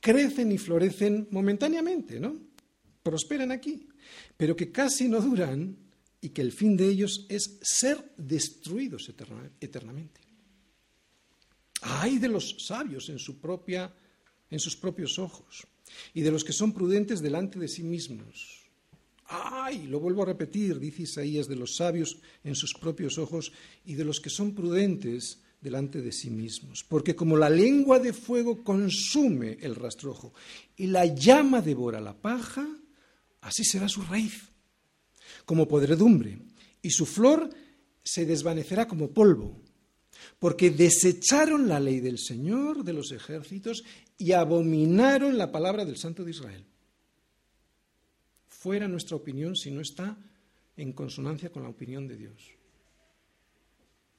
crecen 0.00 0.52
y 0.52 0.58
florecen 0.58 1.28
momentáneamente, 1.30 2.18
¿no? 2.20 2.36
Prosperan 3.02 3.52
aquí, 3.52 3.88
pero 4.36 4.56
que 4.56 4.70
casi 4.70 5.08
no 5.08 5.20
duran 5.20 5.76
y 6.20 6.30
que 6.30 6.42
el 6.42 6.52
fin 6.52 6.76
de 6.76 6.88
ellos 6.88 7.24
es 7.28 7.58
ser 7.62 8.12
destruidos 8.16 9.08
eternamente. 9.60 10.20
Hay 11.82 12.18
de 12.18 12.28
los 12.28 12.56
sabios 12.66 13.08
en, 13.08 13.20
su 13.20 13.38
propia, 13.38 13.94
en 14.50 14.58
sus 14.58 14.76
propios 14.76 15.18
ojos 15.18 15.64
y 16.12 16.22
de 16.22 16.32
los 16.32 16.42
que 16.42 16.52
son 16.52 16.72
prudentes 16.72 17.22
delante 17.22 17.60
de 17.60 17.68
sí 17.68 17.84
mismos. 17.84 18.64
Ay, 19.26 19.86
lo 19.86 20.00
vuelvo 20.00 20.22
a 20.22 20.26
repetir, 20.26 20.80
dice 20.80 21.02
Isaías, 21.02 21.46
de 21.46 21.54
los 21.54 21.76
sabios 21.76 22.18
en 22.42 22.56
sus 22.56 22.74
propios 22.74 23.18
ojos 23.18 23.52
y 23.84 23.94
de 23.94 24.04
los 24.04 24.20
que 24.20 24.30
son 24.30 24.54
prudentes 24.54 25.42
delante 25.60 26.00
de 26.00 26.12
sí 26.12 26.30
mismos. 26.30 26.84
Porque 26.88 27.16
como 27.16 27.36
la 27.36 27.50
lengua 27.50 27.98
de 27.98 28.12
fuego 28.12 28.62
consume 28.62 29.58
el 29.60 29.74
rastrojo 29.74 30.32
y 30.76 30.86
la 30.86 31.06
llama 31.06 31.60
devora 31.60 32.00
la 32.00 32.14
paja, 32.14 32.66
así 33.40 33.64
será 33.64 33.88
su 33.88 34.02
raíz, 34.02 34.50
como 35.44 35.68
podredumbre, 35.68 36.38
y 36.82 36.90
su 36.90 37.06
flor 37.06 37.50
se 38.02 38.24
desvanecerá 38.24 38.86
como 38.86 39.10
polvo 39.10 39.62
porque 40.38 40.70
desecharon 40.70 41.68
la 41.68 41.80
ley 41.80 42.00
del 42.00 42.18
Señor 42.18 42.84
de 42.84 42.92
los 42.92 43.12
ejércitos 43.12 43.82
y 44.16 44.32
abominaron 44.32 45.38
la 45.38 45.50
palabra 45.50 45.84
del 45.84 45.96
Santo 45.96 46.24
de 46.24 46.30
Israel. 46.30 46.64
Fuera 48.48 48.88
nuestra 48.88 49.16
opinión 49.16 49.56
si 49.56 49.70
no 49.70 49.80
está 49.80 50.16
en 50.76 50.92
consonancia 50.92 51.50
con 51.50 51.62
la 51.62 51.68
opinión 51.68 52.06
de 52.06 52.16
Dios, 52.16 52.50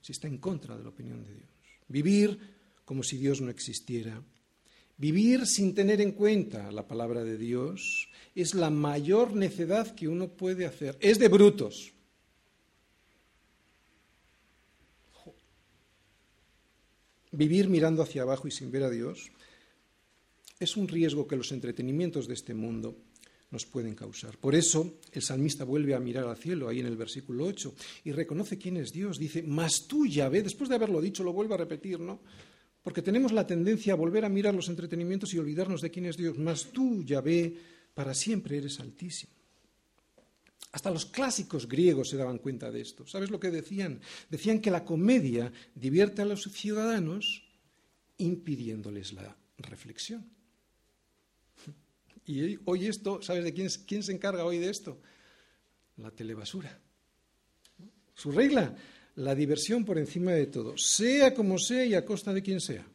si 0.01 0.11
está 0.11 0.27
en 0.27 0.37
contra 0.37 0.77
de 0.77 0.83
la 0.83 0.89
opinión 0.89 1.23
de 1.23 1.33
Dios. 1.33 1.49
Vivir 1.87 2.39
como 2.85 3.03
si 3.03 3.17
Dios 3.17 3.41
no 3.41 3.51
existiera, 3.51 4.21
vivir 4.97 5.45
sin 5.45 5.75
tener 5.75 6.01
en 6.01 6.11
cuenta 6.11 6.71
la 6.71 6.87
palabra 6.87 7.23
de 7.23 7.37
Dios, 7.37 8.09
es 8.35 8.53
la 8.55 8.69
mayor 8.69 9.35
necedad 9.35 9.93
que 9.95 10.07
uno 10.07 10.27
puede 10.27 10.65
hacer. 10.65 10.97
Es 10.99 11.19
de 11.19 11.27
brutos. 11.27 11.93
Vivir 17.31 17.69
mirando 17.69 18.01
hacia 18.01 18.23
abajo 18.23 18.47
y 18.47 18.51
sin 18.51 18.71
ver 18.71 18.83
a 18.83 18.89
Dios 18.89 19.31
es 20.59 20.75
un 20.75 20.87
riesgo 20.87 21.27
que 21.27 21.37
los 21.37 21.51
entretenimientos 21.51 22.27
de 22.27 22.33
este 22.33 22.53
mundo 22.53 22.97
nos 23.51 23.65
pueden 23.65 23.95
causar. 23.95 24.37
Por 24.37 24.55
eso 24.55 24.99
el 25.11 25.21
salmista 25.21 25.63
vuelve 25.63 25.95
a 25.95 25.99
mirar 25.99 26.25
al 26.25 26.37
cielo 26.37 26.67
ahí 26.67 26.79
en 26.79 26.85
el 26.85 26.97
versículo 26.97 27.45
8 27.45 27.73
y 28.05 28.11
reconoce 28.11 28.57
quién 28.57 28.77
es 28.77 28.91
Dios. 28.91 29.17
Dice, 29.17 29.43
mas 29.43 29.87
tú, 29.87 30.05
ve 30.05 30.43
después 30.43 30.69
de 30.69 30.75
haberlo 30.75 31.01
dicho, 31.01 31.23
lo 31.23 31.33
vuelve 31.33 31.55
a 31.55 31.57
repetir, 31.57 31.99
¿no? 31.99 32.19
Porque 32.83 33.01
tenemos 33.01 33.31
la 33.31 33.45
tendencia 33.45 33.93
a 33.93 33.95
volver 33.97 34.23
a 34.23 34.29
mirar 34.29 34.53
los 34.53 34.69
entretenimientos 34.69 35.33
y 35.33 35.39
olvidarnos 35.39 35.81
de 35.81 35.91
quién 35.91 36.05
es 36.05 36.15
Dios. 36.15 36.37
Mas 36.37 36.67
tú, 36.71 37.03
ve 37.23 37.57
para 37.93 38.13
siempre 38.13 38.57
eres 38.57 38.79
altísimo. 38.79 39.33
Hasta 40.71 40.91
los 40.91 41.07
clásicos 41.07 41.67
griegos 41.67 42.09
se 42.09 42.17
daban 42.17 42.37
cuenta 42.37 42.69
de 42.69 42.81
esto. 42.81 43.05
¿Sabes 43.07 43.31
lo 43.31 43.39
que 43.39 43.49
decían? 43.49 43.99
Decían 44.29 44.61
que 44.61 44.69
la 44.69 44.85
comedia 44.85 45.51
divierte 45.73 46.21
a 46.21 46.25
los 46.25 46.43
ciudadanos 46.43 47.43
impidiéndoles 48.17 49.13
la 49.13 49.35
reflexión. 49.57 50.38
Y 52.29 52.59
hoy 52.65 52.85
esto, 52.85 53.23
¿sabes 53.23 53.43
de 53.43 53.53
quién, 53.55 53.69
quién 53.87 54.03
se 54.03 54.11
encarga 54.11 54.45
hoy 54.45 54.59
de 54.59 54.69
esto? 54.69 54.99
La 55.97 56.11
telebasura. 56.11 56.79
Su 58.13 58.31
regla, 58.31 58.75
la 59.15 59.33
diversión 59.33 59.83
por 59.83 59.97
encima 59.97 60.33
de 60.33 60.45
todo, 60.45 60.77
sea 60.77 61.33
como 61.33 61.57
sea 61.57 61.83
y 61.85 61.95
a 61.95 62.05
costa 62.05 62.31
de 62.31 62.43
quien 62.43 62.61
sea. 62.61 62.85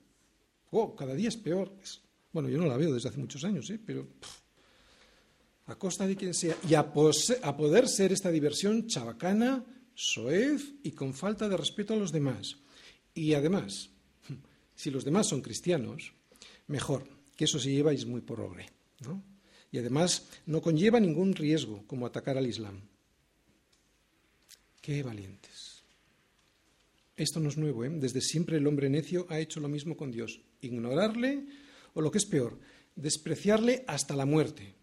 Oh, 0.70 0.95
cada 0.95 1.16
día 1.16 1.30
es 1.30 1.37
peor. 1.37 1.72
Bueno, 2.32 2.49
yo 2.49 2.59
no 2.59 2.66
la 2.66 2.76
veo 2.76 2.95
desde 2.95 3.09
hace 3.09 3.18
muchos 3.18 3.43
años, 3.43 3.68
¿eh? 3.70 3.80
pero 3.85 4.07
a 5.66 5.74
costa 5.74 6.07
de 6.07 6.14
quien 6.14 6.32
sea, 6.32 6.57
y 6.68 6.74
a, 6.74 6.93
poder 6.93 7.89
ser 7.89 8.12
esta 8.12 8.30
diversión 8.30 8.87
chabacana, 8.87 9.64
soez 9.95 10.74
y 10.85 10.93
con 10.93 11.12
falta 11.12 11.49
de 11.49 11.57
respeto 11.57 11.95
a 11.95 11.97
los 11.97 12.12
demás. 12.12 12.59
Y 13.12 13.35
además, 13.35 13.91
si 14.76 14.93
los 14.93 15.05
demás 15.05 15.26
son 15.26 15.43
cristianos, 15.43 16.12
mejor, 16.68 17.09
que 17.35 17.47
eso 17.47 17.59
se 17.59 17.72
lleváis 17.72 18.07
muy 18.07 18.20
por 18.20 18.41
obra. 18.41 18.64
Y 19.70 19.78
además 19.78 20.28
no 20.46 20.61
conlleva 20.62 21.00
ningún 21.00 21.34
riesgo 21.34 21.84
como 21.86 22.07
atacar 22.07 22.38
al 22.38 22.46
Islam. 22.46 22.80
Qué 24.80 25.02
valientes. 25.02 25.82
Esto 27.16 27.40
no 27.40 27.48
es 27.48 27.57
nuevo, 27.57 27.84
¿eh? 27.84 27.90
Desde 27.90 28.20
siempre 28.20 28.57
el 28.57 28.66
hombre 28.66 28.88
necio 28.88 29.26
ha 29.30 29.38
hecho 29.38 29.61
lo 29.61 29.68
mismo 29.68 29.96
con 29.96 30.11
Dios. 30.11 30.40
Ignorarle, 30.61 31.46
o 31.94 32.00
lo 32.00 32.11
que 32.11 32.18
es 32.18 32.26
peor, 32.26 32.59
despreciarle 32.96 33.84
hasta 33.86 34.16
la 34.16 34.26
muerte. 34.26 34.74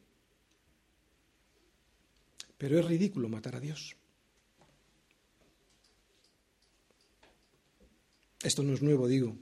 Pero 2.58 2.80
es 2.80 2.86
ridículo 2.86 3.28
matar 3.28 3.56
a 3.56 3.60
Dios. 3.60 3.96
Esto 8.44 8.64
no 8.64 8.74
es 8.74 8.82
nuevo, 8.82 9.08
digo. 9.08 9.36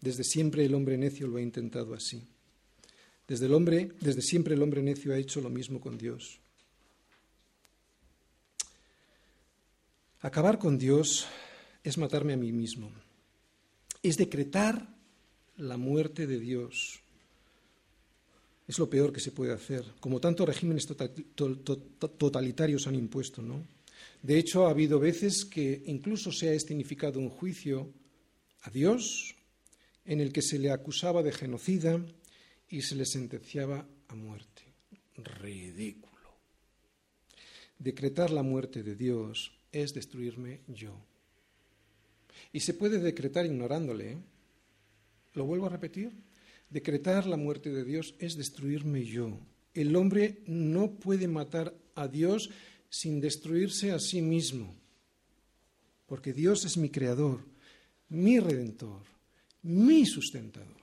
Desde 0.00 0.24
siempre 0.24 0.64
el 0.64 0.74
hombre 0.74 0.96
necio 0.96 1.26
lo 1.26 1.38
ha 1.38 1.42
intentado 1.42 1.94
así. 1.94 2.22
Desde, 3.28 3.44
el 3.44 3.52
hombre, 3.52 3.92
desde 4.00 4.22
siempre 4.22 4.54
el 4.54 4.62
hombre 4.62 4.82
necio 4.82 5.12
ha 5.12 5.18
hecho 5.18 5.42
lo 5.42 5.50
mismo 5.50 5.80
con 5.80 5.98
Dios. 5.98 6.40
Acabar 10.20 10.58
con 10.58 10.78
Dios 10.78 11.26
es 11.84 11.98
matarme 11.98 12.32
a 12.32 12.38
mí 12.38 12.50
mismo. 12.52 12.90
Es 14.02 14.16
decretar 14.16 14.88
la 15.58 15.76
muerte 15.76 16.26
de 16.26 16.40
Dios 16.40 17.00
es 18.66 18.78
lo 18.78 18.88
peor 18.88 19.12
que 19.12 19.20
se 19.20 19.32
puede 19.32 19.52
hacer, 19.52 19.82
como 19.98 20.20
tantos 20.20 20.46
regímenes 20.46 20.86
totalitarios 21.36 22.86
han 22.86 22.94
impuesto, 22.94 23.40
¿no? 23.40 23.66
De 24.22 24.38
hecho, 24.38 24.66
ha 24.66 24.70
habido 24.70 24.98
veces 24.98 25.46
que 25.46 25.82
incluso 25.86 26.30
se 26.32 26.50
ha 26.50 26.52
escenificado 26.52 27.18
un 27.18 27.30
juicio 27.30 27.90
a 28.62 28.70
Dios 28.70 29.34
en 30.04 30.20
el 30.20 30.32
que 30.32 30.42
se 30.42 30.58
le 30.58 30.70
acusaba 30.70 31.22
de 31.22 31.32
genocida 31.32 31.98
y 32.68 32.82
se 32.82 32.94
le 32.94 33.04
sentenciaba 33.04 33.86
a 34.08 34.14
muerte. 34.14 34.62
Ridículo. 35.16 36.08
Decretar 37.78 38.30
la 38.30 38.42
muerte 38.42 38.82
de 38.82 38.94
Dios 38.94 39.52
es 39.72 39.94
destruirme 39.94 40.60
yo. 40.68 40.94
Y 42.52 42.60
se 42.60 42.74
puede 42.74 42.98
decretar 42.98 43.46
ignorándole. 43.46 44.12
¿eh? 44.12 44.18
¿Lo 45.34 45.44
vuelvo 45.44 45.66
a 45.66 45.70
repetir? 45.70 46.12
Decretar 46.70 47.26
la 47.26 47.36
muerte 47.36 47.70
de 47.70 47.84
Dios 47.84 48.14
es 48.18 48.36
destruirme 48.36 49.04
yo. 49.04 49.38
El 49.74 49.94
hombre 49.96 50.42
no 50.46 50.92
puede 50.92 51.28
matar 51.28 51.74
a 51.94 52.08
Dios 52.08 52.50
sin 52.90 53.20
destruirse 53.20 53.92
a 53.92 53.98
sí 53.98 54.22
mismo, 54.22 54.74
porque 56.06 56.32
Dios 56.32 56.64
es 56.64 56.76
mi 56.76 56.88
creador, 56.88 57.44
mi 58.08 58.40
redentor, 58.40 59.02
mi 59.62 60.06
sustentador. 60.06 60.77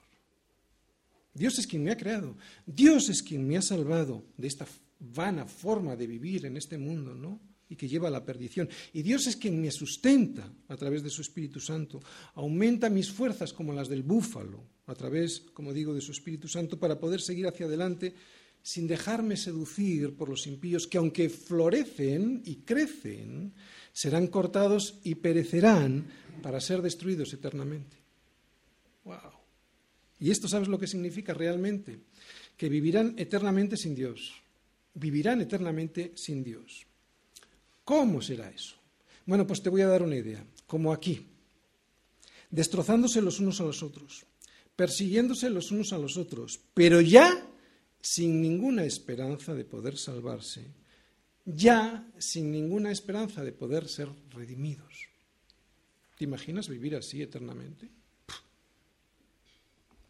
Dios 1.36 1.60
es 1.60 1.68
quien 1.68 1.84
me 1.84 1.92
ha 1.92 1.98
creado, 1.98 2.36
Dios 2.66 3.10
es 3.10 3.22
quien 3.22 3.48
me 3.48 3.58
ha 3.58 3.62
salvado 3.62 4.24
de 4.38 4.48
esta 4.48 4.66
vana 5.00 5.46
forma 5.46 5.96
de 5.96 6.08
vivir 6.08 6.46
en 6.48 6.58
este 6.58 6.80
mundo, 6.80 7.14
¿no? 7.14 7.40
y 7.70 7.76
que 7.76 7.88
lleva 7.88 8.08
a 8.08 8.12
la 8.12 8.26
perdición. 8.26 8.70
Y 8.94 9.02
Dios 9.02 9.28
es 9.28 9.36
quien 9.36 9.62
me 9.62 9.72
sustenta 9.72 10.52
a 10.68 10.76
través 10.76 11.04
de 11.04 11.10
su 11.10 11.22
Espíritu 11.22 11.60
Santo, 11.60 12.00
aumenta 12.36 12.90
mis 12.90 13.12
fuerzas 13.12 13.54
como 13.54 13.74
las 13.74 13.90
del 13.90 14.04
búfalo, 14.04 14.64
a 14.88 14.94
través, 14.94 15.40
como 15.54 15.74
digo, 15.74 15.94
de 15.94 16.02
su 16.02 16.12
Espíritu 16.12 16.48
Santo, 16.48 16.80
para 16.80 17.00
poder 17.00 17.22
seguir 17.22 17.48
hacia 17.48 17.66
adelante 17.66 18.14
sin 18.62 18.88
dejarme 18.88 19.38
seducir 19.38 20.16
por 20.16 20.28
los 20.28 20.48
impíos 20.48 20.88
que 20.88 20.98
aunque 20.98 21.30
florecen 21.30 22.42
y 22.46 22.58
crecen, 22.58 23.54
serán 23.94 24.28
cortados 24.28 25.00
y 25.04 25.16
perecerán 25.16 26.08
para 26.42 26.60
ser 26.60 26.82
destruidos 26.82 27.32
eternamente. 27.34 27.98
¡Wow! 29.04 29.35
¿Y 30.20 30.32
esto 30.32 30.48
sabes 30.48 30.68
lo 30.68 30.80
que 30.80 30.88
significa 30.88 31.34
realmente? 31.34 32.00
Que 32.58 32.70
vivirán 32.70 33.16
eternamente 33.18 33.78
sin 33.78 33.96
Dios. 33.96 34.34
Vivirán 34.94 35.42
eternamente 35.42 36.14
sin 36.16 36.44
Dios. 36.44 36.86
¿Cómo 37.84 38.22
será 38.22 38.50
eso? 38.50 38.76
Bueno, 39.26 39.46
pues 39.46 39.62
te 39.62 39.70
voy 39.70 39.82
a 39.82 39.88
dar 39.88 40.04
una 40.04 40.16
idea, 40.16 40.46
como 40.68 40.94
aquí, 40.94 41.28
destrozándose 42.50 43.22
los 43.22 43.40
unos 43.40 43.60
a 43.60 43.64
los 43.64 43.84
otros, 43.84 44.26
persiguiéndose 44.76 45.50
los 45.50 45.72
unos 45.72 45.94
a 45.94 45.98
los 45.98 46.18
otros, 46.18 46.60
pero 46.74 47.02
ya 47.02 47.46
sin 48.00 48.42
ninguna 48.42 48.84
esperanza 48.84 49.54
de 49.56 49.66
poder 49.66 49.98
salvarse, 49.98 50.66
ya 51.44 52.08
sin 52.18 52.52
ninguna 52.52 52.92
esperanza 52.92 53.44
de 53.44 53.52
poder 53.52 53.88
ser 53.88 54.10
redimidos. 54.30 55.08
¿Te 56.18 56.24
imaginas 56.24 56.70
vivir 56.70 56.96
así 56.96 57.22
eternamente? 57.22 57.90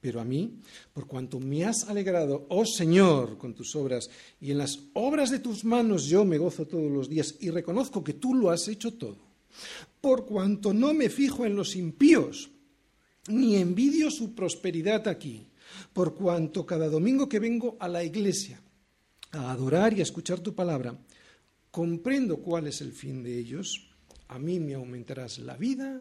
Pero 0.06 0.22
a 0.22 0.24
mí, 0.24 0.60
por 0.94 1.08
cuanto 1.08 1.40
me 1.40 1.66
has 1.66 1.90
alegrado, 1.90 2.46
oh 2.50 2.64
Señor, 2.64 3.40
con 3.40 3.56
tus 3.56 3.76
obras, 3.76 4.08
y 4.40 4.52
en 4.52 4.60
las 4.60 4.78
obras 4.94 5.32
de 5.32 5.40
tus 5.40 5.66
manos 5.66 6.06
yo 6.06 6.24
me 6.24 6.38
gozo 6.38 6.68
todos 6.68 6.92
los 6.92 7.10
días, 7.10 7.38
y 7.40 7.50
reconozco 7.50 8.04
que 8.04 8.14
tú 8.14 8.36
lo 8.36 8.52
has 8.52 8.68
hecho 8.68 8.94
todo, 8.94 9.18
por 10.02 10.28
cuanto 10.28 10.76
no 10.76 10.94
me 10.94 11.10
fijo 11.10 11.44
en 11.44 11.56
los 11.56 11.76
impíos, 11.76 12.52
ni 13.30 13.56
envidio 13.56 14.12
su 14.12 14.36
prosperidad 14.36 15.08
aquí, 15.08 15.48
por 15.92 16.14
cuanto 16.14 16.68
cada 16.68 16.88
domingo 16.88 17.28
que 17.28 17.40
vengo 17.40 17.76
a 17.80 17.88
la 17.88 18.04
iglesia 18.04 18.62
a 19.32 19.50
adorar 19.50 19.98
y 19.98 20.02
a 20.02 20.04
escuchar 20.04 20.40
tu 20.40 20.54
palabra, 20.54 20.96
comprendo 21.72 22.38
cuál 22.44 22.68
es 22.68 22.80
el 22.82 22.92
fin 22.92 23.24
de 23.24 23.40
ellos, 23.40 23.90
a 24.28 24.38
mí 24.38 24.60
me 24.60 24.76
aumentarás 24.76 25.40
la 25.40 25.58
vida 25.58 26.00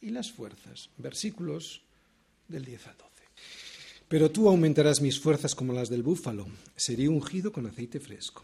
y 0.00 0.10
las 0.10 0.32
fuerzas. 0.32 0.90
Versículos 0.98 1.82
del 2.48 2.64
10 2.64 2.86
al 2.88 2.96
12. 2.96 3.13
Pero 4.08 4.30
tú 4.30 4.48
aumentarás 4.48 5.00
mis 5.00 5.18
fuerzas 5.18 5.54
como 5.54 5.72
las 5.72 5.88
del 5.88 6.02
búfalo, 6.02 6.46
seré 6.76 7.08
ungido 7.08 7.52
con 7.52 7.66
aceite 7.66 8.00
fresco. 8.00 8.42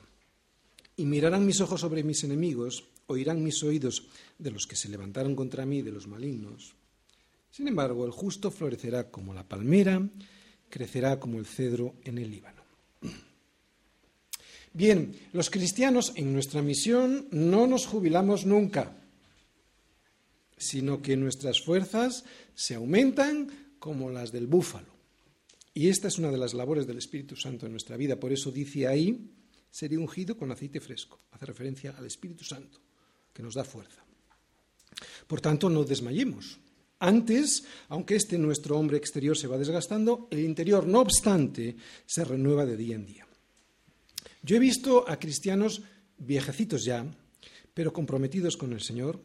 Y 0.96 1.04
mirarán 1.04 1.46
mis 1.46 1.60
ojos 1.60 1.80
sobre 1.80 2.02
mis 2.02 2.24
enemigos, 2.24 2.84
oirán 3.06 3.42
mis 3.42 3.62
oídos 3.62 4.08
de 4.38 4.50
los 4.50 4.66
que 4.66 4.76
se 4.76 4.88
levantaron 4.88 5.34
contra 5.34 5.66
mí, 5.66 5.82
de 5.82 5.92
los 5.92 6.06
malignos. 6.06 6.74
Sin 7.50 7.68
embargo, 7.68 8.04
el 8.04 8.12
justo 8.12 8.50
florecerá 8.50 9.10
como 9.10 9.34
la 9.34 9.48
palmera, 9.48 10.02
crecerá 10.68 11.18
como 11.18 11.38
el 11.38 11.46
cedro 11.46 11.94
en 12.04 12.18
el 12.18 12.30
Líbano. 12.30 12.62
Bien, 14.72 15.18
los 15.32 15.50
cristianos 15.50 16.12
en 16.14 16.32
nuestra 16.32 16.62
misión 16.62 17.26
no 17.32 17.66
nos 17.66 17.86
jubilamos 17.86 18.46
nunca, 18.46 18.96
sino 20.56 21.02
que 21.02 21.16
nuestras 21.16 21.60
fuerzas 21.60 22.24
se 22.54 22.76
aumentan 22.76 23.74
como 23.80 24.10
las 24.10 24.30
del 24.30 24.46
búfalo. 24.46 24.89
Y 25.80 25.88
esta 25.88 26.08
es 26.08 26.18
una 26.18 26.30
de 26.30 26.36
las 26.36 26.52
labores 26.52 26.86
del 26.86 26.98
Espíritu 26.98 27.36
Santo 27.36 27.64
en 27.64 27.72
nuestra 27.72 27.96
vida. 27.96 28.20
Por 28.20 28.30
eso 28.34 28.52
dice 28.52 28.86
ahí, 28.86 29.32
sería 29.70 29.98
ungido 29.98 30.36
con 30.36 30.52
aceite 30.52 30.78
fresco. 30.78 31.20
Hace 31.30 31.46
referencia 31.46 31.94
al 31.96 32.04
Espíritu 32.04 32.44
Santo, 32.44 32.78
que 33.32 33.42
nos 33.42 33.54
da 33.54 33.64
fuerza. 33.64 34.04
Por 35.26 35.40
tanto, 35.40 35.70
no 35.70 35.82
desmayemos. 35.82 36.58
Antes, 36.98 37.64
aunque 37.88 38.16
este 38.16 38.36
nuestro 38.36 38.78
hombre 38.78 38.98
exterior 38.98 39.38
se 39.38 39.46
va 39.46 39.56
desgastando, 39.56 40.28
el 40.30 40.40
interior, 40.40 40.86
no 40.86 41.00
obstante, 41.00 41.76
se 42.04 42.26
renueva 42.26 42.66
de 42.66 42.76
día 42.76 42.96
en 42.96 43.06
día. 43.06 43.26
Yo 44.42 44.56
he 44.56 44.60
visto 44.60 45.08
a 45.08 45.18
cristianos 45.18 45.80
viejecitos 46.18 46.84
ya, 46.84 47.10
pero 47.72 47.94
comprometidos 47.94 48.58
con 48.58 48.74
el 48.74 48.82
Señor, 48.82 49.18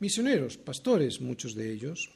misioneros, 0.00 0.56
pastores, 0.56 1.20
muchos 1.20 1.54
de 1.54 1.72
ellos, 1.72 2.10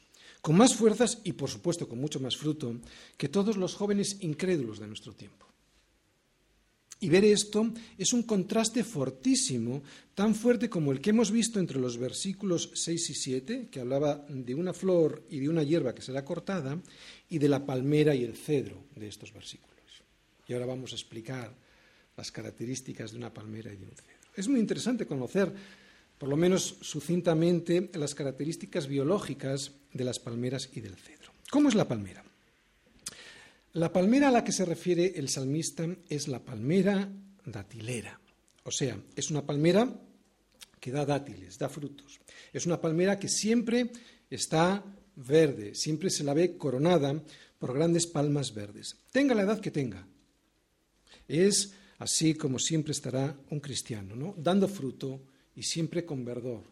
con 0.45 0.57
más 0.57 0.75
fuerzas 0.75 1.21
y, 1.23 1.33
por 1.33 1.49
supuesto, 1.49 1.89
con 1.89 1.97
mucho 1.97 2.19
más 2.19 2.37
fruto 2.37 2.79
que 3.17 3.29
todos 3.29 3.57
los 3.57 3.73
jóvenes 3.73 4.17
incrédulos 4.19 4.77
de 4.77 4.85
nuestro 4.85 5.11
tiempo. 5.11 5.47
Y 6.99 7.09
ver 7.09 7.25
esto 7.25 7.73
es 7.97 8.13
un 8.13 8.21
contraste 8.21 8.83
fortísimo, 8.83 9.81
tan 10.13 10.35
fuerte 10.35 10.69
como 10.69 10.91
el 10.91 11.01
que 11.01 11.09
hemos 11.09 11.31
visto 11.31 11.59
entre 11.59 11.79
los 11.79 11.97
versículos 11.97 12.69
6 12.75 13.09
y 13.09 13.13
7, 13.15 13.69
que 13.71 13.79
hablaba 13.79 14.23
de 14.29 14.53
una 14.53 14.71
flor 14.71 15.25
y 15.31 15.39
de 15.39 15.49
una 15.49 15.63
hierba 15.63 15.95
que 15.95 16.03
será 16.03 16.23
cortada, 16.23 16.79
y 17.27 17.39
de 17.39 17.49
la 17.49 17.65
palmera 17.65 18.13
y 18.13 18.23
el 18.23 18.35
cedro 18.35 18.83
de 18.95 19.07
estos 19.07 19.33
versículos. 19.33 19.73
Y 20.47 20.53
ahora 20.53 20.67
vamos 20.67 20.91
a 20.91 20.95
explicar 20.95 21.55
las 22.15 22.31
características 22.31 23.13
de 23.13 23.17
una 23.17 23.33
palmera 23.33 23.73
y 23.73 23.77
de 23.77 23.85
un 23.85 23.95
cedro. 23.95 24.29
Es 24.35 24.47
muy 24.47 24.59
interesante 24.59 25.07
conocer, 25.07 25.51
por 26.17 26.29
lo 26.29 26.37
menos 26.37 26.77
sucintamente, 26.81 27.89
las 27.93 28.15
características 28.15 28.87
biológicas 28.87 29.71
de 29.93 30.03
las 30.03 30.19
palmeras 30.19 30.69
y 30.73 30.81
del 30.81 30.95
cedro. 30.95 31.31
¿Cómo 31.49 31.69
es 31.69 31.75
la 31.75 31.87
palmera? 31.87 32.23
La 33.73 33.91
palmera 33.91 34.29
a 34.29 34.31
la 34.31 34.43
que 34.43 34.53
se 34.53 34.65
refiere 34.65 35.13
el 35.17 35.29
salmista 35.29 35.85
es 36.09 36.27
la 36.27 36.39
palmera 36.39 37.09
datilera. 37.45 38.19
O 38.63 38.71
sea, 38.71 38.97
es 39.15 39.29
una 39.29 39.45
palmera 39.45 39.93
que 40.79 40.91
da 40.91 41.05
dátiles, 41.05 41.57
da 41.57 41.69
frutos. 41.69 42.19
Es 42.53 42.65
una 42.65 42.79
palmera 42.79 43.19
que 43.19 43.27
siempre 43.27 43.91
está 44.29 44.83
verde, 45.15 45.75
siempre 45.75 46.09
se 46.09 46.23
la 46.23 46.33
ve 46.33 46.57
coronada 46.57 47.21
por 47.59 47.73
grandes 47.73 48.07
palmas 48.07 48.53
verdes. 48.53 48.95
Tenga 49.11 49.35
la 49.35 49.43
edad 49.43 49.59
que 49.59 49.71
tenga. 49.71 50.07
Es 51.27 51.73
así 51.99 52.35
como 52.35 52.59
siempre 52.59 52.91
estará 52.91 53.35
un 53.49 53.59
cristiano, 53.59 54.15
¿no? 54.15 54.35
dando 54.37 54.67
fruto 54.67 55.21
y 55.55 55.63
siempre 55.63 56.05
con 56.05 56.25
verdor. 56.25 56.63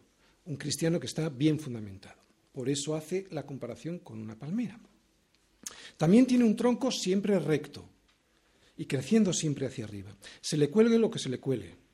Un 0.46 0.56
cristiano 0.56 1.00
que 1.00 1.06
está 1.06 1.28
bien 1.28 1.58
fundamentado. 1.58 2.20
Por 2.52 2.68
eso 2.68 2.94
hace 2.94 3.26
la 3.30 3.44
comparación 3.44 3.98
con 3.98 4.20
una 4.20 4.38
palmera. 4.38 4.78
También 5.96 6.26
tiene 6.26 6.44
un 6.44 6.56
tronco 6.56 6.90
siempre 6.90 7.38
recto 7.38 7.88
y 8.76 8.86
creciendo 8.86 9.32
siempre 9.32 9.66
hacia 9.66 9.84
arriba. 9.84 10.14
Se 10.40 10.56
le 10.56 10.68
cuelgue 10.68 10.98
lo 10.98 11.10
que 11.10 11.18
se 11.18 11.28
le 11.28 11.40
cuele. 11.40 11.84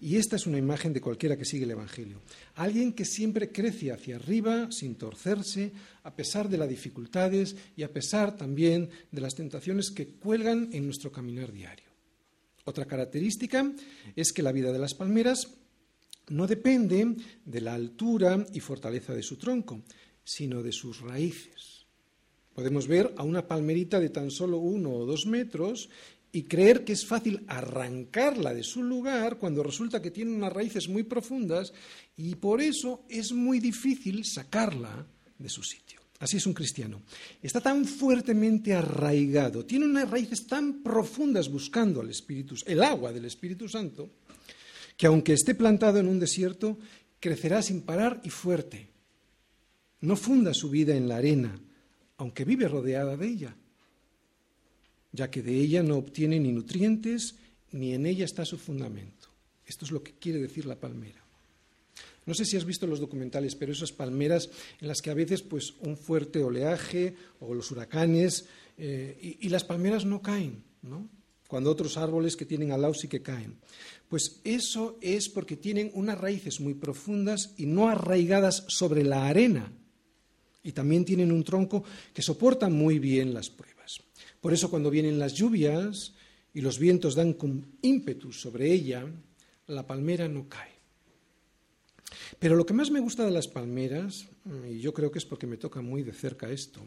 Y 0.00 0.16
esta 0.16 0.36
es 0.36 0.46
una 0.46 0.58
imagen 0.58 0.92
de 0.92 1.00
cualquiera 1.00 1.36
que 1.36 1.44
sigue 1.44 1.64
el 1.64 1.70
Evangelio. 1.70 2.20
Alguien 2.56 2.92
que 2.92 3.04
siempre 3.04 3.52
crece 3.52 3.92
hacia 3.92 4.16
arriba 4.16 4.70
sin 4.72 4.96
torcerse, 4.96 5.72
a 6.02 6.14
pesar 6.14 6.48
de 6.48 6.58
las 6.58 6.68
dificultades 6.68 7.56
y 7.76 7.82
a 7.82 7.92
pesar 7.92 8.36
también 8.36 8.90
de 9.10 9.20
las 9.20 9.34
tentaciones 9.34 9.90
que 9.90 10.06
cuelgan 10.06 10.70
en 10.72 10.84
nuestro 10.84 11.12
caminar 11.12 11.52
diario. 11.52 11.87
Otra 12.68 12.84
característica 12.84 13.72
es 14.14 14.30
que 14.30 14.42
la 14.42 14.52
vida 14.52 14.70
de 14.72 14.78
las 14.78 14.92
palmeras 14.92 15.54
no 16.28 16.46
depende 16.46 17.16
de 17.46 17.60
la 17.62 17.72
altura 17.72 18.44
y 18.52 18.60
fortaleza 18.60 19.14
de 19.14 19.22
su 19.22 19.38
tronco, 19.38 19.80
sino 20.22 20.62
de 20.62 20.70
sus 20.72 21.00
raíces. 21.00 21.86
Podemos 22.54 22.86
ver 22.86 23.14
a 23.16 23.22
una 23.22 23.48
palmerita 23.48 23.98
de 23.98 24.10
tan 24.10 24.30
solo 24.30 24.58
uno 24.58 24.92
o 24.92 25.06
dos 25.06 25.24
metros 25.24 25.88
y 26.30 26.42
creer 26.42 26.84
que 26.84 26.92
es 26.92 27.06
fácil 27.06 27.42
arrancarla 27.48 28.52
de 28.52 28.64
su 28.64 28.82
lugar 28.82 29.38
cuando 29.38 29.62
resulta 29.62 30.02
que 30.02 30.10
tiene 30.10 30.36
unas 30.36 30.52
raíces 30.52 30.90
muy 30.90 31.04
profundas 31.04 31.72
y 32.18 32.34
por 32.34 32.60
eso 32.60 33.06
es 33.08 33.32
muy 33.32 33.60
difícil 33.60 34.26
sacarla 34.26 35.06
de 35.38 35.48
su 35.48 35.62
sitio. 35.62 35.97
Así 36.20 36.36
es 36.36 36.46
un 36.46 36.52
cristiano. 36.52 37.02
Está 37.42 37.60
tan 37.60 37.84
fuertemente 37.84 38.74
arraigado, 38.74 39.64
tiene 39.64 39.84
unas 39.84 40.10
raíces 40.10 40.46
tan 40.46 40.82
profundas 40.82 41.48
buscando 41.48 42.00
al 42.00 42.10
Espíritu, 42.10 42.56
el 42.66 42.82
agua 42.82 43.12
del 43.12 43.24
Espíritu 43.24 43.68
Santo, 43.68 44.10
que 44.96 45.06
aunque 45.06 45.32
esté 45.32 45.54
plantado 45.54 45.98
en 45.98 46.08
un 46.08 46.18
desierto, 46.18 46.78
crecerá 47.20 47.62
sin 47.62 47.82
parar 47.82 48.20
y 48.24 48.30
fuerte. 48.30 48.88
No 50.00 50.16
funda 50.16 50.54
su 50.54 50.70
vida 50.70 50.96
en 50.96 51.08
la 51.08 51.16
arena, 51.16 51.60
aunque 52.16 52.44
vive 52.44 52.66
rodeada 52.66 53.16
de 53.16 53.28
ella, 53.28 53.56
ya 55.12 55.30
que 55.30 55.42
de 55.42 55.54
ella 55.54 55.84
no 55.84 55.96
obtiene 55.96 56.40
ni 56.40 56.50
nutrientes, 56.50 57.36
ni 57.70 57.94
en 57.94 58.06
ella 58.06 58.24
está 58.24 58.44
su 58.44 58.58
fundamento. 58.58 59.28
Esto 59.64 59.84
es 59.84 59.92
lo 59.92 60.02
que 60.02 60.14
quiere 60.14 60.40
decir 60.40 60.66
la 60.66 60.80
palmera. 60.80 61.27
No 62.28 62.34
sé 62.34 62.44
si 62.44 62.58
has 62.58 62.66
visto 62.66 62.86
los 62.86 63.00
documentales, 63.00 63.54
pero 63.54 63.72
esas 63.72 63.90
palmeras 63.90 64.50
en 64.82 64.88
las 64.88 65.00
que 65.00 65.08
a 65.08 65.14
veces 65.14 65.40
pues, 65.40 65.72
un 65.80 65.96
fuerte 65.96 66.42
oleaje 66.42 67.14
o 67.40 67.54
los 67.54 67.70
huracanes 67.70 68.44
eh, 68.76 69.38
y, 69.40 69.48
las 69.48 69.64
palmeras 69.64 70.04
no 70.04 70.20
caen, 70.20 70.62
¿no? 70.82 71.08
cuando 71.46 71.70
otros 71.70 71.96
árboles 71.96 72.36
que 72.36 72.44
tienen 72.44 72.70
al 72.70 72.82
lado 72.82 72.92
sí 72.92 73.08
que 73.08 73.22
caen. 73.22 73.56
Pues 74.10 74.42
eso 74.44 74.98
es 75.00 75.30
porque 75.30 75.56
tienen 75.56 75.90
unas 75.94 76.20
raíces 76.20 76.60
muy 76.60 76.74
profundas 76.74 77.54
y 77.56 77.64
no 77.64 77.88
arraigadas 77.88 78.66
sobre 78.68 79.04
la 79.04 79.26
arena, 79.26 79.72
y 80.62 80.72
también 80.72 81.06
tienen 81.06 81.32
un 81.32 81.44
tronco 81.44 81.82
que 82.12 82.20
soporta 82.20 82.68
muy 82.68 82.98
bien 82.98 83.32
las 83.32 83.48
pruebas. 83.48 84.02
Por 84.38 84.52
eso 84.52 84.68
cuando 84.68 84.90
vienen 84.90 85.18
las 85.18 85.32
lluvias 85.32 86.12
y 86.52 86.60
los 86.60 86.78
vientos 86.78 87.14
dan 87.14 87.32
con 87.32 87.78
ímpetu 87.80 88.34
sobre 88.34 88.70
ella, 88.70 89.06
la 89.66 89.86
palmera 89.86 90.28
no 90.28 90.46
cae. 90.46 90.77
Pero 92.38 92.56
lo 92.56 92.66
que 92.66 92.74
más 92.74 92.90
me 92.90 93.00
gusta 93.00 93.24
de 93.24 93.30
las 93.30 93.48
palmeras, 93.48 94.28
y 94.68 94.80
yo 94.80 94.92
creo 94.92 95.10
que 95.10 95.18
es 95.18 95.24
porque 95.24 95.46
me 95.46 95.56
toca 95.56 95.80
muy 95.80 96.02
de 96.02 96.12
cerca 96.12 96.50
esto, 96.50 96.80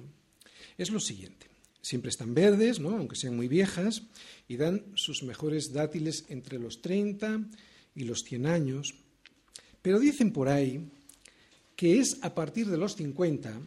es 0.77 0.91
lo 0.91 0.99
siguiente. 0.99 1.47
Siempre 1.81 2.09
están 2.09 2.33
verdes, 2.33 2.79
¿no? 2.79 2.95
aunque 2.95 3.15
sean 3.15 3.35
muy 3.35 3.47
viejas, 3.47 4.03
y 4.47 4.57
dan 4.57 4.85
sus 4.95 5.23
mejores 5.23 5.73
dátiles 5.73 6.25
entre 6.29 6.59
los 6.59 6.81
30 6.81 7.41
y 7.95 8.03
los 8.03 8.23
100 8.23 8.45
años. 8.45 8.93
Pero 9.81 9.99
dicen 9.99 10.31
por 10.31 10.47
ahí 10.47 10.89
que 11.75 11.99
es 11.99 12.19
a 12.21 12.35
partir 12.35 12.67
de 12.69 12.77
los 12.77 12.95
50 12.95 13.59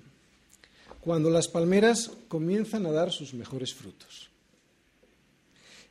cuando 1.01 1.29
las 1.31 1.49
palmeras 1.49 2.13
comienzan 2.29 2.87
a 2.87 2.93
dar 2.93 3.11
sus 3.11 3.35
mejores 3.35 3.75
frutos. 3.75 4.31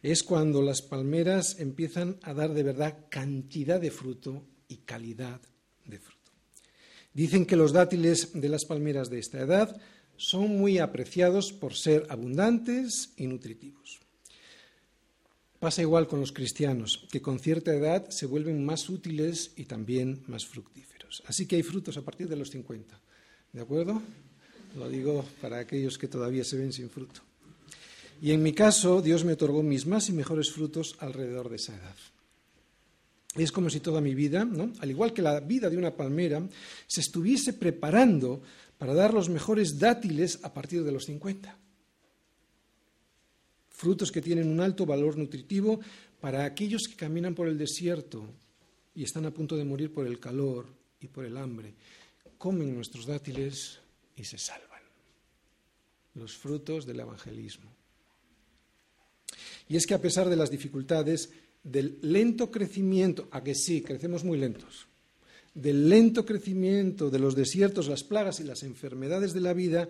Es 0.01 0.23
cuando 0.23 0.61
las 0.61 0.81
palmeras 0.81 1.59
empiezan 1.59 2.17
a 2.23 2.34
dar 2.34 2.53
de 2.53 2.63
verdad 2.63 3.05
cantidad 3.09 3.79
de 3.79 3.91
fruto 3.91 4.43
y 4.67 4.77
calidad 4.77 5.41
de 5.86 5.99
fruto. 5.99 6.31
Dicen 7.13 7.45
que 7.45 7.55
los 7.55 7.73
dátiles 7.73 8.31
de 8.34 8.49
las 8.49 8.65
palmeras 8.65 9.09
de 9.09 9.19
esta 9.19 9.39
edad 9.39 9.79
son 10.17 10.57
muy 10.57 10.79
apreciados 10.79 11.53
por 11.53 11.75
ser 11.75 12.05
abundantes 12.09 13.11
y 13.17 13.27
nutritivos. 13.27 13.99
Pasa 15.59 15.81
igual 15.81 16.07
con 16.07 16.19
los 16.19 16.34
cristianos, 16.34 17.07
que 17.11 17.21
con 17.21 17.39
cierta 17.39 17.73
edad 17.73 18.09
se 18.09 18.25
vuelven 18.25 18.65
más 18.65 18.89
útiles 18.89 19.51
y 19.55 19.65
también 19.65 20.23
más 20.27 20.45
fructíferos. 20.45 21.23
Así 21.25 21.45
que 21.45 21.55
hay 21.55 21.63
frutos 21.63 21.95
a 21.97 22.01
partir 22.01 22.27
de 22.27 22.36
los 22.36 22.49
50. 22.49 22.99
¿De 23.53 23.61
acuerdo? 23.61 24.01
Lo 24.75 24.89
digo 24.89 25.23
para 25.41 25.59
aquellos 25.59 25.97
que 25.97 26.07
todavía 26.07 26.43
se 26.43 26.57
ven 26.57 26.73
sin 26.73 26.89
fruto. 26.89 27.21
Y 28.21 28.31
en 28.31 28.41
mi 28.41 28.53
caso, 28.53 29.01
Dios 29.01 29.23
me 29.23 29.34
otorgó 29.34 29.63
mis 29.63 29.86
más 29.86 30.09
y 30.09 30.13
mejores 30.13 30.51
frutos 30.51 30.95
alrededor 30.99 31.49
de 31.49 31.57
esa 31.57 31.75
edad. 31.75 31.95
Es 33.36 33.51
como 33.51 33.69
si 33.69 33.79
toda 33.79 33.99
mi 33.99 34.13
vida, 34.13 34.47
al 34.79 34.89
igual 34.89 35.11
que 35.11 35.21
la 35.21 35.39
vida 35.39 35.69
de 35.69 35.77
una 35.77 35.95
palmera, 35.95 36.47
se 36.88 37.01
estuviese 37.01 37.53
preparando 37.53 38.41
para 38.77 38.93
dar 38.93 39.13
los 39.13 39.29
mejores 39.29 39.79
dátiles 39.79 40.39
a 40.43 40.53
partir 40.53 40.84
de 40.84 40.91
los 40.91 41.05
50. 41.05 41.59
frutos 43.69 44.11
que 44.11 44.21
tienen 44.21 44.47
un 44.47 44.61
alto 44.61 44.86
valor 44.86 45.17
nutritivo 45.17 45.79
para 46.21 46.45
aquellos 46.45 46.84
que 46.88 46.95
caminan 46.95 47.36
por 47.36 47.49
el 47.49 47.57
desierto 47.57 48.23
y 48.95 49.03
están 49.03 49.25
a 49.25 49.31
punto 49.31 49.57
de 49.57 49.65
morir 49.65 49.91
por 49.91 50.07
el 50.07 50.19
calor 50.19 50.67
y 51.01 51.07
por 51.07 51.25
el 51.25 51.36
hambre. 51.36 51.73
Comen 52.38 52.73
nuestros 52.73 53.05
dátiles 53.05 53.79
y 54.15 54.23
se 54.23 54.38
salvan. 54.38 54.81
Los 56.15 56.38
frutos 56.38 56.86
del 56.86 56.99
evangelismo. 56.99 57.69
Y 59.67 59.75
es 59.75 59.86
que 59.86 59.95
a 59.95 60.01
pesar 60.01 60.29
de 60.29 60.36
las 60.36 60.51
dificultades, 60.51 61.29
del 61.64 61.97
lento 62.01 62.51
crecimiento, 62.51 63.28
a 63.32 63.43
que 63.43 63.55
sí, 63.55 63.82
crecemos 63.82 64.24
muy 64.24 64.38
lentos, 64.38 64.88
del 65.53 65.88
lento 65.89 66.26
crecimiento 66.26 67.09
de 67.09 67.20
los 67.20 67.36
desiertos, 67.36 67.88
las 67.88 68.03
plagas 68.03 68.39
y 68.39 68.43
las 68.43 68.64
enfermedades 68.64 69.34
de 69.34 69.41
la 69.41 69.53
vida, 69.53 69.89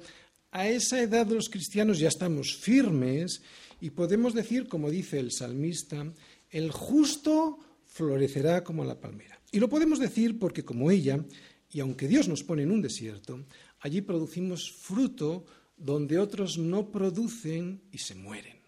a 0.52 0.68
esa 0.68 1.02
edad 1.02 1.28
los 1.28 1.50
cristianos 1.50 1.98
ya 1.98 2.10
estamos 2.10 2.56
firmes 2.56 3.42
y 3.82 3.90
podemos 3.90 4.34
decir, 4.36 4.68
como 4.68 4.92
dice 4.92 5.20
el 5.20 5.32
salmista, 5.32 6.06
el 6.52 6.72
justo 6.72 7.58
florecerá 7.86 8.64
como 8.64 8.86
la 8.86 9.00
palmera. 9.00 9.40
Y 9.52 9.60
lo 9.60 9.68
podemos 9.68 10.00
decir 10.00 10.38
porque 10.38 10.64
como 10.64 10.92
ella, 10.92 11.24
y 11.72 11.80
aunque 11.80 12.08
Dios 12.08 12.28
nos 12.28 12.44
pone 12.44 12.64
en 12.64 12.72
un 12.72 12.82
desierto, 12.82 13.44
allí 13.80 14.02
producimos 14.02 14.72
fruto 14.72 15.46
donde 15.76 16.20
otros 16.20 16.58
no 16.58 16.92
producen 16.92 17.82
y 17.92 17.98
se 17.98 18.16
mueren. 18.16 18.63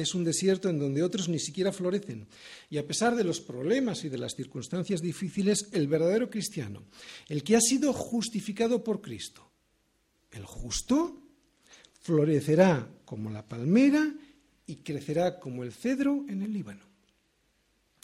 Es 0.00 0.14
un 0.14 0.24
desierto 0.24 0.68
en 0.68 0.78
donde 0.78 1.02
otros 1.02 1.28
ni 1.28 1.38
siquiera 1.38 1.72
florecen. 1.72 2.26
Y 2.70 2.78
a 2.78 2.86
pesar 2.86 3.14
de 3.16 3.24
los 3.24 3.40
problemas 3.40 4.04
y 4.04 4.08
de 4.08 4.18
las 4.18 4.34
circunstancias 4.34 5.02
difíciles, 5.02 5.68
el 5.72 5.88
verdadero 5.88 6.30
cristiano, 6.30 6.84
el 7.28 7.42
que 7.42 7.56
ha 7.56 7.60
sido 7.60 7.92
justificado 7.92 8.82
por 8.82 9.00
Cristo, 9.00 9.50
el 10.30 10.44
justo, 10.44 11.20
florecerá 12.00 12.88
como 13.04 13.30
la 13.30 13.46
palmera 13.46 14.14
y 14.66 14.76
crecerá 14.76 15.38
como 15.38 15.64
el 15.64 15.72
cedro 15.72 16.24
en 16.28 16.42
el 16.42 16.52
Líbano. 16.52 16.84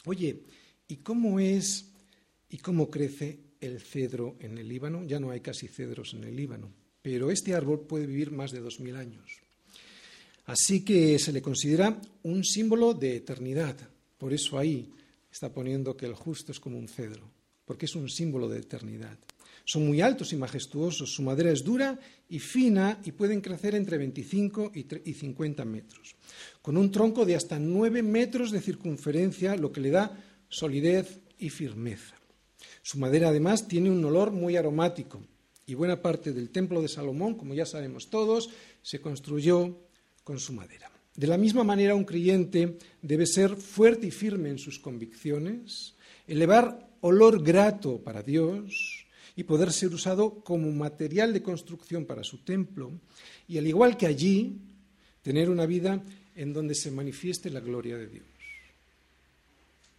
Oye, 0.05 0.43
¿y 0.89 0.97
cómo 0.97 1.41
es 1.41 1.93
y 2.49 2.59
cómo 2.59 2.91
crece 2.91 3.41
el 3.61 3.81
cedro 3.81 4.37
en 4.41 4.59
el 4.59 4.69
Líbano? 4.69 5.05
Ya 5.05 5.19
no 5.19 5.31
hay 5.31 5.41
casi 5.41 5.69
cedros 5.69 6.15
en 6.15 6.25
el 6.25 6.37
Líbano, 6.37 6.73
pero 7.03 7.31
este 7.31 7.55
árbol 7.55 7.87
puede 7.87 8.07
vivir 8.07 8.31
más 8.31 8.53
de 8.53 8.61
dos 8.61 8.81
mil 8.81 8.97
años. 8.97 9.46
Así 10.47 10.85
que 10.85 11.19
se 11.19 11.33
le 11.33 11.43
considera 11.43 12.01
un 12.23 12.45
símbolo 12.45 12.95
de 12.95 13.17
eternidad. 13.17 13.77
Por 14.17 14.33
eso 14.33 14.59
ahí 14.59 14.89
está 15.31 15.53
poniendo 15.53 15.97
que 15.97 16.07
el 16.07 16.15
justo 16.15 16.53
es 16.53 16.61
como 16.61 16.79
un 16.79 16.89
cedro, 16.89 17.29
porque 17.65 17.87
es 17.87 17.95
un 17.97 18.09
símbolo 18.09 18.49
de 18.49 18.61
eternidad. 18.61 19.19
Son 19.65 19.85
muy 19.85 20.01
altos 20.01 20.33
y 20.33 20.37
majestuosos, 20.37 21.11
su 21.11 21.23
madera 21.23 21.51
es 21.51 21.65
dura 21.65 21.99
y 22.29 22.39
fina 22.39 23.01
y 23.05 23.11
pueden 23.11 23.41
crecer 23.41 23.75
entre 23.75 23.99
25 23.99 24.71
y 24.73 25.13
50 25.13 25.65
metros, 25.65 26.15
con 26.63 26.77
un 26.77 26.93
tronco 26.93 27.27
de 27.27 27.35
hasta 27.35 27.59
9 27.59 28.03
metros 28.05 28.53
de 28.53 28.61
circunferencia, 28.61 29.57
lo 29.57 29.73
que 29.73 29.81
le 29.81 29.91
da 29.91 30.17
solidez 30.49 31.19
y 31.41 31.51
firmeza. 31.51 32.15
Su 32.83 32.99
madera 32.99 33.31
además 33.31 33.67
tiene 33.67 33.91
un 33.91 34.05
olor 34.05 34.31
muy 34.31 34.57
aromático 34.57 35.21
y 35.67 35.75
buena 35.75 36.01
parte 36.01 36.33
del 36.33 36.51
templo 36.51 36.81
de 36.81 36.87
Salomón, 36.87 37.35
como 37.35 37.53
ya 37.53 37.67
sabemos 37.67 38.09
todos, 38.09 38.51
se 38.83 39.01
construyó 39.01 39.86
con 40.27 40.41
su 40.41 40.53
madera. 40.53 40.91
De 41.15 41.29
la 41.29 41.39
misma 41.39 41.63
manera, 41.63 41.95
un 41.95 42.05
creyente 42.05 42.79
debe 43.01 43.27
ser 43.27 43.55
fuerte 43.55 44.09
y 44.09 44.11
firme 44.11 44.51
en 44.51 44.59
sus 44.59 44.81
convicciones, 44.81 45.95
elevar 46.27 46.91
olor 47.01 47.45
grato 47.45 48.03
para 48.03 48.25
Dios 48.25 49.07
y 49.37 49.45
poder 49.45 49.73
ser 49.73 49.95
usado 49.95 50.41
como 50.43 50.73
material 50.73 51.33
de 51.33 51.45
construcción 51.45 52.07
para 52.07 52.25
su 52.25 52.39
templo, 52.39 52.91
y 53.47 53.59
al 53.59 53.69
igual 53.69 53.97
que 53.97 54.07
allí, 54.07 54.59
tener 55.23 55.49
una 55.49 55.65
vida 55.65 56.03
en 56.35 56.53
donde 56.53 56.75
se 56.75 56.91
manifieste 56.91 57.49
la 57.49 57.61
gloria 57.61 57.97
de 57.97 58.09
Dios. 58.09 58.27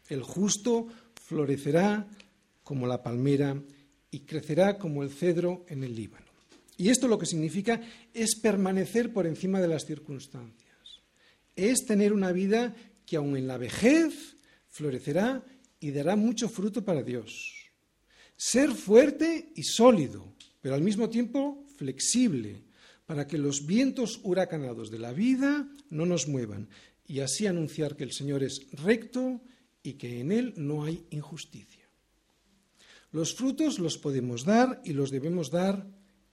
El 0.10 0.24
justo 0.24 0.88
florecerá 1.24 2.06
como 2.66 2.86
la 2.86 3.02
palmera 3.02 3.58
y 4.12 4.20
crecerá 4.20 4.78
como 4.78 5.04
el 5.04 5.10
cedro 5.10 5.64
en 5.70 5.86
el 5.86 5.96
Líbano. 5.96 6.27
Y 6.78 6.90
esto 6.90 7.08
lo 7.08 7.18
que 7.18 7.26
significa 7.26 7.82
es 8.14 8.36
permanecer 8.36 9.12
por 9.12 9.26
encima 9.26 9.60
de 9.60 9.68
las 9.68 9.86
circunstancias. 9.86 10.78
Es 11.56 11.86
tener 11.86 12.14
una 12.14 12.32
vida 12.32 12.76
que 13.06 13.18
aun 13.18 13.36
en 13.36 13.48
la 13.48 13.58
vejez 13.58 14.38
florecerá 14.70 15.44
y 15.80 15.92
dará 15.92 16.16
mucho 16.16 16.48
fruto 16.50 16.86
para 16.86 17.02
Dios. 17.02 17.54
Ser 18.36 18.72
fuerte 18.72 19.52
y 19.56 19.64
sólido, 19.64 20.36
pero 20.62 20.76
al 20.76 20.82
mismo 20.82 21.10
tiempo 21.10 21.66
flexible, 21.76 22.64
para 23.08 23.26
que 23.26 23.40
los 23.40 23.66
vientos 23.66 24.20
huracanados 24.24 24.92
de 24.92 25.00
la 25.00 25.14
vida 25.14 25.68
no 25.90 26.06
nos 26.06 26.28
muevan 26.28 26.70
y 27.08 27.22
así 27.22 27.48
anunciar 27.48 27.96
que 27.96 28.04
el 28.04 28.12
Señor 28.12 28.44
es 28.44 28.68
recto 28.74 29.42
y 29.82 29.94
que 29.94 30.20
en 30.20 30.32
Él 30.32 30.54
no 30.58 30.84
hay 30.84 31.08
injusticia. 31.10 31.88
Los 33.12 33.34
frutos 33.34 33.80
los 33.80 33.98
podemos 33.98 34.44
dar 34.44 34.82
y 34.84 34.92
los 34.92 35.10
debemos 35.10 35.50
dar 35.50 35.88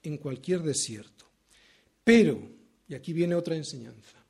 en 0.04 0.18
cualquier 0.18 0.62
desierto. 0.62 1.26
Pero, 2.04 2.48
y 2.88 2.94
aquí 2.94 3.12
viene 3.12 3.34
otra 3.34 3.56
enseñanza, 3.56 4.24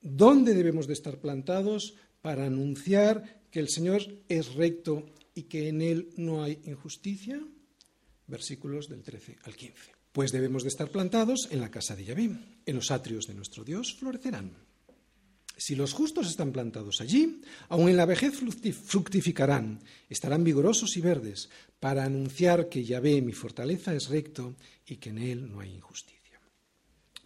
¿dónde 0.00 0.54
debemos 0.54 0.86
de 0.86 0.94
estar 0.94 1.18
plantados 1.20 1.94
para 2.20 2.46
anunciar 2.46 3.42
que 3.50 3.60
el 3.60 3.68
Señor 3.68 4.02
es 4.28 4.54
recto 4.54 5.06
y 5.34 5.44
que 5.44 5.68
en 5.68 5.82
Él 5.82 6.10
no 6.16 6.42
hay 6.42 6.58
injusticia? 6.64 7.40
Versículos 8.26 8.88
del 8.88 9.02
13 9.02 9.36
al 9.44 9.54
15. 9.54 9.92
Pues 10.12 10.32
debemos 10.32 10.64
de 10.64 10.70
estar 10.70 10.90
plantados 10.90 11.48
en 11.50 11.60
la 11.60 11.70
casa 11.70 11.94
de 11.94 12.04
Yahvé, 12.04 12.30
en 12.66 12.74
los 12.74 12.90
atrios 12.90 13.26
de 13.26 13.34
nuestro 13.34 13.62
Dios 13.62 13.94
florecerán. 13.94 14.67
Si 15.58 15.74
los 15.74 15.92
justos 15.92 16.28
están 16.28 16.52
plantados 16.52 17.00
allí, 17.00 17.42
aun 17.68 17.88
en 17.88 17.96
la 17.96 18.06
vejez 18.06 18.34
fructificarán, 18.84 19.80
estarán 20.08 20.44
vigorosos 20.44 20.96
y 20.96 21.00
verdes, 21.00 21.50
para 21.80 22.04
anunciar 22.04 22.68
que 22.68 22.84
Yahvé, 22.84 23.20
mi 23.22 23.32
fortaleza, 23.32 23.92
es 23.92 24.08
recto 24.08 24.54
y 24.86 24.96
que 24.96 25.10
en 25.10 25.18
él 25.18 25.50
no 25.50 25.58
hay 25.58 25.74
injusticia. 25.74 26.40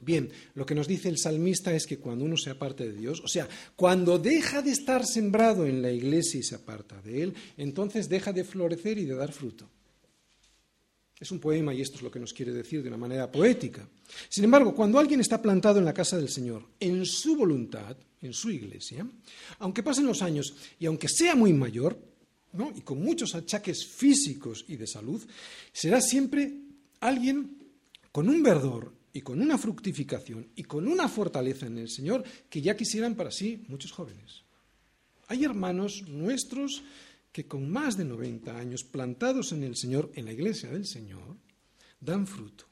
Bien, 0.01 0.31
lo 0.55 0.65
que 0.65 0.75
nos 0.75 0.89
dice 0.89 1.11
el 1.11 1.19
salmista 1.19 1.75
es 1.75 1.87
que 1.87 1.99
cuando 1.99 2.25
uno 2.25 2.39
se 2.39 2.51
aparta 2.51 2.83
de 2.83 2.95
Dios, 2.95 3.21
o 3.21 3.29
sea, 3.29 3.47
cuando 3.77 4.19
deja 4.19 4.63
de 4.63 4.73
estar 4.73 5.07
sembrado 5.07 5.67
en 5.67 5.83
la 5.83 5.93
iglesia 5.93 6.41
y 6.41 6.43
se 6.43 6.57
aparta 6.57 7.01
de 7.03 7.23
Él, 7.23 7.35
entonces 7.59 8.09
deja 8.09 8.33
de 8.33 8.45
florecer 8.45 8.99
y 8.99 9.05
de 9.05 9.15
dar 9.15 9.31
fruto. 9.31 9.69
Es 11.23 11.31
un 11.31 11.39
poema 11.39 11.73
y 11.73 11.81
esto 11.81 11.99
es 11.99 12.03
lo 12.03 12.11
que 12.11 12.19
nos 12.19 12.33
quiere 12.33 12.51
decir 12.51 12.83
de 12.83 12.89
una 12.89 12.97
manera 12.97 13.31
poética. 13.31 13.89
Sin 14.29 14.43
embargo, 14.43 14.75
cuando 14.75 14.99
alguien 14.99 15.21
está 15.21 15.41
plantado 15.41 15.79
en 15.79 15.85
la 15.85 15.95
casa 15.95 16.17
del 16.17 16.29
Señor, 16.29 16.67
en 16.81 17.07
su 17.07 17.37
voluntad, 17.37 17.97
en 18.21 18.33
su 18.33 18.51
iglesia, 18.51 19.07
aunque 19.61 19.85
pasen 19.85 20.05
los 20.05 20.21
años 20.21 20.53
y 20.81 20.87
aunque 20.87 21.07
sea 21.09 21.37
muy 21.37 21.53
mayor, 21.53 21.97
y 22.75 22.81
con 22.81 23.01
muchos 23.01 23.37
achaques 23.37 23.87
físicos 23.87 24.65
y 24.67 24.75
de 24.75 24.89
salud, 24.89 25.23
será 25.73 26.01
siempre 26.01 26.55
alguien 26.99 27.57
con 28.11 28.29
un 28.29 28.43
verdor 28.43 28.93
y 29.13 29.21
con 29.21 29.41
una 29.41 29.59
fructificación 29.59 30.49
y 30.57 30.65
con 30.65 30.89
una 30.89 31.09
fortaleza 31.09 31.67
en 31.67 31.79
el 31.79 31.89
Señor 31.89 32.25
que 32.51 32.63
ya 32.63 32.77
quisieran 32.77 33.15
para 33.15 33.31
sí 33.31 33.63
muchos 33.69 33.93
jóvenes. 33.93 34.43
Hay 35.29 35.45
hermanos 35.45 36.03
nuestros 36.09 36.83
que 37.33 37.47
con 37.47 37.71
más 37.71 37.97
de 37.97 38.05
90 38.05 38.57
años 38.57 38.85
plantados 38.85 39.53
en 39.53 39.65
el 39.65 39.75
Señor, 39.75 40.13
en 40.15 40.27
la 40.27 40.33
iglesia 40.33 40.71
del 40.71 40.87
Señor, 40.87 41.39
dan 41.99 42.27
fruto. 42.27 42.69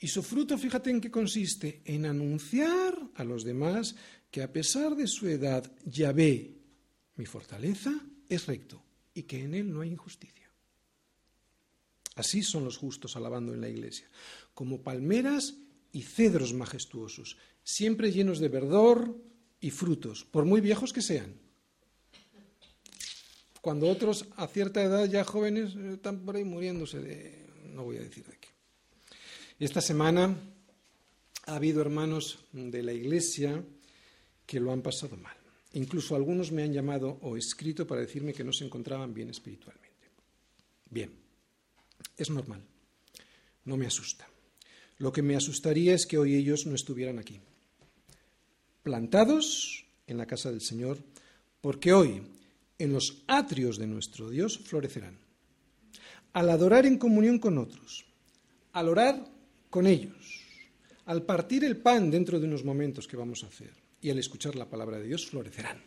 Y 0.00 0.08
su 0.08 0.22
fruto, 0.22 0.56
fíjate 0.56 0.90
en 0.90 1.00
qué 1.00 1.10
consiste, 1.10 1.82
en 1.84 2.06
anunciar 2.06 2.98
a 3.14 3.24
los 3.24 3.44
demás 3.44 3.94
que 4.30 4.42
a 4.42 4.52
pesar 4.52 4.96
de 4.96 5.06
su 5.06 5.28
edad, 5.28 5.70
Yahvé, 5.84 6.54
mi 7.16 7.26
fortaleza, 7.26 7.92
es 8.28 8.46
recto 8.46 8.82
y 9.12 9.24
que 9.24 9.42
en 9.42 9.54
él 9.54 9.72
no 9.72 9.82
hay 9.82 9.90
injusticia. 9.90 10.50
Así 12.14 12.42
son 12.42 12.64
los 12.64 12.76
justos 12.76 13.16
alabando 13.16 13.52
en 13.52 13.60
la 13.60 13.68
iglesia, 13.68 14.08
como 14.54 14.82
palmeras 14.82 15.56
y 15.92 16.02
cedros 16.02 16.52
majestuosos, 16.52 17.36
siempre 17.62 18.12
llenos 18.12 18.38
de 18.38 18.48
verdor 18.48 19.16
y 19.60 19.70
frutos, 19.70 20.24
por 20.24 20.44
muy 20.44 20.60
viejos 20.60 20.92
que 20.92 21.02
sean 21.02 21.47
cuando 23.60 23.88
otros 23.88 24.26
a 24.36 24.46
cierta 24.46 24.82
edad 24.82 25.06
ya 25.06 25.24
jóvenes 25.24 25.74
eh, 25.74 25.94
están 25.94 26.20
por 26.20 26.36
ahí 26.36 26.44
muriéndose 26.44 27.00
de, 27.00 27.46
no 27.72 27.84
voy 27.84 27.96
a 27.96 28.00
decir 28.02 28.24
de 28.26 28.36
qué. 28.38 28.48
Esta 29.58 29.80
semana 29.80 30.36
ha 31.46 31.56
habido 31.56 31.80
hermanos 31.80 32.38
de 32.52 32.82
la 32.82 32.92
iglesia 32.92 33.64
que 34.46 34.60
lo 34.60 34.72
han 34.72 34.82
pasado 34.82 35.16
mal. 35.16 35.36
Incluso 35.72 36.14
algunos 36.14 36.52
me 36.52 36.62
han 36.62 36.72
llamado 36.72 37.18
o 37.22 37.36
escrito 37.36 37.86
para 37.86 38.00
decirme 38.00 38.32
que 38.32 38.44
no 38.44 38.52
se 38.52 38.64
encontraban 38.64 39.12
bien 39.12 39.30
espiritualmente. 39.30 39.88
Bien, 40.90 41.12
es 42.16 42.30
normal, 42.30 42.62
no 43.64 43.76
me 43.76 43.86
asusta. 43.86 44.28
Lo 44.98 45.12
que 45.12 45.22
me 45.22 45.36
asustaría 45.36 45.94
es 45.94 46.06
que 46.06 46.18
hoy 46.18 46.34
ellos 46.34 46.66
no 46.66 46.74
estuvieran 46.74 47.18
aquí, 47.18 47.40
plantados 48.82 49.84
en 50.06 50.16
la 50.16 50.26
casa 50.26 50.50
del 50.50 50.62
Señor, 50.62 50.98
porque 51.60 51.92
hoy 51.92 52.22
en 52.78 52.92
los 52.92 53.22
atrios 53.26 53.78
de 53.78 53.86
nuestro 53.86 54.30
Dios 54.30 54.58
florecerán. 54.58 55.18
Al 56.32 56.50
adorar 56.50 56.86
en 56.86 56.98
comunión 56.98 57.38
con 57.38 57.58
otros, 57.58 58.06
al 58.72 58.88
orar 58.88 59.24
con 59.70 59.86
ellos, 59.86 60.44
al 61.06 61.22
partir 61.22 61.64
el 61.64 61.78
pan 61.78 62.10
dentro 62.10 62.38
de 62.38 62.46
unos 62.46 62.64
momentos 62.64 63.08
que 63.08 63.16
vamos 63.16 63.42
a 63.42 63.48
hacer 63.48 63.72
y 64.00 64.10
al 64.10 64.18
escuchar 64.18 64.54
la 64.54 64.68
palabra 64.68 64.98
de 64.98 65.06
Dios 65.06 65.26
florecerán. 65.26 65.82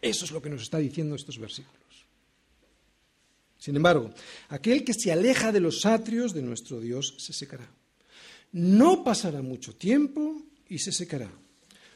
Eso 0.00 0.24
es 0.24 0.32
lo 0.32 0.42
que 0.42 0.50
nos 0.50 0.62
está 0.62 0.78
diciendo 0.78 1.14
estos 1.14 1.38
versículos. 1.38 1.80
Sin 3.58 3.76
embargo, 3.76 4.12
aquel 4.48 4.84
que 4.84 4.92
se 4.92 5.12
aleja 5.12 5.52
de 5.52 5.60
los 5.60 5.86
atrios 5.86 6.34
de 6.34 6.42
nuestro 6.42 6.80
Dios 6.80 7.14
se 7.18 7.32
secará. 7.32 7.66
No 8.52 9.02
pasará 9.02 9.40
mucho 9.40 9.74
tiempo 9.74 10.42
y 10.68 10.78
se 10.78 10.92
secará. 10.92 11.30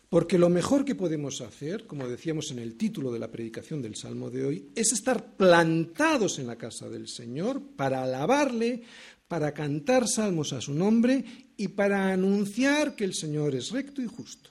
Porque 0.09 0.39
lo 0.39 0.49
mejor 0.49 0.85
que 0.85 0.95
podemos 0.95 1.43
hacer, 1.43 1.87
como 1.87 2.09
decíamos 2.09 2.51
en 2.51 2.59
el 2.59 2.77
título 2.77 3.13
de 3.13 3.19
la 3.19 3.31
predicación 3.31 3.83
del 3.83 3.95
Salmo 3.95 4.31
de 4.31 4.45
hoy, 4.45 4.69
es 4.75 4.93
estar 4.93 5.37
plantados 5.37 6.39
en 6.39 6.47
la 6.47 6.57
casa 6.57 6.89
del 6.89 7.09
Señor 7.09 7.63
para 7.77 8.03
alabarle, 8.03 8.83
para 9.29 9.53
cantar 9.53 10.09
salmos 10.09 10.55
a 10.55 10.63
su 10.63 10.73
nombre 10.73 11.25
y 11.59 11.69
para 11.69 12.11
anunciar 12.11 12.97
que 12.97 13.05
el 13.05 13.15
Señor 13.15 13.55
es 13.55 13.71
recto 13.71 14.01
y 14.01 14.07
justo. 14.07 14.49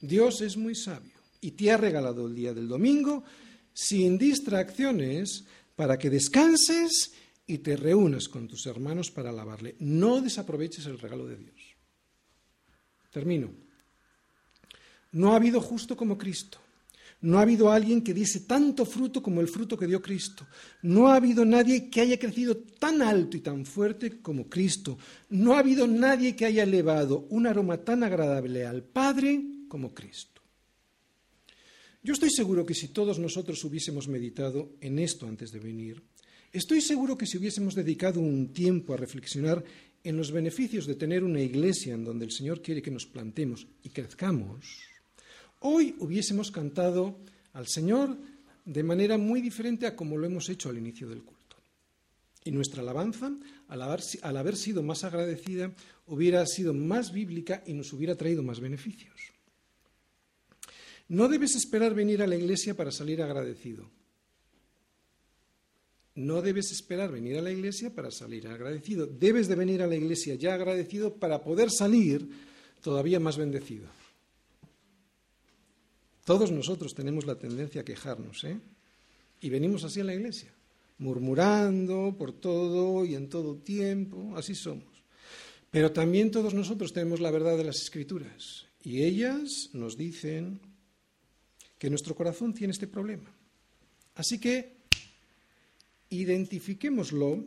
Dios 0.00 0.40
es 0.40 0.56
muy 0.56 0.74
sabio 0.74 1.12
y 1.42 1.50
te 1.50 1.70
ha 1.70 1.76
regalado 1.76 2.26
el 2.26 2.34
día 2.34 2.54
del 2.54 2.68
domingo 2.68 3.22
sin 3.74 4.16
distracciones 4.16 5.44
para 5.76 5.98
que 5.98 6.08
descanses 6.08 7.12
y 7.46 7.58
te 7.58 7.76
reúnas 7.76 8.28
con 8.28 8.48
tus 8.48 8.64
hermanos 8.64 9.10
para 9.10 9.28
alabarle. 9.28 9.76
No 9.80 10.22
desaproveches 10.22 10.86
el 10.86 10.98
regalo 10.98 11.26
de 11.26 11.36
Dios. 11.36 11.76
Termino. 13.10 13.63
No 15.14 15.32
ha 15.32 15.36
habido 15.36 15.60
justo 15.60 15.96
como 15.96 16.18
Cristo. 16.18 16.58
No 17.20 17.38
ha 17.38 17.42
habido 17.42 17.70
alguien 17.70 18.02
que 18.02 18.12
diese 18.12 18.40
tanto 18.40 18.84
fruto 18.84 19.22
como 19.22 19.40
el 19.40 19.48
fruto 19.48 19.78
que 19.78 19.86
dio 19.86 20.02
Cristo. 20.02 20.46
No 20.82 21.08
ha 21.08 21.16
habido 21.16 21.44
nadie 21.44 21.88
que 21.88 22.00
haya 22.00 22.18
crecido 22.18 22.56
tan 22.56 23.00
alto 23.00 23.36
y 23.36 23.40
tan 23.40 23.64
fuerte 23.64 24.20
como 24.20 24.48
Cristo. 24.48 24.98
No 25.30 25.54
ha 25.54 25.60
habido 25.60 25.86
nadie 25.86 26.34
que 26.34 26.44
haya 26.44 26.64
elevado 26.64 27.26
un 27.30 27.46
aroma 27.46 27.78
tan 27.78 28.02
agradable 28.02 28.66
al 28.66 28.82
Padre 28.82 29.40
como 29.68 29.94
Cristo. 29.94 30.42
Yo 32.02 32.12
estoy 32.12 32.30
seguro 32.30 32.66
que 32.66 32.74
si 32.74 32.88
todos 32.88 33.18
nosotros 33.18 33.64
hubiésemos 33.64 34.08
meditado 34.08 34.72
en 34.80 34.98
esto 34.98 35.26
antes 35.26 35.52
de 35.52 35.60
venir, 35.60 36.02
estoy 36.52 36.82
seguro 36.82 37.16
que 37.16 37.24
si 37.24 37.38
hubiésemos 37.38 37.74
dedicado 37.74 38.20
un 38.20 38.52
tiempo 38.52 38.92
a 38.92 38.98
reflexionar 38.98 39.64
en 40.02 40.16
los 40.16 40.30
beneficios 40.30 40.86
de 40.86 40.96
tener 40.96 41.24
una 41.24 41.40
iglesia 41.40 41.94
en 41.94 42.04
donde 42.04 42.26
el 42.26 42.32
Señor 42.32 42.60
quiere 42.60 42.82
que 42.82 42.90
nos 42.90 43.06
plantemos 43.06 43.66
y 43.82 43.88
crezcamos, 43.88 44.92
hoy 45.64 45.96
hubiésemos 45.98 46.50
cantado 46.50 47.16
al 47.54 47.66
Señor 47.66 48.16
de 48.64 48.82
manera 48.82 49.18
muy 49.18 49.40
diferente 49.40 49.86
a 49.86 49.96
como 49.96 50.16
lo 50.16 50.26
hemos 50.26 50.48
hecho 50.48 50.68
al 50.68 50.78
inicio 50.78 51.08
del 51.08 51.22
culto. 51.22 51.56
Y 52.44 52.50
nuestra 52.50 52.82
alabanza, 52.82 53.32
al 53.68 53.82
haber, 53.82 54.00
al 54.22 54.36
haber 54.36 54.56
sido 54.56 54.82
más 54.82 55.04
agradecida, 55.04 55.72
hubiera 56.06 56.44
sido 56.46 56.74
más 56.74 57.12
bíblica 57.12 57.62
y 57.66 57.72
nos 57.72 57.92
hubiera 57.92 58.14
traído 58.14 58.42
más 58.42 58.60
beneficios. 58.60 59.14
No 61.08 61.28
debes 61.28 61.54
esperar 61.56 61.94
venir 61.94 62.22
a 62.22 62.26
la 62.26 62.36
iglesia 62.36 62.74
para 62.74 62.90
salir 62.90 63.22
agradecido. 63.22 63.90
No 66.14 66.42
debes 66.42 66.70
esperar 66.72 67.10
venir 67.10 67.38
a 67.38 67.42
la 67.42 67.50
iglesia 67.50 67.94
para 67.94 68.10
salir 68.10 68.46
agradecido. 68.48 69.06
Debes 69.06 69.48
de 69.48 69.54
venir 69.54 69.82
a 69.82 69.86
la 69.86 69.96
iglesia 69.96 70.34
ya 70.34 70.54
agradecido 70.54 71.14
para 71.14 71.42
poder 71.42 71.70
salir 71.70 72.28
todavía 72.82 73.18
más 73.18 73.38
bendecido. 73.38 73.86
Todos 76.24 76.50
nosotros 76.50 76.94
tenemos 76.94 77.26
la 77.26 77.38
tendencia 77.38 77.82
a 77.82 77.84
quejarnos, 77.84 78.44
¿eh? 78.44 78.58
Y 79.42 79.50
venimos 79.50 79.84
así 79.84 80.00
a 80.00 80.04
la 80.04 80.14
iglesia, 80.14 80.50
murmurando 80.96 82.16
por 82.16 82.32
todo 82.32 83.04
y 83.04 83.14
en 83.14 83.28
todo 83.28 83.56
tiempo, 83.56 84.32
así 84.34 84.54
somos. 84.54 85.04
Pero 85.70 85.92
también 85.92 86.30
todos 86.30 86.54
nosotros 86.54 86.94
tenemos 86.94 87.20
la 87.20 87.30
verdad 87.30 87.58
de 87.58 87.64
las 87.64 87.82
escrituras 87.82 88.64
y 88.82 89.02
ellas 89.02 89.68
nos 89.74 89.98
dicen 89.98 90.60
que 91.78 91.90
nuestro 91.90 92.14
corazón 92.14 92.54
tiene 92.54 92.72
este 92.72 92.86
problema. 92.86 93.30
Así 94.14 94.38
que 94.38 94.76
identifiquémoslo 96.08 97.44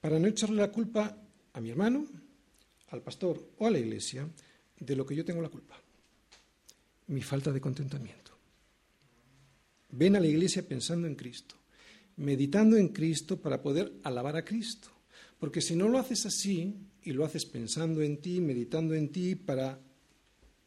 para 0.00 0.18
no 0.18 0.26
echarle 0.26 0.56
la 0.56 0.72
culpa 0.72 1.16
a 1.52 1.60
mi 1.60 1.70
hermano, 1.70 2.06
al 2.88 3.02
pastor 3.02 3.50
o 3.58 3.66
a 3.66 3.70
la 3.70 3.78
iglesia 3.78 4.28
de 4.80 4.96
lo 4.96 5.06
que 5.06 5.14
yo 5.14 5.24
tengo 5.24 5.40
la 5.40 5.50
culpa 5.50 5.82
mi 7.08 7.22
falta 7.22 7.52
de 7.52 7.60
contentamiento. 7.60 8.32
Ven 9.90 10.16
a 10.16 10.20
la 10.20 10.26
iglesia 10.26 10.66
pensando 10.66 11.06
en 11.06 11.14
Cristo, 11.14 11.56
meditando 12.16 12.76
en 12.76 12.88
Cristo 12.88 13.40
para 13.40 13.62
poder 13.62 13.92
alabar 14.02 14.36
a 14.36 14.44
Cristo. 14.44 14.88
Porque 15.38 15.60
si 15.60 15.76
no 15.76 15.88
lo 15.88 15.98
haces 15.98 16.24
así 16.24 16.74
y 17.02 17.12
lo 17.12 17.24
haces 17.24 17.44
pensando 17.44 18.00
en 18.00 18.18
ti, 18.18 18.40
meditando 18.40 18.94
en 18.94 19.10
ti 19.10 19.34
para 19.34 19.78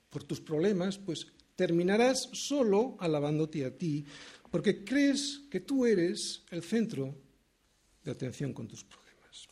por 0.09 0.23
tus 0.23 0.39
problemas, 0.39 0.97
pues 0.97 1.27
terminarás 1.55 2.29
solo 2.33 2.95
alabándote 2.99 3.65
a 3.65 3.75
ti, 3.75 4.05
porque 4.51 4.83
crees 4.83 5.41
que 5.49 5.61
tú 5.61 5.85
eres 5.85 6.43
el 6.51 6.63
centro 6.63 7.15
de 8.03 8.11
atención 8.11 8.53
con 8.53 8.67
tus 8.67 8.83
problemas. 8.83 9.47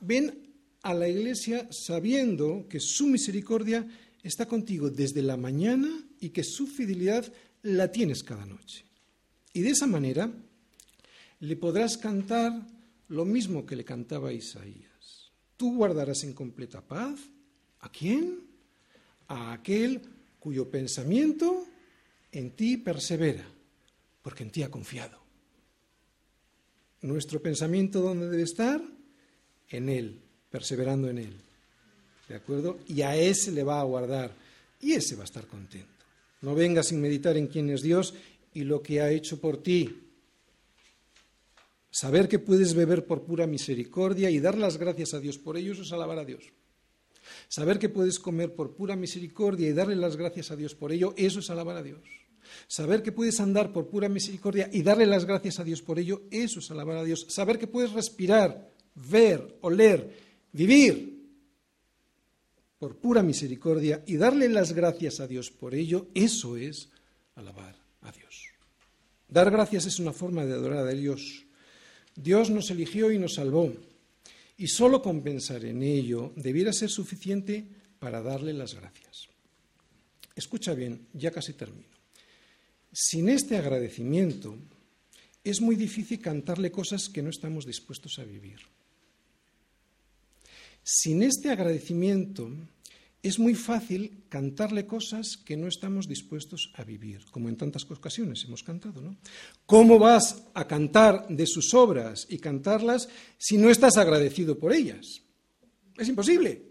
Ven 0.00 0.48
a 0.82 0.94
la 0.94 1.08
iglesia 1.08 1.68
sabiendo 1.70 2.66
que 2.68 2.80
su 2.80 3.06
misericordia 3.06 3.86
está 4.22 4.46
contigo 4.46 4.90
desde 4.90 5.22
la 5.22 5.36
mañana 5.36 6.07
y 6.20 6.30
que 6.30 6.44
su 6.44 6.66
fidelidad 6.66 7.30
la 7.62 7.90
tienes 7.90 8.22
cada 8.22 8.46
noche. 8.46 8.84
Y 9.52 9.62
de 9.62 9.70
esa 9.70 9.86
manera 9.86 10.30
le 11.40 11.56
podrás 11.56 11.96
cantar 11.96 12.52
lo 13.08 13.24
mismo 13.24 13.64
que 13.64 13.76
le 13.76 13.84
cantaba 13.84 14.32
Isaías. 14.32 15.30
Tú 15.56 15.76
guardarás 15.76 16.22
en 16.24 16.34
completa 16.34 16.80
paz. 16.80 17.18
¿A 17.80 17.90
quién? 17.90 18.40
A 19.28 19.52
aquel 19.52 20.00
cuyo 20.38 20.70
pensamiento 20.70 21.66
en 22.32 22.50
ti 22.50 22.76
persevera, 22.76 23.44
porque 24.22 24.42
en 24.42 24.50
ti 24.50 24.62
ha 24.62 24.70
confiado. 24.70 25.18
Nuestro 27.02 27.40
pensamiento, 27.40 28.00
¿dónde 28.00 28.28
debe 28.28 28.42
estar? 28.42 28.82
En 29.68 29.88
Él, 29.88 30.20
perseverando 30.50 31.08
en 31.08 31.18
Él. 31.18 31.36
¿De 32.28 32.34
acuerdo? 32.34 32.78
Y 32.88 33.02
a 33.02 33.16
ese 33.16 33.52
le 33.52 33.62
va 33.62 33.80
a 33.80 33.84
guardar 33.84 34.34
y 34.80 34.92
ese 34.92 35.16
va 35.16 35.22
a 35.22 35.24
estar 35.24 35.46
contento. 35.46 35.97
No 36.40 36.54
vengas 36.54 36.88
sin 36.88 37.00
meditar 37.00 37.36
en 37.36 37.48
quién 37.48 37.70
es 37.70 37.82
Dios 37.82 38.14
y 38.54 38.64
lo 38.64 38.82
que 38.82 39.00
ha 39.00 39.10
hecho 39.10 39.40
por 39.40 39.62
ti. 39.62 40.04
Saber 41.90 42.28
que 42.28 42.38
puedes 42.38 42.74
beber 42.74 43.06
por 43.06 43.24
pura 43.24 43.46
misericordia 43.46 44.30
y 44.30 44.38
dar 44.38 44.56
las 44.56 44.76
gracias 44.76 45.14
a 45.14 45.20
Dios 45.20 45.38
por 45.38 45.56
ello, 45.56 45.72
eso 45.72 45.82
es 45.82 45.92
alabar 45.92 46.18
a 46.18 46.24
Dios. 46.24 46.44
Saber 47.48 47.78
que 47.78 47.88
puedes 47.88 48.18
comer 48.18 48.54
por 48.54 48.74
pura 48.74 48.94
misericordia 48.96 49.68
y 49.68 49.72
darle 49.72 49.96
las 49.96 50.16
gracias 50.16 50.50
a 50.50 50.56
Dios 50.56 50.74
por 50.74 50.92
ello, 50.92 51.14
eso 51.16 51.40
es 51.40 51.50
alabar 51.50 51.76
a 51.76 51.82
Dios. 51.82 52.00
Saber 52.66 53.02
que 53.02 53.12
puedes 53.12 53.40
andar 53.40 53.72
por 53.72 53.88
pura 53.88 54.08
misericordia 54.08 54.70
y 54.72 54.82
darle 54.82 55.06
las 55.06 55.24
gracias 55.24 55.58
a 55.58 55.64
Dios 55.64 55.82
por 55.82 55.98
ello, 55.98 56.22
eso 56.30 56.60
es 56.60 56.70
alabar 56.70 56.98
a 56.98 57.04
Dios. 57.04 57.26
Saber 57.28 57.58
que 57.58 57.66
puedes 57.66 57.92
respirar, 57.92 58.70
ver, 58.94 59.58
oler, 59.60 60.14
vivir 60.52 61.17
por 62.78 62.96
pura 62.96 63.22
misericordia 63.22 64.02
y 64.06 64.16
darle 64.16 64.48
las 64.48 64.72
gracias 64.72 65.20
a 65.20 65.26
Dios 65.26 65.50
por 65.50 65.74
ello, 65.74 66.08
eso 66.14 66.56
es 66.56 66.88
alabar 67.34 67.76
a 68.02 68.12
Dios. 68.12 68.46
Dar 69.28 69.50
gracias 69.50 69.86
es 69.86 69.98
una 69.98 70.12
forma 70.12 70.44
de 70.44 70.54
adorar 70.54 70.86
a 70.86 70.92
Dios. 70.92 71.44
Dios 72.14 72.50
nos 72.50 72.70
eligió 72.70 73.12
y 73.12 73.18
nos 73.18 73.34
salvó, 73.34 73.72
y 74.56 74.66
solo 74.68 75.02
compensar 75.02 75.64
en 75.64 75.82
ello 75.82 76.32
debiera 76.36 76.72
ser 76.72 76.90
suficiente 76.90 77.64
para 77.98 78.22
darle 78.22 78.52
las 78.52 78.74
gracias. 78.74 79.28
Escucha 80.34 80.74
bien, 80.74 81.06
ya 81.12 81.30
casi 81.30 81.52
termino. 81.52 81.88
Sin 82.92 83.28
este 83.28 83.56
agradecimiento 83.56 84.56
es 85.44 85.60
muy 85.60 85.76
difícil 85.76 86.20
cantarle 86.20 86.70
cosas 86.70 87.08
que 87.08 87.22
no 87.22 87.30
estamos 87.30 87.66
dispuestos 87.66 88.18
a 88.18 88.24
vivir. 88.24 88.60
Sin 90.90 91.22
este 91.22 91.50
agradecimiento 91.50 92.50
es 93.22 93.38
muy 93.38 93.54
fácil 93.54 94.24
cantarle 94.30 94.86
cosas 94.86 95.36
que 95.36 95.54
no 95.54 95.68
estamos 95.68 96.08
dispuestos 96.08 96.72
a 96.76 96.82
vivir, 96.82 97.26
como 97.30 97.50
en 97.50 97.58
tantas 97.58 97.84
ocasiones 97.90 98.42
hemos 98.46 98.62
cantado, 98.62 99.02
¿no? 99.02 99.18
¿Cómo 99.66 99.98
vas 99.98 100.44
a 100.54 100.66
cantar 100.66 101.28
de 101.28 101.46
sus 101.46 101.74
obras 101.74 102.26
y 102.30 102.38
cantarlas 102.38 103.10
si 103.36 103.58
no 103.58 103.68
estás 103.68 103.98
agradecido 103.98 104.58
por 104.58 104.72
ellas? 104.72 105.20
Es 105.98 106.08
imposible. 106.08 106.64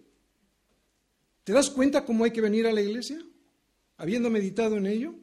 ¿Te 1.43 1.53
das 1.53 1.69
cuenta 1.69 2.03
cómo 2.03 2.23
hay 2.23 2.31
que 2.31 2.41
venir 2.41 2.65
a 2.65 2.73
la 2.73 2.81
iglesia? 2.81 3.23
Habiendo 3.97 4.31
meditado 4.31 4.77
en 4.77 4.87
ello. 4.87 5.13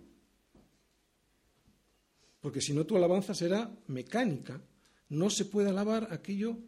Porque 2.40 2.60
si 2.60 2.72
no 2.72 2.86
tu 2.86 2.94
alabanza 2.94 3.34
será 3.34 3.76
mecánica. 3.88 4.62
No 5.08 5.30
se 5.30 5.46
puede 5.46 5.70
alabar 5.70 6.06
aquello 6.12 6.58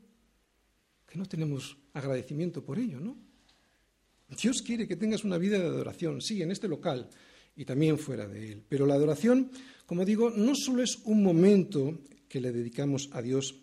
que 1.07 1.18
no 1.18 1.26
tenemos 1.26 1.76
agradecimiento 1.92 2.64
por 2.64 2.78
ello, 2.78 3.00
¿no? 3.00 3.16
Dios 4.28 4.62
quiere 4.62 4.88
que 4.88 4.96
tengas 4.96 5.24
una 5.24 5.38
vida 5.38 5.59
de 5.59 5.66
adoración, 5.66 6.20
sí, 6.20 6.42
en 6.42 6.50
este 6.50 6.66
local 6.66 7.09
y 7.54 7.64
también 7.64 7.98
fuera 7.98 8.26
de 8.26 8.52
él. 8.52 8.62
Pero 8.68 8.86
la 8.86 8.94
adoración, 8.94 9.50
como 9.86 10.04
digo, 10.04 10.30
no 10.30 10.54
solo 10.54 10.82
es 10.82 10.96
un 11.04 11.22
momento 11.22 12.00
que 12.28 12.40
le 12.40 12.52
dedicamos 12.52 13.09
a 13.12 13.22
Dios 13.22 13.54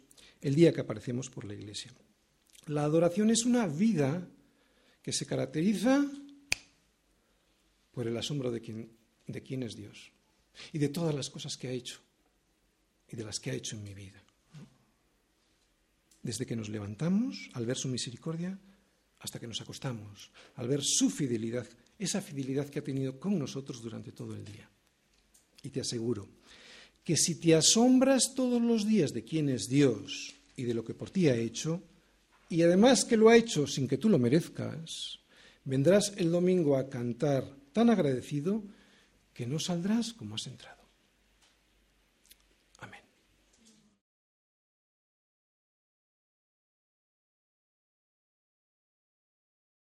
el 0.41 0.55
día 0.55 0.73
que 0.73 0.81
aparecemos 0.81 1.29
por 1.29 1.45
la 1.45 1.53
iglesia. 1.53 1.93
La 2.67 2.83
adoración 2.83 3.29
es 3.29 3.45
una 3.45 3.67
vida 3.67 4.27
que 5.01 5.11
se 5.11 5.25
caracteriza 5.25 6.05
por 7.91 8.07
el 8.07 8.17
asombro 8.17 8.51
de 8.51 8.61
quién, 8.61 8.89
de 9.27 9.43
quién 9.43 9.63
es 9.63 9.75
Dios 9.75 10.11
y 10.71 10.79
de 10.79 10.89
todas 10.89 11.13
las 11.13 11.29
cosas 11.29 11.57
que 11.57 11.67
ha 11.67 11.71
hecho 11.71 11.99
y 13.09 13.15
de 13.15 13.23
las 13.25 13.39
que 13.39 13.51
ha 13.51 13.53
hecho 13.53 13.75
en 13.75 13.83
mi 13.83 13.93
vida. 13.93 14.22
Desde 16.23 16.45
que 16.45 16.55
nos 16.55 16.69
levantamos 16.69 17.49
al 17.53 17.65
ver 17.65 17.77
su 17.77 17.89
misericordia 17.89 18.57
hasta 19.19 19.39
que 19.39 19.47
nos 19.47 19.61
acostamos, 19.61 20.31
al 20.55 20.67
ver 20.67 20.81
su 20.81 21.09
fidelidad, 21.09 21.67
esa 21.99 22.21
fidelidad 22.21 22.67
que 22.67 22.79
ha 22.79 22.83
tenido 22.83 23.19
con 23.19 23.37
nosotros 23.37 23.81
durante 23.81 24.11
todo 24.11 24.35
el 24.35 24.43
día. 24.43 24.69
Y 25.61 25.69
te 25.69 25.81
aseguro 25.81 26.27
que 27.03 27.17
si 27.17 27.35
te 27.35 27.55
asombras 27.55 28.33
todos 28.35 28.61
los 28.61 28.87
días 28.87 29.11
de 29.11 29.23
quién 29.23 29.49
es 29.49 29.67
Dios 29.67 30.35
y 30.55 30.63
de 30.63 30.73
lo 30.73 30.83
que 30.83 30.93
por 30.93 31.09
ti 31.09 31.27
ha 31.27 31.35
hecho, 31.35 31.81
y 32.49 32.61
además 32.61 33.05
que 33.05 33.17
lo 33.17 33.29
ha 33.29 33.37
hecho 33.37 33.67
sin 33.67 33.87
que 33.87 33.97
tú 33.97 34.09
lo 34.09 34.19
merezcas, 34.19 35.19
vendrás 35.65 36.13
el 36.17 36.31
domingo 36.31 36.77
a 36.77 36.89
cantar 36.89 37.45
tan 37.71 37.89
agradecido 37.89 38.63
que 39.33 39.47
no 39.47 39.59
saldrás 39.59 40.13
como 40.13 40.35
has 40.35 40.47
entrado. 40.47 40.82